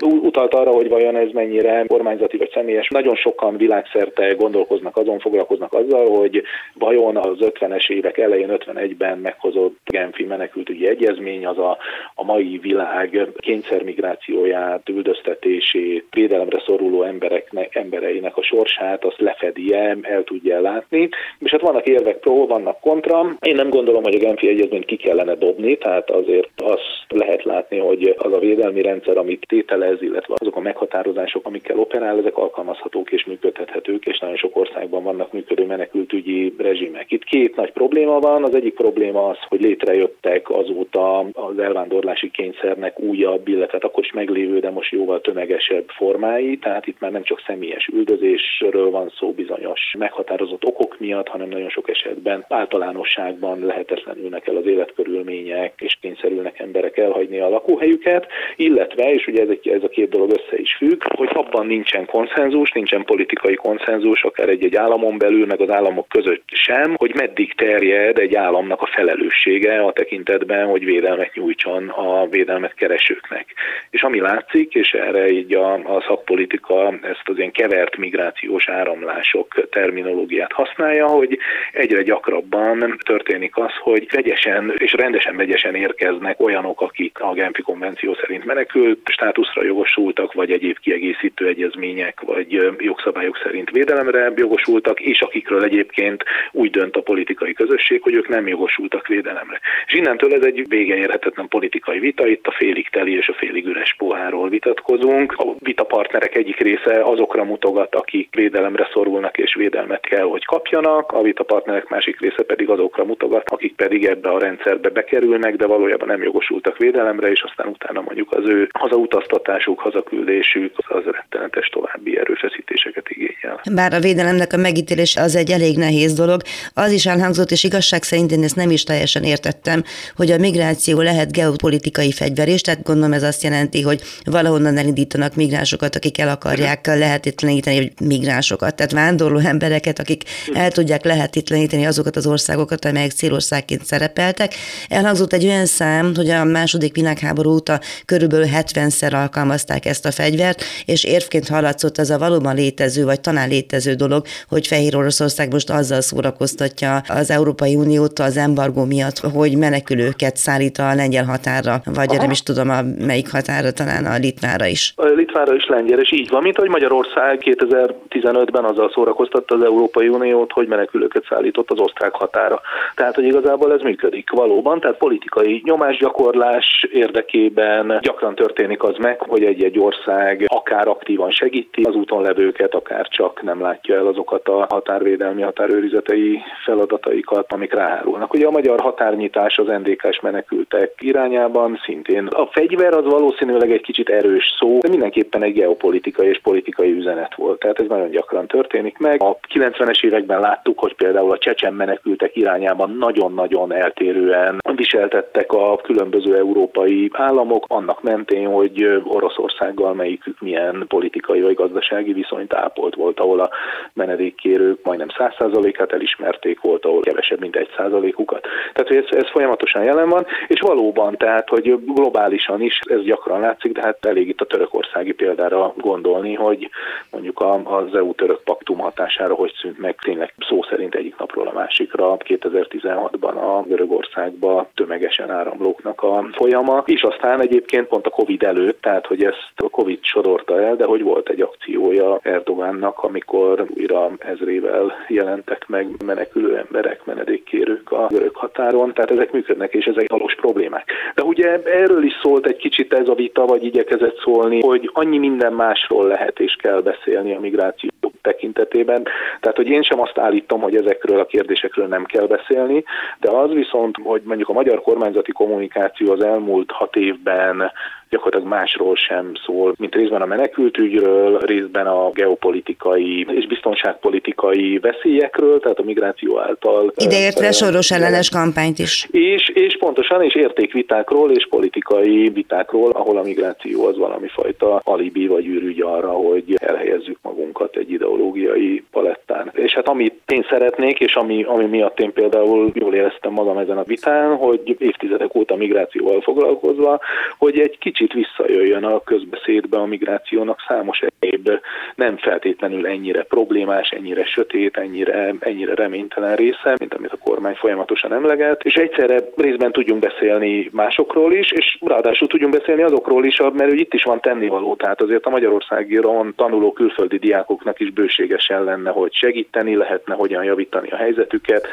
utalt 0.00 0.54
arra, 0.54 0.70
hogy 0.70 0.88
vajon 0.88 1.16
ez 1.16 1.30
mennyire 1.32 1.84
kormányzati 1.86 2.36
vagy 2.36 2.50
személyes. 2.54 2.88
Nagyon 2.88 3.14
sokan 3.16 3.56
világszerte 3.56 4.32
gondolkoznak 4.32 4.96
azon, 4.96 5.18
foglalkoznak 5.18 5.72
azzal, 5.72 6.16
hogy 6.16 6.42
vajon 6.74 7.16
az 7.16 7.36
50-es 7.40 7.90
évek 7.90 8.18
elején, 8.18 8.48
51-ben 8.50 9.18
meghozott 9.18 9.76
Genfi 9.84 10.24
menekültügyi 10.24 10.88
egyezmény 10.88 11.46
az 11.46 11.58
a, 11.58 11.78
a 12.20 12.24
mai 12.24 12.58
világ 12.62 13.28
kényszermigrációját, 13.36 14.88
üldöztetését, 14.88 16.04
védelemre 16.10 16.62
szoruló 16.66 17.02
embereknek, 17.02 17.74
embereinek 17.74 18.36
a 18.36 18.42
sorsát, 18.42 19.04
azt 19.04 19.20
lefedi-e, 19.20 19.96
el 20.02 20.24
tudja 20.24 20.60
látni. 20.60 21.08
És 21.38 21.50
hát 21.50 21.60
vannak 21.60 21.86
érvek 21.86 22.18
pro, 22.18 22.46
vannak 22.46 22.80
kontra. 22.80 23.36
Én 23.40 23.54
nem 23.54 23.70
gondolom, 23.70 24.02
hogy 24.02 24.14
a 24.14 24.18
Genfi 24.18 24.48
egyezményt 24.48 24.84
ki 24.84 24.96
kellene 24.96 25.34
dobni, 25.34 25.78
tehát 25.78 26.10
azért 26.10 26.50
azt 26.56 27.04
lehet 27.08 27.44
látni, 27.44 27.78
hogy 27.78 28.14
az 28.18 28.32
a 28.32 28.38
védelmi 28.38 28.82
rendszer, 28.82 29.16
amit 29.16 29.46
tételez, 29.48 30.02
illetve 30.02 30.34
azok 30.36 30.56
a 30.56 30.60
meghatározások, 30.60 31.46
amikkel 31.46 31.78
operál, 31.78 32.18
ezek 32.18 32.36
alkalmazhatók 32.36 33.12
és 33.12 33.24
működhethetők, 33.24 34.06
és 34.06 34.18
nagyon 34.18 34.36
sok 34.36 34.56
országban 34.56 35.02
vannak 35.02 35.32
működő 35.32 35.64
menekültügyi 35.66 36.54
rezsimek. 36.58 37.10
Itt 37.12 37.24
két 37.24 37.56
nagy 37.56 37.72
probléma 37.72 38.18
van. 38.18 38.44
Az 38.44 38.54
egyik 38.54 38.74
probléma 38.74 39.28
az, 39.28 39.38
hogy 39.48 39.60
létrejöttek 39.60 40.50
azóta 40.50 41.18
az 41.18 41.58
elvándorlás 41.58 42.07
bevándorlási 42.08 42.30
kényszernek 42.30 43.00
újabb, 43.00 43.48
illetve 43.48 43.72
hát 43.72 43.84
akkor 43.84 44.04
is 44.04 44.12
meglévő, 44.12 44.58
de 44.58 44.70
most 44.70 44.92
jóval 44.92 45.20
tömegesebb 45.20 45.88
formái, 45.88 46.58
tehát 46.58 46.86
itt 46.86 47.00
már 47.00 47.10
nem 47.10 47.22
csak 47.22 47.42
személyes 47.46 47.86
üldözésről 47.86 48.90
van 48.90 49.12
szó 49.18 49.32
bizonyos 49.32 49.94
meghatározott 49.98 50.64
okok 50.64 50.98
miatt, 50.98 51.28
hanem 51.28 51.48
nagyon 51.48 51.68
sok 51.68 51.88
esetben 51.88 52.44
általánosságban 52.48 53.64
lehetetlenülnek 53.64 54.46
el 54.46 54.56
az 54.56 54.66
életkörülmények, 54.66 55.72
és 55.78 55.98
kényszerülnek 56.00 56.58
emberek 56.58 56.96
elhagyni 56.96 57.38
a 57.38 57.48
lakóhelyüket, 57.48 58.26
illetve, 58.56 59.12
és 59.12 59.26
ugye 59.26 59.42
ez, 59.42 59.48
ez 59.62 59.82
a 59.82 59.88
két 59.88 60.08
dolog 60.08 60.30
össze 60.30 60.60
is 60.60 60.74
függ, 60.74 61.02
hogy 61.16 61.28
abban 61.32 61.66
nincsen 61.66 62.06
konszenzus, 62.06 62.72
nincsen 62.72 63.04
politikai 63.04 63.54
konszenzus, 63.54 64.22
akár 64.22 64.48
egy-egy 64.48 64.76
államon 64.76 65.18
belül, 65.18 65.46
meg 65.46 65.60
az 65.60 65.70
államok 65.70 66.08
között 66.08 66.44
sem, 66.46 66.94
hogy 66.96 67.14
meddig 67.14 67.54
terjed 67.54 68.18
egy 68.18 68.34
államnak 68.34 68.82
a 68.82 68.86
felelőssége 68.86 69.84
a 69.84 69.92
tekintetben, 69.92 70.66
hogy 70.66 70.84
védelmet 70.84 71.34
nyújtson 71.34 71.88
a 71.98 72.26
védelmet 72.26 72.74
keresőknek. 72.74 73.46
És 73.90 74.02
ami 74.02 74.20
látszik, 74.20 74.74
és 74.74 74.90
erre 74.90 75.28
így 75.30 75.54
a, 75.54 75.72
a 75.72 76.04
szakpolitika 76.06 76.98
ezt 77.02 77.22
az 77.24 77.38
ilyen 77.38 77.52
kevert 77.52 77.96
migrációs 77.96 78.68
áramlások 78.68 79.68
terminológiát 79.70 80.52
használja, 80.52 81.06
hogy 81.06 81.38
egyre 81.72 82.02
gyakrabban 82.02 82.98
történik 83.04 83.56
az, 83.56 83.72
hogy 83.80 84.06
vegyesen 84.10 84.72
és 84.76 84.92
rendesen 84.92 85.36
vegyesen 85.36 85.74
érkeznek 85.74 86.40
olyanok, 86.40 86.80
akik 86.80 87.20
a 87.20 87.32
Genfi 87.32 87.62
konvenció 87.62 88.16
szerint 88.20 88.44
menekült 88.44 88.98
státuszra 89.04 89.64
jogosultak, 89.64 90.32
vagy 90.32 90.50
egyéb 90.50 90.78
kiegészítő 90.78 91.46
egyezmények, 91.46 92.20
vagy 92.20 92.74
jogszabályok 92.78 93.40
szerint 93.42 93.70
védelemre 93.70 94.32
jogosultak, 94.36 95.00
és 95.00 95.20
akikről 95.20 95.64
egyébként 95.64 96.24
úgy 96.52 96.70
dönt 96.70 96.96
a 96.96 97.02
politikai 97.02 97.52
közösség, 97.52 98.02
hogy 98.02 98.14
ők 98.14 98.28
nem 98.28 98.46
jogosultak 98.46 99.06
védelemre. 99.06 99.60
És 99.86 99.94
innentől 99.94 100.34
ez 100.34 100.42
egy 100.42 100.68
vége 100.68 100.96
érhetetlen 100.96 101.48
politikai 101.48 101.77
politikai 101.78 101.98
vita, 101.98 102.26
itt 102.26 102.46
a 102.46 102.54
félig 102.58 102.88
teli 102.88 103.16
és 103.16 103.28
a 103.28 103.34
félig 103.38 103.66
üres 103.66 103.94
pohárról 103.98 104.48
vitatkozunk. 104.48 105.32
A 105.32 105.54
vitapartnerek 105.58 106.34
egyik 106.34 106.60
része 106.60 107.00
azokra 107.02 107.44
mutogat, 107.44 107.94
akik 107.94 108.34
védelemre 108.34 108.88
szorulnak 108.92 109.38
és 109.38 109.54
védelmet 109.54 110.00
kell, 110.00 110.24
hogy 110.24 110.44
kapjanak, 110.44 111.12
a 111.12 111.22
vitapartnerek 111.22 111.88
másik 111.88 112.20
része 112.20 112.42
pedig 112.42 112.68
azokra 112.68 113.04
mutogat, 113.04 113.48
akik 113.48 113.74
pedig 113.74 114.04
ebbe 114.04 114.28
a 114.28 114.38
rendszerbe 114.38 114.88
bekerülnek, 114.88 115.56
de 115.56 115.66
valójában 115.66 116.08
nem 116.08 116.22
jogosultak 116.22 116.76
védelemre, 116.76 117.30
és 117.30 117.42
aztán 117.42 117.66
utána 117.66 118.00
mondjuk 118.00 118.32
az 118.32 118.48
ő 118.48 118.68
hazautaztatásuk, 118.78 119.80
hazaküldésük 119.80 120.72
az 120.88 121.04
rettenetes 121.04 121.68
további 121.68 122.18
erőfeszítéseket 122.18 123.08
igényel. 123.08 123.60
Bár 123.74 123.92
a 123.92 124.00
védelemnek 124.00 124.52
a 124.52 124.56
megítélés 124.56 125.16
az 125.16 125.36
egy 125.36 125.50
elég 125.50 125.76
nehéz 125.76 126.12
dolog, 126.14 126.40
az 126.74 126.92
is 126.92 127.06
elhangzott, 127.06 127.50
és 127.50 127.64
igazság 127.64 128.02
szerint 128.02 128.30
én 128.30 128.42
ezt 128.42 128.56
nem 128.56 128.70
is 128.70 128.84
teljesen 128.84 129.22
értettem, 129.22 129.82
hogy 130.16 130.30
a 130.30 130.38
migráció 130.38 131.00
lehet 131.00 131.32
geopolitikai 131.32 131.67
fegyver 132.12 132.48
is, 132.48 132.60
tehát 132.60 132.82
gondolom 132.82 133.12
ez 133.12 133.22
azt 133.22 133.42
jelenti, 133.42 133.82
hogy 133.82 134.02
valahonnan 134.24 134.76
elindítanak 134.76 135.34
migránsokat, 135.34 135.96
akik 135.96 136.18
el 136.18 136.28
akarják 136.28 136.86
lehetetleníteni 136.86 137.92
migránsokat, 138.00 138.74
tehát 138.74 138.92
vándorló 138.92 139.38
embereket, 139.38 139.98
akik 139.98 140.22
el 140.54 140.70
tudják 140.70 141.04
lehetetleníteni 141.04 141.86
azokat 141.86 142.16
az 142.16 142.26
országokat, 142.26 142.84
amelyek 142.84 143.10
célországként 143.10 143.86
szerepeltek. 143.86 144.54
Elhangzott 144.88 145.32
egy 145.32 145.44
olyan 145.44 145.66
szám, 145.66 146.12
hogy 146.14 146.30
a 146.30 146.44
második 146.44 146.94
világháború 146.94 147.50
óta 147.50 147.80
körülbelül 148.04 148.46
70-szer 148.52 149.12
alkalmazták 149.12 149.86
ezt 149.86 150.06
a 150.06 150.10
fegyvert, 150.10 150.64
és 150.84 151.04
érvként 151.04 151.48
hallatszott 151.48 151.98
ez 151.98 152.10
a 152.10 152.18
valóban 152.18 152.54
létező, 152.54 153.04
vagy 153.04 153.20
talán 153.20 153.48
létező 153.48 153.94
dolog, 153.94 154.26
hogy 154.48 154.66
Fehér 154.66 154.96
Oroszország 154.96 155.52
most 155.52 155.70
azzal 155.70 156.00
szórakoztatja 156.00 156.96
az 156.96 157.30
Európai 157.30 157.74
Uniót 157.74 158.18
az 158.18 158.36
embargó 158.36 158.84
miatt, 158.84 159.18
hogy 159.18 159.56
menekülőket 159.56 160.36
szállít 160.36 160.78
a 160.78 160.94
lengyel 160.94 161.24
határa, 161.58 161.82
vagy 161.94 162.10
Aha. 162.10 162.20
nem 162.20 162.30
is 162.30 162.42
tudom, 162.42 162.68
a 162.70 162.80
melyik 163.06 163.30
határa, 163.30 163.70
talán 163.72 164.04
a 164.04 164.16
Litvára 164.18 164.66
is. 164.66 164.92
A 164.96 165.04
Litvára 165.04 165.54
is 165.54 165.66
lengyel, 165.66 165.98
és 165.98 166.12
így 166.12 166.28
van, 166.30 166.42
mint 166.42 166.56
hogy 166.56 166.68
Magyarország 166.68 167.42
2015-ben 167.44 168.64
azzal 168.64 168.90
szórakoztatta 168.94 169.54
az 169.54 169.62
Európai 169.62 170.08
Uniót, 170.08 170.52
hogy 170.52 170.68
menekülőket 170.68 171.24
szállított 171.28 171.70
az 171.70 171.80
osztrák 171.80 172.14
határa. 172.14 172.60
Tehát, 172.94 173.14
hogy 173.14 173.24
igazából 173.24 173.72
ez 173.72 173.80
működik 173.80 174.30
valóban, 174.30 174.80
tehát 174.80 174.96
politikai 174.96 175.62
nyomásgyakorlás 175.64 176.86
érdekében 176.92 177.98
gyakran 178.00 178.34
történik 178.34 178.82
az 178.82 178.96
meg, 178.98 179.20
hogy 179.20 179.44
egy-egy 179.44 179.78
ország 179.78 180.44
akár 180.46 180.88
aktívan 180.88 181.30
segíti 181.30 181.82
az 181.82 181.94
úton 181.94 182.22
levőket, 182.22 182.74
akár 182.74 183.08
csak 183.08 183.42
nem 183.42 183.60
látja 183.60 183.96
el 183.96 184.06
azokat 184.06 184.48
a 184.48 184.66
határvédelmi, 184.68 185.42
határőrizetei 185.42 186.40
feladataikat, 186.64 187.52
amik 187.52 187.74
ráhárulnak. 187.74 188.34
Ugye 188.34 188.46
a 188.46 188.50
magyar 188.50 188.80
határnyitás 188.80 189.58
az 189.58 189.66
NDK-s 189.66 190.20
menekültek 190.20 191.00
irányában 191.48 191.80
szintén. 191.84 192.26
A 192.26 192.46
fegyver 192.46 192.94
az 192.94 193.04
valószínűleg 193.04 193.70
egy 193.72 193.80
kicsit 193.80 194.08
erős 194.08 194.54
szó, 194.58 194.78
de 194.78 194.88
mindenképpen 194.88 195.42
egy 195.42 195.52
geopolitikai 195.52 196.28
és 196.28 196.40
politikai 196.42 196.92
üzenet 196.92 197.34
volt. 197.34 197.58
Tehát 197.58 197.80
ez 197.80 197.86
nagyon 197.88 198.10
gyakran 198.10 198.46
történik 198.46 198.98
meg. 198.98 199.22
A 199.22 199.38
90-es 199.54 200.04
években 200.04 200.40
láttuk, 200.40 200.78
hogy 200.78 200.94
például 200.94 201.30
a 201.30 201.38
csecsen 201.38 201.74
menekültek 201.74 202.36
irányában 202.36 202.96
nagyon-nagyon 202.98 203.72
eltérően 203.72 204.60
viseltettek 204.74 205.52
a 205.52 205.76
különböző 205.76 206.36
európai 206.36 207.10
államok, 207.12 207.64
annak 207.68 208.02
mentén, 208.02 208.48
hogy 208.48 209.00
Oroszországgal 209.04 209.94
melyikük 209.94 210.40
milyen 210.40 210.84
politikai 210.88 211.40
vagy 211.40 211.54
gazdasági 211.54 212.12
viszonyt 212.12 212.54
ápolt 212.54 212.94
volt, 212.94 213.20
ahol 213.20 213.40
a 213.40 213.50
menedékkérők 213.92 214.82
majdnem 214.82 215.08
100%-át 215.18 215.92
elismerték, 215.92 216.60
volt, 216.60 216.84
ahol 216.84 217.00
kevesebb, 217.00 217.40
mint 217.40 217.68
1%-ukat. 217.76 218.46
Tehát 218.72 219.04
ez, 219.04 219.18
ez 219.18 219.30
folyamatosan 219.30 219.82
jelen 219.84 220.08
van, 220.08 220.26
és 220.46 220.60
valóban, 220.60 221.16
tehát 221.16 221.37
hogy 221.48 221.84
globálisan 221.84 222.62
is 222.62 222.80
ez 222.84 223.02
gyakran 223.02 223.40
látszik, 223.40 223.72
de 223.72 223.82
hát 223.82 224.06
elég 224.06 224.28
itt 224.28 224.40
a 224.40 224.46
törökországi 224.46 225.12
példára 225.12 225.72
gondolni, 225.76 226.34
hogy 226.34 226.70
mondjuk 227.10 227.44
az 227.64 227.94
EU-török 227.94 228.42
paktum 228.42 228.78
hatására 228.78 229.34
hogy 229.34 229.52
szűnt 229.60 229.78
meg 229.78 229.96
tényleg 230.02 230.34
szó 230.48 230.62
szerint 230.62 230.94
egyik 230.94 231.16
napról 231.18 231.46
a 231.46 231.52
másikra 231.52 232.16
2016-ban 232.16 233.34
a 233.34 233.62
Görögországba 233.66 234.68
tömegesen 234.74 235.30
áramlóknak 235.30 236.02
a 236.02 236.28
folyama, 236.32 236.82
és 236.86 237.02
aztán 237.02 237.40
egyébként 237.40 237.86
pont 237.86 238.06
a 238.06 238.10
Covid 238.10 238.42
előtt, 238.42 238.80
tehát 238.80 239.06
hogy 239.06 239.24
ezt 239.24 239.52
a 239.56 239.68
Covid 239.68 239.98
sodorta 240.02 240.62
el, 240.62 240.76
de 240.76 240.84
hogy 240.84 241.02
volt 241.02 241.28
egy 241.28 241.40
akciója 241.40 242.18
Erdogánnak, 242.22 242.98
amikor 242.98 243.66
újra 243.76 244.10
ezrével 244.18 244.92
jelentek 245.08 245.66
meg 245.66 245.88
menekülő 246.04 246.56
emberek, 246.56 247.04
menedékkérők 247.04 247.92
a 247.92 248.06
görög 248.10 248.34
határon, 248.34 248.92
tehát 248.92 249.10
ezek 249.10 249.32
működnek, 249.32 249.74
és 249.74 249.84
ezek 249.84 250.10
valós 250.10 250.34
problémák. 250.34 250.92
De 251.14 251.22
ugye 251.28 251.62
erről 251.64 252.04
is 252.04 252.18
szólt 252.22 252.46
egy 252.46 252.56
kicsit 252.56 252.92
ez 252.92 253.08
a 253.08 253.14
vita, 253.14 253.44
vagy 253.44 253.64
igyekezett 253.64 254.18
szólni, 254.18 254.60
hogy 254.60 254.90
annyi 254.92 255.18
minden 255.18 255.52
másról 255.52 256.06
lehet 256.06 256.40
és 256.40 256.56
kell 256.62 256.80
beszélni 256.80 257.34
a 257.34 257.40
migráció 257.40 257.90
tekintetében. 258.22 259.02
Tehát, 259.40 259.56
hogy 259.56 259.68
én 259.68 259.82
sem 259.82 260.00
azt 260.00 260.18
állítom, 260.18 260.60
hogy 260.60 260.76
ezekről 260.76 261.20
a 261.20 261.26
kérdésekről 261.26 261.86
nem 261.86 262.04
kell 262.04 262.26
beszélni, 262.26 262.84
de 263.20 263.30
az 263.30 263.50
viszont, 263.50 263.96
hogy 264.02 264.22
mondjuk 264.24 264.48
a 264.48 264.52
magyar 264.52 264.82
kormányzati 264.82 265.32
kommunikáció 265.32 266.12
az 266.12 266.24
elmúlt 266.24 266.70
hat 266.70 266.96
évben 266.96 267.72
gyakorlatilag 268.10 268.54
másról 268.54 268.96
sem 268.96 269.32
szól, 269.44 269.74
mint 269.78 269.94
részben 269.94 270.22
a 270.22 270.26
menekültügyről, 270.26 271.38
részben 271.38 271.86
a 271.86 272.10
geopolitikai 272.10 273.26
és 273.30 273.46
biztonságpolitikai 273.46 274.78
veszélyekről, 274.78 275.60
tehát 275.60 275.78
a 275.78 275.82
migráció 275.82 276.38
által. 276.38 276.92
Ideértve 276.96 277.52
soros 277.52 277.90
ellenes 277.90 278.30
kampányt 278.30 278.78
is. 278.78 279.08
És, 279.10 279.48
és 279.48 279.76
pontosan, 279.78 280.22
és 280.22 280.34
értékvitákról 280.34 281.30
és 281.32 281.46
politikai 281.48 282.28
vitákról, 282.28 282.90
ahol 282.90 283.16
a 283.18 283.22
migráció 283.22 283.86
az 283.86 283.96
valami 283.96 284.28
fajta 284.28 284.80
alibi 284.84 285.26
vagy 285.26 285.46
űrügy 285.46 285.80
arra, 285.80 286.10
hogy 286.10 286.54
elhelyezzük 286.60 287.18
magunkat 287.22 287.76
egy 287.76 287.90
ideológiai 287.90 288.84
palettán. 288.90 289.50
És 289.54 289.74
hát 289.74 289.88
amit 289.88 290.14
én 290.32 290.46
szeretnék, 290.50 290.98
és 291.00 291.14
ami, 291.14 291.42
ami 291.42 291.64
miatt 291.64 292.00
én 292.00 292.12
például 292.12 292.70
jól 292.74 292.94
éreztem 292.94 293.32
magam 293.32 293.58
ezen 293.58 293.78
a 293.78 293.82
vitán, 293.82 294.36
hogy 294.36 294.76
évtizedek 294.78 295.34
óta 295.34 295.56
migrációval 295.56 296.20
foglalkozva, 296.20 297.00
hogy 297.38 297.58
egy 297.58 297.78
kicsit 297.78 297.97
kicsit 297.98 298.26
visszajöjjön 298.26 298.84
a 298.84 299.00
közbeszédbe 299.00 299.76
a 299.76 299.86
migrációnak 299.86 300.64
számos 300.68 301.00
egyéb 301.18 301.50
nem 301.94 302.16
feltétlenül 302.16 302.86
ennyire 302.86 303.22
problémás, 303.22 303.88
ennyire 303.90 304.24
sötét, 304.24 304.76
ennyire, 304.76 305.34
ennyire 305.40 305.74
reménytelen 305.74 306.36
része, 306.36 306.74
mint 306.78 306.94
amit 306.94 307.12
a 307.12 307.16
kormány 307.16 307.54
folyamatosan 307.54 308.12
emleget, 308.12 308.64
és 308.64 308.74
egyszerre 308.74 309.18
részben 309.36 309.72
tudjunk 309.72 310.00
beszélni 310.00 310.68
másokról 310.72 311.32
is, 311.32 311.50
és 311.52 311.78
ráadásul 311.80 312.28
tudjunk 312.28 312.56
beszélni 312.56 312.82
azokról 312.82 313.24
is, 313.24 313.40
mert 313.52 313.72
itt 313.72 313.94
is 313.94 314.02
van 314.02 314.20
tennivaló, 314.20 314.74
tehát 314.74 315.02
azért 315.02 315.26
a 315.26 315.30
Magyarországi 315.30 316.00
tanuló 316.36 316.72
külföldi 316.72 317.18
diákoknak 317.18 317.80
is 317.80 317.90
bőségesen 317.90 318.64
lenne, 318.64 318.90
hogy 318.90 319.14
segíteni 319.14 319.76
lehetne, 319.76 320.14
hogyan 320.14 320.44
javítani 320.44 320.88
a 320.90 320.96
helyzetüket, 320.96 321.66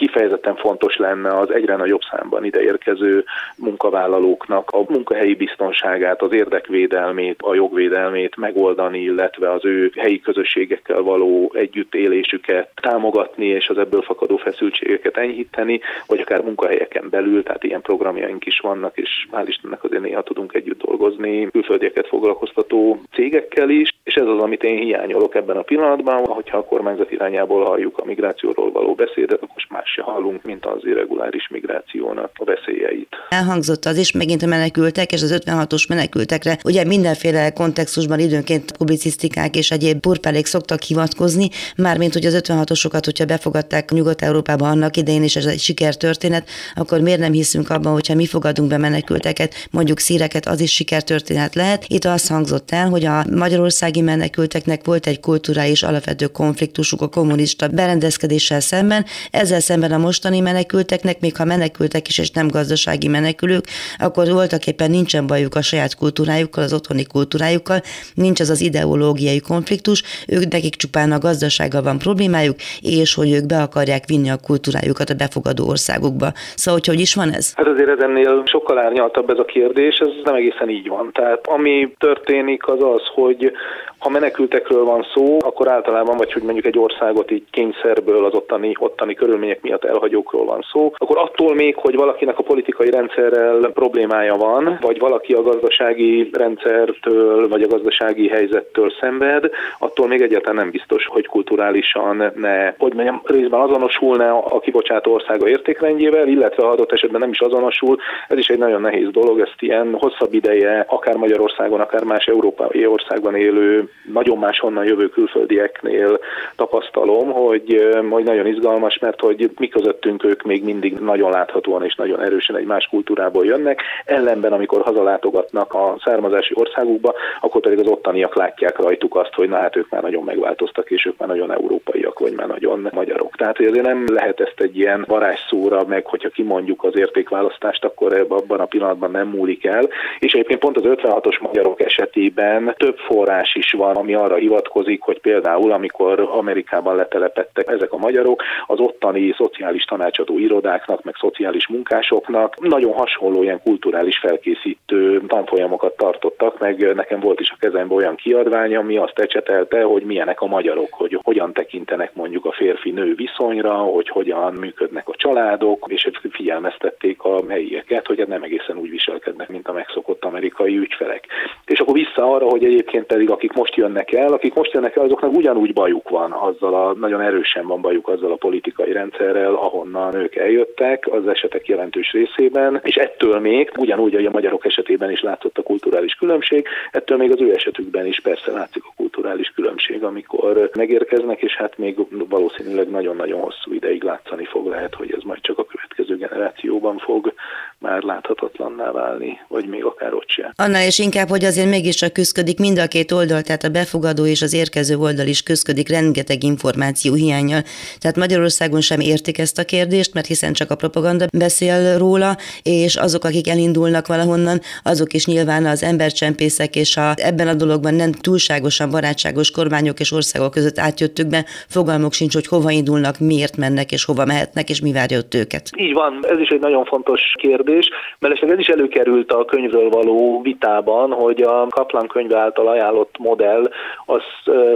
kifejezetten 0.00 0.56
fontos 0.56 0.96
lenne 0.96 1.38
az 1.38 1.50
egyre 1.50 1.76
nagyobb 1.76 2.00
számban 2.10 2.44
ideérkező 2.44 3.24
munkavállalóknak 3.56 4.70
a 4.70 4.84
munkahelyi 4.88 5.34
biztonságát, 5.34 6.22
az 6.22 6.32
érdekvédelmét, 6.32 7.42
a 7.42 7.54
jogvédelmét 7.54 8.36
megoldani, 8.36 9.00
illetve 9.00 9.52
az 9.52 9.64
ő 9.64 9.92
helyi 9.96 10.20
közösségekkel 10.20 11.02
való 11.02 11.52
együttélésüket 11.54 12.70
támogatni, 12.74 13.46
és 13.46 13.68
az 13.68 13.78
ebből 13.78 14.02
fakadó 14.02 14.36
feszültségeket 14.36 15.16
enyhíteni, 15.16 15.80
vagy 16.06 16.20
akár 16.20 16.40
munkahelyeken 16.42 17.08
belül, 17.10 17.42
tehát 17.42 17.64
ilyen 17.64 17.82
programjaink 17.82 18.46
is 18.46 18.58
vannak, 18.58 18.96
és 18.96 19.26
hál' 19.32 19.44
Istennek 19.46 19.84
azért 19.84 20.02
néha 20.02 20.22
tudunk 20.22 20.54
együtt 20.54 20.82
dolgozni 20.82 21.50
külföldieket 21.50 22.06
foglalkoztató 22.06 23.00
cégekkel 23.12 23.70
is, 23.70 23.94
és 24.04 24.14
ez 24.14 24.26
az, 24.26 24.38
amit 24.38 24.62
én 24.62 24.78
hiányolok 24.78 25.34
ebben 25.34 25.56
a 25.56 25.62
pillanatban, 25.62 26.24
hogyha 26.24 26.58
a 26.58 26.64
kormányzat 26.64 27.12
irányából 27.12 27.64
halljuk 27.64 27.98
a 27.98 28.04
migrációról 28.04 28.70
való 28.70 28.94
beszédet, 28.94 29.42
akkor 29.42 29.58
más 29.70 29.89
se 29.94 30.02
hallunk, 30.02 30.42
mint 30.42 30.66
az 30.66 30.80
irreguláris 30.82 31.48
migrációnak 31.48 32.30
a 32.34 32.44
veszélyeit. 32.44 33.08
Elhangzott 33.28 33.84
az 33.84 33.98
is 33.98 34.12
megint 34.12 34.42
a 34.42 34.46
menekültek, 34.46 35.12
és 35.12 35.22
az 35.22 35.42
56-os 35.44 35.88
menekültekre 35.88 36.58
ugye 36.64 36.84
mindenféle 36.84 37.52
kontextusban 37.52 38.18
időnként 38.18 38.76
publicisztikák 38.76 39.56
és 39.56 39.70
egyéb 39.70 40.00
burpelék 40.00 40.46
szoktak 40.46 40.82
hivatkozni, 40.82 41.48
mármint 41.76 42.12
hogy 42.12 42.24
az 42.24 42.40
56-osokat, 42.42 43.02
hogyha 43.04 43.24
befogadták 43.24 43.90
Nyugat-Európába 43.90 44.68
annak 44.68 44.96
idején, 44.96 45.22
és 45.22 45.36
ez 45.36 45.46
egy 45.46 45.58
sikertörténet, 45.58 46.48
akkor 46.74 47.00
miért 47.00 47.20
nem 47.20 47.32
hiszünk 47.32 47.70
abban, 47.70 47.92
hogyha 47.92 48.14
mi 48.14 48.26
fogadunk 48.26 48.68
be 48.68 48.78
menekülteket, 48.78 49.68
mondjuk 49.70 49.98
szíreket, 49.98 50.46
az 50.46 50.60
is 50.60 50.72
sikertörténet 50.72 51.54
lehet. 51.54 51.84
Itt 51.88 52.04
azt 52.04 52.28
hangzott 52.28 52.70
el, 52.70 52.88
hogy 52.88 53.04
a 53.04 53.24
magyarországi 53.36 54.00
menekülteknek 54.00 54.84
volt 54.84 55.06
egy 55.06 55.20
kulturális 55.20 55.82
alapvető 55.82 56.26
konfliktusuk 56.26 57.00
a 57.00 57.08
kommunista 57.08 57.68
berendezkedéssel 57.68 58.60
szemben, 58.60 59.04
ezzel 59.30 59.60
szemben 59.60 59.79
szemben 59.80 60.00
a 60.00 60.04
mostani 60.04 60.40
menekülteknek, 60.40 61.20
még 61.20 61.36
ha 61.36 61.44
menekültek 61.44 62.08
is, 62.08 62.18
és 62.18 62.30
nem 62.30 62.48
gazdasági 62.48 63.08
menekülők, 63.08 63.64
akkor 63.98 64.26
voltak 64.32 64.66
éppen 64.66 64.90
nincsen 64.90 65.26
bajuk 65.26 65.54
a 65.54 65.62
saját 65.62 65.94
kultúrájukkal, 65.96 66.64
az 66.64 66.72
otthoni 66.72 67.04
kultúrájukkal, 67.06 67.80
nincs 68.14 68.40
az 68.40 68.50
az 68.50 68.60
ideológiai 68.60 69.40
konfliktus, 69.40 70.02
ők 70.28 70.44
nekik 70.50 70.74
csupán 70.74 71.12
a 71.12 71.18
gazdasággal 71.18 71.82
van 71.82 71.98
problémájuk, 71.98 72.56
és 72.82 73.14
hogy 73.14 73.32
ők 73.32 73.46
be 73.46 73.60
akarják 73.62 74.04
vinni 74.06 74.30
a 74.30 74.44
kultúrájukat 74.46 75.10
a 75.10 75.14
befogadó 75.14 75.68
országukba. 75.68 76.28
Szóval, 76.60 76.80
hogy 76.80 76.88
hogy 76.92 77.00
is 77.00 77.14
van 77.14 77.30
ez? 77.38 77.52
Hát 77.56 77.66
azért 77.66 77.88
ez 77.88 78.02
ennél 78.08 78.42
sokkal 78.44 78.78
árnyaltabb 78.78 79.30
ez 79.30 79.38
a 79.38 79.44
kérdés, 79.44 79.98
ez 79.98 80.08
nem 80.24 80.34
egészen 80.34 80.68
így 80.70 80.88
van. 80.88 81.10
Tehát 81.12 81.46
ami 81.46 81.94
történik 81.98 82.68
az 82.68 82.82
az, 82.82 83.02
hogy 83.14 83.52
ha 84.00 84.08
menekültekről 84.08 84.84
van 84.84 85.06
szó, 85.14 85.36
akkor 85.40 85.68
általában, 85.68 86.16
vagy 86.16 86.32
hogy 86.32 86.42
mondjuk 86.42 86.66
egy 86.66 86.78
országot 86.78 87.30
így 87.30 87.44
kényszerből 87.50 88.24
az 88.24 88.34
ottani, 88.34 88.74
ottani 88.78 89.14
körülmények 89.14 89.60
miatt 89.70 89.84
elhagyókról 89.84 90.44
van 90.44 90.64
szó, 90.72 90.92
akkor 90.96 91.18
attól 91.18 91.54
még, 91.54 91.76
hogy 91.76 91.96
valakinek 91.96 92.38
a 92.38 92.42
politikai 92.42 92.90
rendszerrel 92.90 93.70
problémája 93.74 94.36
van, 94.36 94.78
vagy 94.80 94.98
valaki 94.98 95.32
a 95.32 95.42
gazdasági 95.42 96.30
rendszertől, 96.32 97.48
vagy 97.48 97.62
a 97.62 97.66
gazdasági 97.66 98.28
helyzettől 98.28 98.92
szenved, 99.00 99.50
attól 99.78 100.06
még 100.06 100.20
egyáltalán 100.20 100.56
nem 100.56 100.70
biztos, 100.70 101.06
hogy 101.06 101.26
kulturálisan 101.26 102.32
ne, 102.34 102.74
hogy 102.78 102.94
mondjam, 102.94 103.22
részben 103.24 103.60
azonosulna 103.60 104.38
a 104.38 104.60
kibocsátó 104.60 105.12
országa 105.12 105.48
értékrendjével, 105.48 106.28
illetve 106.28 106.62
ha 106.62 106.70
adott 106.70 106.92
esetben 106.92 107.20
nem 107.20 107.30
is 107.30 107.40
azonosul, 107.40 107.96
ez 108.28 108.38
is 108.38 108.48
egy 108.48 108.58
nagyon 108.58 108.80
nehéz 108.80 109.10
dolog, 109.10 109.40
ezt 109.40 109.56
ilyen 109.58 109.96
hosszabb 109.98 110.34
ideje, 110.34 110.84
akár 110.88 111.16
Magyarországon, 111.16 111.80
akár 111.80 112.04
más 112.04 112.26
európai 112.26 112.86
országban 112.86 113.34
élő 113.34 113.88
nagyon 114.12 114.38
máshonnan 114.38 114.84
jövő 114.84 115.08
külföldieknél 115.08 116.18
tapasztalom, 116.56 117.30
hogy, 117.32 117.94
hogy 118.10 118.24
nagyon 118.24 118.46
izgalmas, 118.46 118.98
mert 118.98 119.20
hogy 119.20 119.49
mi 119.58 119.68
közöttünk 119.68 120.24
ők 120.24 120.42
még 120.42 120.64
mindig 120.64 120.98
nagyon 120.98 121.30
láthatóan 121.30 121.84
és 121.84 121.94
nagyon 121.94 122.20
erősen 122.20 122.56
egy 122.56 122.66
más 122.66 122.86
kultúrából 122.86 123.44
jönnek, 123.44 123.82
ellenben 124.04 124.52
amikor 124.52 124.82
hazalátogatnak 124.82 125.74
a 125.74 125.96
származási 126.04 126.52
országukba, 126.56 127.14
akkor 127.40 127.60
pedig 127.60 127.78
az 127.78 127.86
ottaniak 127.86 128.36
látják 128.36 128.78
rajtuk 128.78 129.16
azt, 129.16 129.34
hogy 129.34 129.48
na 129.48 129.56
hát 129.56 129.76
ők 129.76 129.90
már 129.90 130.02
nagyon 130.02 130.24
megváltoztak, 130.24 130.90
és 130.90 131.06
ők 131.06 131.18
már 131.18 131.28
nagyon 131.28 131.52
európaiak, 131.52 132.18
vagy 132.18 132.32
már 132.32 132.46
nagyon 132.46 132.88
magyarok. 132.92 133.36
Tehát 133.36 133.56
hogy 133.56 133.66
azért 133.66 133.86
nem 133.86 134.04
lehet 134.06 134.40
ezt 134.40 134.60
egy 134.60 134.78
ilyen 134.78 135.04
varázsszóra, 135.08 135.84
meg 135.86 136.06
hogyha 136.06 136.28
kimondjuk 136.28 136.84
az 136.84 136.98
értékválasztást, 136.98 137.84
akkor 137.84 138.26
abban 138.28 138.60
a 138.60 138.64
pillanatban 138.64 139.10
nem 139.10 139.28
múlik 139.28 139.64
el. 139.64 139.88
És 140.18 140.32
egyébként 140.32 140.60
pont 140.60 140.76
az 140.76 140.82
56-os 140.86 141.40
magyarok 141.40 141.80
esetében 141.80 142.74
több 142.76 142.96
forrás 142.96 143.54
is 143.54 143.72
van, 143.72 143.96
ami 143.96 144.14
arra 144.14 144.34
hivatkozik, 144.34 145.02
hogy 145.02 145.20
például 145.20 145.72
amikor 145.72 146.20
Amerikában 146.20 146.96
letelepettek 146.96 147.70
ezek 147.70 147.92
a 147.92 147.96
magyarok, 147.96 148.42
az 148.66 148.78
ottani 148.78 149.20
szociális 149.40 149.84
tanácsadó 149.84 150.38
irodáknak, 150.38 151.02
meg 151.02 151.14
szociális 151.18 151.68
munkásoknak 151.68 152.60
nagyon 152.60 152.92
hasonló 152.92 153.42
ilyen 153.42 153.60
kulturális 153.62 154.18
felkészítő 154.18 155.22
tanfolyamokat 155.26 155.96
tartottak, 155.96 156.58
meg 156.58 156.94
nekem 156.94 157.20
volt 157.20 157.40
is 157.40 157.50
a 157.50 157.56
kezemben 157.60 157.96
olyan 157.96 158.14
kiadvány, 158.14 158.76
ami 158.76 158.96
azt 158.96 159.18
ecsetelte, 159.18 159.82
hogy 159.82 160.02
milyenek 160.02 160.40
a 160.40 160.46
magyarok, 160.46 160.88
hogy 160.90 161.18
hogyan 161.22 161.52
tekintenek 161.52 162.14
mondjuk 162.14 162.44
a 162.44 162.52
férfi-nő 162.52 163.14
viszonyra, 163.14 163.72
hogy 163.72 164.08
hogyan 164.08 164.52
működnek 164.52 165.08
a 165.08 165.14
családok, 165.16 165.84
és 165.88 166.10
figyelmeztették 166.30 167.22
a 167.22 167.40
helyieket, 167.48 168.06
hogy 168.06 168.24
nem 168.28 168.42
egészen 168.42 168.76
úgy 168.76 168.90
viselkednek, 168.90 169.48
mint 169.48 169.68
a 169.68 169.72
megszokott 169.72 170.24
amerikai 170.24 170.76
ügyfelek. 170.76 171.26
És 171.64 171.80
akkor 171.80 171.94
vissza 171.94 172.32
arra, 172.34 172.48
hogy 172.48 172.64
egyébként 172.64 173.06
pedig 173.06 173.30
akik 173.30 173.52
most 173.52 173.74
jönnek 173.74 174.12
el, 174.12 174.32
akik 174.32 174.54
most 174.54 174.72
jönnek 174.72 174.96
el, 174.96 175.04
azoknak 175.04 175.32
ugyanúgy 175.32 175.72
bajuk 175.72 176.08
van 176.08 176.32
azzal 176.32 176.74
a, 176.74 176.94
nagyon 176.94 177.20
erősen 177.20 177.66
van 177.66 177.80
bajuk 177.80 178.08
azzal 178.08 178.32
a 178.32 178.36
politikai 178.36 178.92
rendszerrel, 179.32 179.54
ahonnan 179.54 180.14
ők 180.14 180.36
eljöttek, 180.36 181.06
az 181.10 181.28
esetek 181.28 181.66
jelentős 181.66 182.12
részében, 182.12 182.80
és 182.84 182.94
ettől 182.94 183.38
még, 183.38 183.70
ugyanúgy, 183.76 184.14
hogy 184.14 184.26
a 184.26 184.30
magyarok 184.30 184.64
esetében 184.64 185.10
is 185.10 185.20
látszott 185.20 185.58
a 185.58 185.62
kulturális 185.62 186.14
különbség, 186.14 186.66
ettől 186.90 187.18
még 187.18 187.32
az 187.32 187.40
ő 187.40 187.54
esetükben 187.54 188.06
is 188.06 188.20
persze 188.20 188.50
látszik 188.50 188.82
a 188.84 188.92
kulturális 188.96 189.52
különbség, 189.54 190.02
amikor 190.02 190.70
megérkeznek, 190.74 191.42
és 191.42 191.56
hát 191.56 191.78
még 191.78 191.96
valószínűleg 192.28 192.90
nagyon-nagyon 192.90 193.40
hosszú 193.40 193.72
ideig 193.72 194.02
látszani 194.02 194.44
fog 194.44 194.66
lehet, 194.66 194.94
hogy 194.94 195.14
ez 195.16 195.22
majd 195.22 195.40
csak 195.40 195.58
a 195.58 195.64
következő 195.64 196.16
generációban 196.16 196.98
fog 196.98 197.32
már 197.78 198.02
láthatatlanná 198.02 198.90
válni, 198.90 199.40
vagy 199.48 199.66
még 199.66 199.84
akár 199.84 200.14
ott 200.14 200.28
sem. 200.28 200.52
Annál 200.56 200.86
is 200.86 200.98
inkább, 200.98 201.28
hogy 201.28 201.44
azért 201.44 201.70
mégiscsak 201.70 202.12
küzdik 202.12 202.58
mind 202.58 202.78
a 202.78 202.86
két 202.86 203.12
oldal, 203.12 203.42
tehát 203.42 203.64
a 203.64 203.68
befogadó 203.68 204.26
és 204.26 204.42
az 204.42 204.54
érkező 204.54 204.96
oldal 204.96 205.26
is 205.26 205.42
küzdik 205.42 205.88
rengeteg 205.88 206.42
információ 206.42 207.14
hiánya. 207.14 207.58
Tehát 207.98 208.16
Magyarországon 208.16 208.80
sem 208.80 209.00
értik 209.20 209.38
ezt 209.38 209.58
a 209.58 209.64
kérdést, 209.64 210.14
mert 210.14 210.26
hiszen 210.26 210.52
csak 210.52 210.70
a 210.70 210.80
propaganda 210.82 211.24
beszél 211.38 211.98
róla, 211.98 212.30
és 212.62 212.96
azok, 212.96 213.24
akik 213.24 213.48
elindulnak 213.48 214.06
valahonnan, 214.06 214.58
azok 214.92 215.12
is 215.12 215.26
nyilván 215.26 215.64
az 215.64 215.82
embercsempészek 215.82 216.76
és 216.76 216.96
a, 216.96 217.08
ebben 217.28 217.48
a 217.48 217.54
dologban 217.54 217.94
nem 217.94 218.12
túlságosan 218.12 218.90
barátságos 218.90 219.50
kormányok 219.50 220.00
és 220.00 220.12
országok 220.12 220.50
között 220.50 220.78
átjöttük 220.78 221.28
be, 221.34 221.44
fogalmuk 221.68 222.12
sincs, 222.12 222.34
hogy 222.34 222.46
hova 222.46 222.70
indulnak, 222.70 223.16
miért 223.18 223.56
mennek 223.56 223.92
és 223.92 224.04
hova 224.04 224.24
mehetnek, 224.24 224.66
és 224.68 224.80
mi 224.80 224.92
várja 224.92 225.18
ott 225.18 225.34
őket. 225.34 225.64
Így 225.76 225.92
van, 225.92 226.12
ez 226.22 226.38
is 226.38 226.48
egy 226.48 226.60
nagyon 226.60 226.84
fontos 226.84 227.20
kérdés, 227.38 227.88
mert 228.18 228.42
ez 228.42 228.58
is 228.58 228.66
előkerült 228.76 229.32
a 229.32 229.44
könyvről 229.44 229.88
való 229.88 230.40
vitában, 230.42 231.10
hogy 231.12 231.40
a 231.42 231.66
Kaplan 231.68 232.06
könyv 232.06 232.34
által 232.36 232.68
ajánlott 232.68 233.14
modell 233.18 233.70
az 234.06 234.22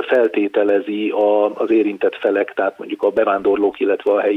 feltételezi 0.08 1.12
az 1.54 1.70
érintett 1.70 2.16
felek, 2.16 2.52
tehát 2.54 2.78
mondjuk 2.78 3.02
a 3.02 3.10
bevándorlók, 3.10 3.80
illetve 3.80 4.12
a 4.12 4.20
helyi 4.20 4.33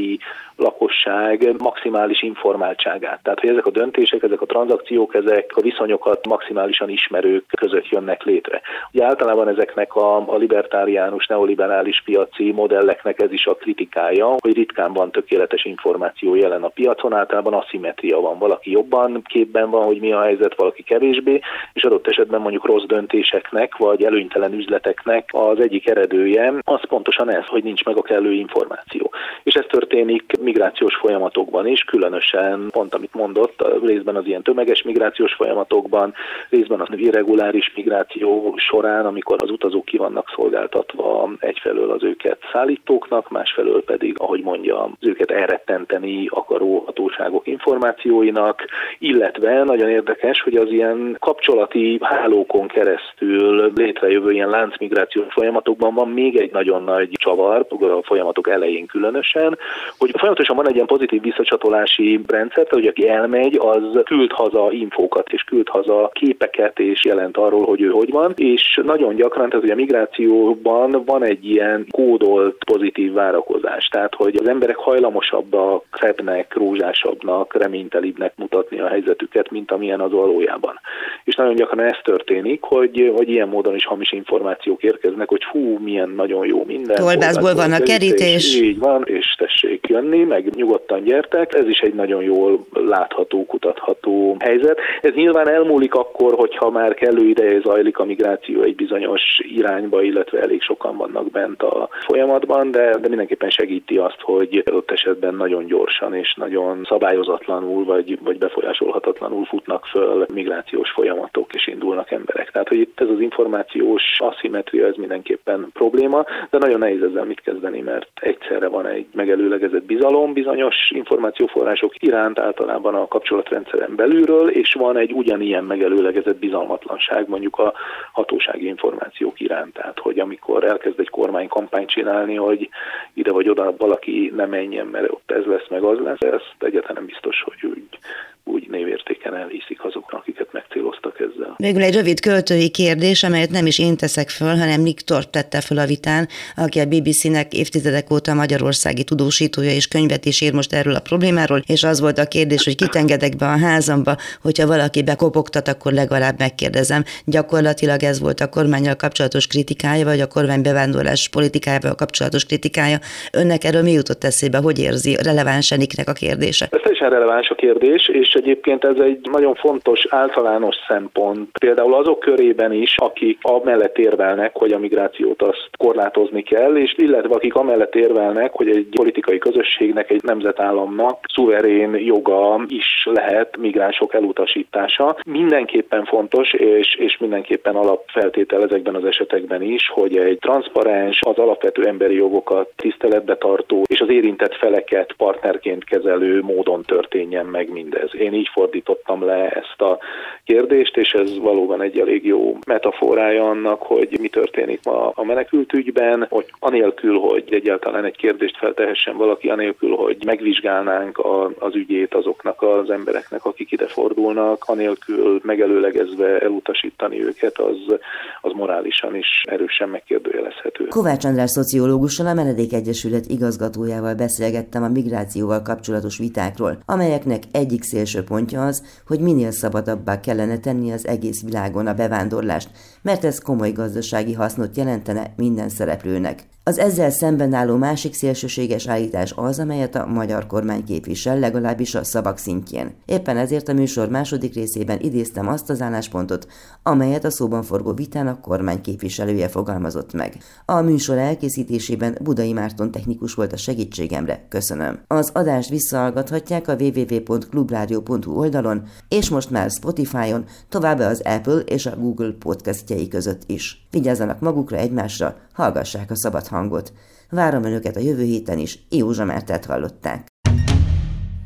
lakosság 0.58 1.56
maximális 1.58 2.22
informáltságát. 2.22 3.20
Tehát, 3.24 3.40
hogy 3.40 3.50
ezek 3.50 3.66
a 3.66 3.72
döntések, 3.72 4.24
ezek 4.24 4.42
a 4.42 4.46
tranzakciók, 4.46 5.16
ezek 5.16 5.52
a 5.56 5.62
viszonyokat 5.62 6.28
maximálisan 6.28 6.90
ismerők 6.90 7.46
között 7.58 7.90
jönnek 7.90 8.24
létre. 8.24 8.62
Ugye 8.92 9.06
általában 9.06 9.48
ezeknek 9.48 9.96
a, 9.96 10.16
a 10.16 10.38
libertáriánus, 10.38 11.28
neoliberális 11.28 12.02
piaci 12.06 12.52
modelleknek 12.52 13.22
ez 13.22 13.32
is 13.32 13.46
a 13.46 13.56
kritikája, 13.56 14.36
hogy 14.38 14.54
ritkán 14.54 14.94
van 14.94 15.12
tökéletes 15.12 15.66
információ 15.66 16.36
jelen 16.36 16.64
a 16.64 16.68
piacon, 16.68 17.14
általában 17.14 17.54
aszimetria 17.54 18.20
van. 18.20 18.38
Valaki 18.38 18.72
jobban 18.72 19.22
képben 19.24 19.70
van, 19.70 19.86
hogy 19.86 20.00
mi 20.00 20.12
a 20.12 20.22
helyzet, 20.22 20.56
valaki 20.56 20.84
kevésbé, 20.84 21.40
és 21.74 21.84
adott 21.84 22.08
esetben 22.08 22.42
mondjuk 22.42 22.66
rossz 22.66 22.86
döntéseknek, 22.86 23.78
vagy 23.78 24.04
előnytelen 24.04 24.54
üzleteknek 24.54 25.30
az 25.32 25.60
egyik 25.60 25.90
eredője 25.90 26.54
az 26.64 26.88
pontosan 26.88 27.32
ez, 27.32 27.46
hogy 27.46 27.64
nincs 27.64 27.84
meg 27.84 27.98
a 27.98 28.02
kellő 28.02 28.32
információ. 28.32 29.12
És 29.44 29.54
ez 29.54 29.66
történik 29.88 30.32
migrációs 30.42 30.96
folyamatokban 30.96 31.68
is, 31.68 31.82
különösen 31.82 32.68
pont 32.72 32.94
amit 32.94 33.14
mondott, 33.14 33.64
részben 33.86 34.16
az 34.16 34.26
ilyen 34.26 34.44
tömeges 34.44 34.82
migrációs 34.82 35.34
folyamatokban, 35.34 36.14
részben 36.50 36.80
az 36.80 36.88
irreguláris 36.92 37.72
migráció 37.76 38.54
során, 38.58 39.06
amikor 39.06 39.38
az 39.44 39.50
utazók 39.50 39.86
ki 39.86 39.98
vannak 39.98 40.32
szolgáltatva 40.36 41.30
egyfelől 41.40 41.92
az 41.92 42.04
őket 42.04 42.38
szállítóknak, 42.52 43.30
másfelől 43.30 43.84
pedig, 43.84 44.16
ahogy 44.20 44.42
mondja, 44.44 44.84
az 44.84 45.08
őket 45.08 45.32
elrettenteni 45.32 46.28
akaró 46.30 46.84
hatóságok 46.86 47.48
információinak, 47.48 48.66
illetve 49.00 49.64
nagyon 49.64 49.90
érdekes, 49.90 50.42
hogy 50.42 50.56
az 50.56 50.72
ilyen 50.72 51.16
kapcsolati 51.20 51.98
hálókon 52.02 52.68
keresztül 52.68 53.72
létrejövő 53.76 54.32
ilyen 54.32 54.50
láncmigrációs 54.50 55.34
folyamatokban 55.34 55.94
van 55.94 56.10
még 56.10 56.36
egy 56.36 56.52
nagyon 56.52 56.84
nagy 56.84 57.10
csavar, 57.12 57.66
a 57.70 58.04
folyamatok 58.04 58.50
elején 58.50 58.86
különösen, 58.86 59.58
hogy 59.98 60.12
folyamatosan 60.18 60.56
van 60.56 60.68
egy 60.68 60.76
ilyen 60.76 60.86
pozitív 60.86 61.22
visszacsatolási 61.22 62.20
rendszer, 62.28 62.64
tehát 62.68 62.74
hogy 62.74 62.86
aki 62.86 63.10
elmegy, 63.10 63.58
az 63.60 64.02
küld 64.04 64.32
haza 64.32 64.68
infókat, 64.72 65.30
és 65.32 65.44
küld 65.44 65.68
haza 65.70 66.10
képeket, 66.14 66.80
és 66.80 67.06
jelent 67.06 67.38
arról, 67.38 67.66
hogy 67.66 67.82
ő 67.82 67.90
hogy 67.90 68.12
van, 68.12 68.34
és 68.36 68.80
nagyon 68.84 69.16
gyakran, 69.16 69.50
tehát 69.50 69.64
hogy 69.64 69.72
a 69.72 69.76
migrációban 69.76 71.04
van 71.06 71.24
egy 71.24 71.50
ilyen 71.50 71.86
kódolt 71.92 72.64
pozitív 72.64 73.14
várakozás, 73.14 73.88
tehát 73.88 74.16
hogy 74.16 74.36
az 74.36 74.48
emberek 74.48 74.76
hajlamosabbak, 74.76 75.84
szebbnek, 76.00 76.54
rózsásabbnak, 76.54 77.54
reménytelibbnek 77.54 78.34
mutatni 78.36 78.80
a 78.80 78.88
helyzetüket, 78.88 79.52
mint 79.52 79.72
amilyen 79.72 80.00
az 80.00 80.12
valójában. 80.12 80.80
És 81.24 81.36
nagyon 81.36 81.56
gyakran 81.56 81.86
ez 81.86 81.98
történik, 82.04 82.62
hogy, 82.62 83.12
hogy 83.16 83.30
ilyen 83.30 83.48
módon 83.48 83.76
is 83.76 83.86
hamis 83.86 84.12
információk 84.12 84.84
érkeznek, 84.84 85.30
hogy 85.30 85.44
hú, 85.44 85.78
milyen 85.78 86.10
nagyon 86.10 86.46
jó 86.46 86.64
minden. 86.66 86.96
Tolbászból 86.96 87.54
van 87.54 87.72
a 87.72 87.80
kerítés. 87.80 88.56
Így 88.62 88.80
van, 88.80 89.04
és 89.06 89.36
tessék 89.38 89.67
jönni, 89.88 90.24
meg 90.24 90.56
nyugodtan 90.56 91.04
gyertek. 91.04 91.54
Ez 91.54 91.68
is 91.68 91.80
egy 91.80 91.94
nagyon 91.94 92.24
jól 92.24 92.66
látható, 92.74 93.46
kutatható 93.46 94.36
helyzet. 94.40 94.80
Ez 95.02 95.14
nyilván 95.14 95.50
elmúlik 95.50 95.94
akkor, 95.94 96.34
hogyha 96.34 96.70
már 96.70 96.94
kellő 96.94 97.28
ideje 97.28 97.60
zajlik 97.60 98.00
a 98.00 98.06
migráció 98.06 98.62
egy 98.62 98.76
bizonyos 98.76 99.22
irányba, 99.38 100.02
illetve 100.02 100.42
elég 100.42 100.62
sokan 100.62 100.98
vannak 100.98 101.32
bent 101.32 101.62
a 101.62 101.90
folyamatban, 102.06 102.72
de, 102.72 102.98
de 103.02 103.08
mindenképpen 103.08 103.50
segíti 103.50 103.98
azt, 103.98 104.22
hogy 104.22 104.64
ott 104.72 104.92
esetben 104.92 105.36
nagyon 105.36 105.66
gyorsan 105.66 106.14
és 106.14 106.34
nagyon 106.34 106.86
szabályozatlanul, 106.90 107.86
vagy 107.86 108.18
vagy, 108.22 108.38
befolyásolhatatlanul 108.38 109.46
futnak 109.46 109.86
föl 109.86 110.26
migrációs 110.34 110.92
folyamatok, 110.92 111.54
és 111.54 111.68
indulnak 111.68 112.12
emberek. 112.12 112.52
Tehát, 112.52 112.68
hogy 112.68 112.78
itt 112.78 113.00
ez 113.02 113.10
az 113.10 113.20
információs 113.20 114.04
aszimetria, 114.18 114.88
ez 114.88 114.96
mindenképpen 114.96 115.70
probléma, 115.74 116.26
de 116.50 116.58
nagyon 116.58 116.80
nehéz 116.80 117.02
ezzel 117.04 117.24
mit 117.24 117.42
kezdeni, 117.42 117.82
mert 117.82 118.10
egyszerre 118.22 118.68
van 118.68 118.86
egy 118.86 119.06
megelőlegezett 119.48 119.86
bizalom 119.86 120.34
bizonyos 120.34 120.76
információforrások 120.90 121.94
iránt, 121.98 122.40
általában 122.40 122.96
a 122.96 123.08
kapcsolatrendszeren 123.08 123.96
belülről, 123.96 124.50
és 124.50 124.74
van 124.74 124.98
egy 124.98 125.12
ugyanilyen 125.12 125.64
megelőlegezett 125.64 126.38
bizalmatlanság 126.38 127.28
mondjuk 127.28 127.58
a 127.58 127.74
hatósági 128.12 128.66
információk 128.66 129.40
iránt. 129.40 129.74
Tehát, 129.74 130.00
hogy 130.00 130.20
amikor 130.20 130.64
elkezd 130.64 131.00
egy 131.00 131.10
kormány 131.10 131.48
kampányt 131.48 131.90
csinálni, 131.90 132.36
hogy 132.36 132.70
ide 133.14 133.32
vagy 133.32 133.50
oda 133.50 133.74
valaki 133.78 134.32
ne 134.36 134.46
menjen, 134.46 134.86
mert 134.88 135.12
ott 135.12 135.32
ez 135.32 135.46
lesz, 135.46 135.68
meg 135.70 135.84
az 135.84 136.00
lesz, 136.00 136.22
ezt 136.22 136.56
egyáltalán 136.60 136.96
nem 136.96 137.06
biztos, 137.06 137.42
hogy 137.42 137.70
úgy, 137.70 138.00
úgy 138.48 138.68
névértéken 138.70 139.36
elhiszik 139.36 139.84
azoknak, 139.84 140.22
akiket 140.22 140.48
megcéloztak 140.52 141.20
ezzel. 141.20 141.56
Végül 141.58 141.82
egy 141.82 141.96
rövid 141.96 142.20
költői 142.20 142.70
kérdés, 142.70 143.24
amelyet 143.24 143.50
nem 143.50 143.66
is 143.66 143.80
én 143.80 143.98
teszek 143.98 144.30
föl, 144.30 144.56
hanem 144.56 144.82
Niktor 144.82 145.30
tette 145.30 145.62
föl 145.62 145.78
a 145.78 145.86
vitán, 145.86 146.28
aki 146.56 146.80
a 146.80 146.86
BBC-nek 146.86 147.54
évtizedek 147.54 148.12
óta 148.12 148.34
magyarországi 148.34 149.04
tudósítója 149.04 149.72
és 149.72 149.88
könyvet 149.88 150.26
is 150.26 150.42
ír 150.42 150.54
most 150.54 150.74
erről 150.74 150.96
a 150.96 151.00
problémáról, 151.00 151.62
és 151.68 151.84
az 151.84 152.00
volt 152.00 152.18
a 152.18 152.28
kérdés, 152.28 152.64
hogy 152.64 152.76
kit 152.76 152.96
engedek 152.96 153.36
be 153.36 153.46
a 153.46 153.58
házamba, 153.58 154.16
hogyha 154.42 154.68
valaki 154.68 155.04
bekopogtat, 155.04 155.68
akkor 155.68 155.92
legalább 155.92 156.36
megkérdezem. 156.38 157.04
Gyakorlatilag 157.26 158.04
ez 158.04 158.20
volt 158.20 158.40
a 158.40 158.50
kormányjal 158.50 158.96
kapcsolatos 158.96 159.48
kritikája, 159.48 160.06
vagy 160.06 160.20
a 160.20 160.28
kormány 160.28 160.62
bevándorlás 160.62 161.30
politikájával 161.30 161.96
kapcsolatos 161.96 162.46
kritikája. 162.46 162.98
Önnek 163.34 163.64
erről 163.64 163.82
mi 163.82 163.92
jutott 163.92 164.24
eszébe, 164.24 164.58
hogy 164.58 164.80
érzi 164.80 165.18
releváns 165.24 165.72
Eniknek 165.72 166.10
a 166.10 166.14
kérdése? 166.14 166.68
Ez 166.72 166.82
teljesen 166.82 167.10
releváns 167.10 167.50
a 167.50 167.56
kérdés, 167.56 168.10
és 168.14 168.37
egyébként 168.38 168.84
ez 168.84 169.00
egy 169.00 169.20
nagyon 169.32 169.56
fontos 169.56 170.06
általános 170.10 170.76
szempont. 170.88 171.58
Például 171.60 171.94
azok 171.94 172.20
körében 172.20 172.72
is, 172.72 172.96
akik 172.98 173.38
amellett 173.42 173.98
érvelnek, 173.98 174.56
hogy 174.56 174.72
a 174.72 174.80
migrációt 174.80 175.42
azt 175.42 175.70
korlátozni 175.78 176.44
kell, 176.44 176.76
és 176.76 176.94
illetve 176.98 177.36
akik 177.36 177.56
amellett 177.56 177.96
érvelnek, 177.96 178.52
hogy 178.54 178.70
egy 178.70 178.88
politikai 178.96 179.38
közösségnek, 179.38 180.10
egy 180.10 180.24
nemzetállamnak 180.24 181.20
szuverén 181.34 181.96
joga 181.96 182.66
is 182.68 183.08
lehet 183.14 183.58
migránsok 183.58 184.14
elutasítása. 184.14 185.18
Mindenképpen 185.26 186.06
fontos, 186.06 186.54
és, 186.54 186.96
és 186.96 187.18
mindenképpen 187.18 187.76
alapfeltétel 187.76 188.64
ezekben 188.64 188.96
az 188.96 189.06
esetekben 189.06 189.62
is, 189.62 189.90
hogy 189.90 190.18
egy 190.18 190.38
transzparens, 190.40 191.20
az 191.22 191.38
alapvető 191.38 191.86
emberi 191.86 192.16
jogokat 192.16 192.70
tiszteletbe 192.76 193.38
tartó, 193.38 193.84
és 193.88 194.00
az 194.00 194.10
érintett 194.10 194.56
feleket 194.56 195.14
partnerként 195.18 195.84
kezelő 195.84 196.42
módon 196.42 196.82
történjen 196.82 197.46
meg 197.46 197.72
mindez. 197.72 198.10
Én 198.20 198.27
így 198.34 198.50
fordítottam 198.54 199.26
le 199.26 199.50
ezt 199.50 199.82
a 199.82 199.98
kérdést, 200.44 200.98
és 200.98 201.12
ez 201.12 201.38
valóban 201.40 201.82
egy 201.82 202.00
elég 202.00 202.26
jó 202.26 202.58
metaforája 202.68 203.50
annak, 203.50 203.82
hogy 203.82 204.18
mi 204.22 204.28
történik 204.28 204.80
ma 204.84 205.12
a 205.16 205.24
menekültügyben, 205.24 206.26
hogy 206.30 206.46
anélkül, 206.60 207.20
hogy 207.20 207.44
egyáltalán 207.50 208.06
egy 208.06 208.16
kérdést 208.16 208.58
feltehessen 208.58 209.18
valaki, 209.18 209.50
anélkül, 209.50 209.96
hogy 209.96 210.18
megvizsgálnánk 210.26 211.18
a, 211.18 211.52
az 211.60 211.76
ügyét 211.76 212.14
azoknak 212.14 212.62
az 212.62 212.90
embereknek, 212.90 213.46
akik 213.46 213.72
ide 213.72 213.88
fordulnak, 213.88 214.64
anélkül 214.66 215.40
megelőlegezve 215.44 216.40
elutasítani 216.40 217.24
őket, 217.24 217.58
az, 217.60 218.00
az 218.42 218.52
morálisan 218.54 219.16
is 219.16 219.42
erősen 219.44 219.90
megkérdőjelezhető. 219.90 220.86
Kovács 220.88 221.26
András 221.26 221.50
szociológussal, 221.50 222.28
a 222.28 222.34
Menedék 222.34 222.74
Egyesület 222.74 223.26
igazgatójával 223.28 224.14
beszélgettem 224.14 224.84
a 224.84 224.88
migrációval 224.88 225.62
kapcsolatos 225.62 226.18
vitákról, 226.18 226.78
amelyeknek 226.86 227.42
egyik 227.52 227.84
szélső 227.84 228.17
pontja 228.24 228.66
az, 228.66 228.84
hogy 229.08 229.20
minél 229.20 229.52
szabadabbá 229.52 230.20
kellene 230.20 230.58
tenni 230.58 230.92
az 230.92 231.08
egész 231.08 231.42
világon 231.42 231.88
a 231.88 231.94
bevándorlást, 231.94 232.70
mert 233.02 233.26
ez 233.26 233.40
komoly 233.40 233.72
gazdasági 233.72 234.34
hasznot 234.34 234.78
jelentene 234.78 235.34
minden 235.36 235.70
szereplőnek. 235.70 236.48
Az 236.68 236.78
ezzel 236.78 237.10
szemben 237.10 237.54
álló 237.54 237.76
másik 237.76 238.14
szélsőséges 238.14 238.88
állítás 238.88 239.34
az, 239.36 239.60
amelyet 239.60 239.96
a 239.96 240.06
magyar 240.06 240.48
kormány 240.48 240.84
képvisel, 240.84 241.40
legalábbis 241.40 241.96
a 241.96 242.04
szavak 242.04 242.38
szintjén. 242.38 242.94
Éppen 243.06 243.38
ezért 243.38 243.68
a 243.68 243.74
műsor 243.74 244.10
második 244.10 244.54
részében 244.54 245.00
idéztem 245.00 245.48
azt 245.48 245.70
az 245.70 245.82
álláspontot, 245.82 246.48
amelyet 246.84 247.26
a 247.26 247.30
szóban 247.30 247.64
forgó 247.64 247.94
vitán 247.94 248.28
a 248.28 248.40
kormány 248.40 248.82
képviselője 248.82 249.48
fogalmazott 249.48 250.14
meg. 250.14 250.38
A 250.66 250.82
műsor 250.82 251.18
elkészítésében 251.18 252.18
Budai 252.22 252.54
Márton 252.54 252.92
technikus 252.92 253.34
volt 253.34 253.54
a 253.54 253.58
segítségemre, 253.58 254.46
köszönöm. 254.50 255.00
Az 255.08 255.30
adást 255.34 255.70
visszahallgathatják 255.70 256.68
a 256.68 256.76
www.clubradio.hu 256.80 258.38
oldalon, 258.38 258.84
és 259.08 259.30
most 259.30 259.50
már 259.50 259.70
Spotify-on, 259.70 260.46
továbbá 260.70 261.10
az 261.10 261.22
Apple 261.24 261.60
és 261.60 261.86
a 261.86 261.96
Google 261.96 262.32
podcastjei 262.40 263.08
között 263.08 263.42
is. 263.46 263.87
Vigyázzanak 263.98 264.40
magukra 264.40 264.78
egymásra, 264.78 265.36
hallgassák 265.54 266.12
a 266.12 266.16
szabad 266.16 266.48
hangot. 266.48 266.94
Várom 267.30 267.64
önöket 267.64 267.96
a 267.96 268.00
jövő 268.00 268.24
héten 268.24 268.58
is, 268.58 268.80
Józsa 268.90 269.26
Mertet 269.26 269.66
hallották. 269.66 270.28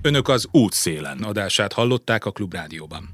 Önök 0.02 0.28
az 0.28 0.48
útszélen 0.52 1.18
adását 1.24 1.74
hallották 1.74 2.26
a 2.26 2.32
Klubrádióban. 2.32 3.10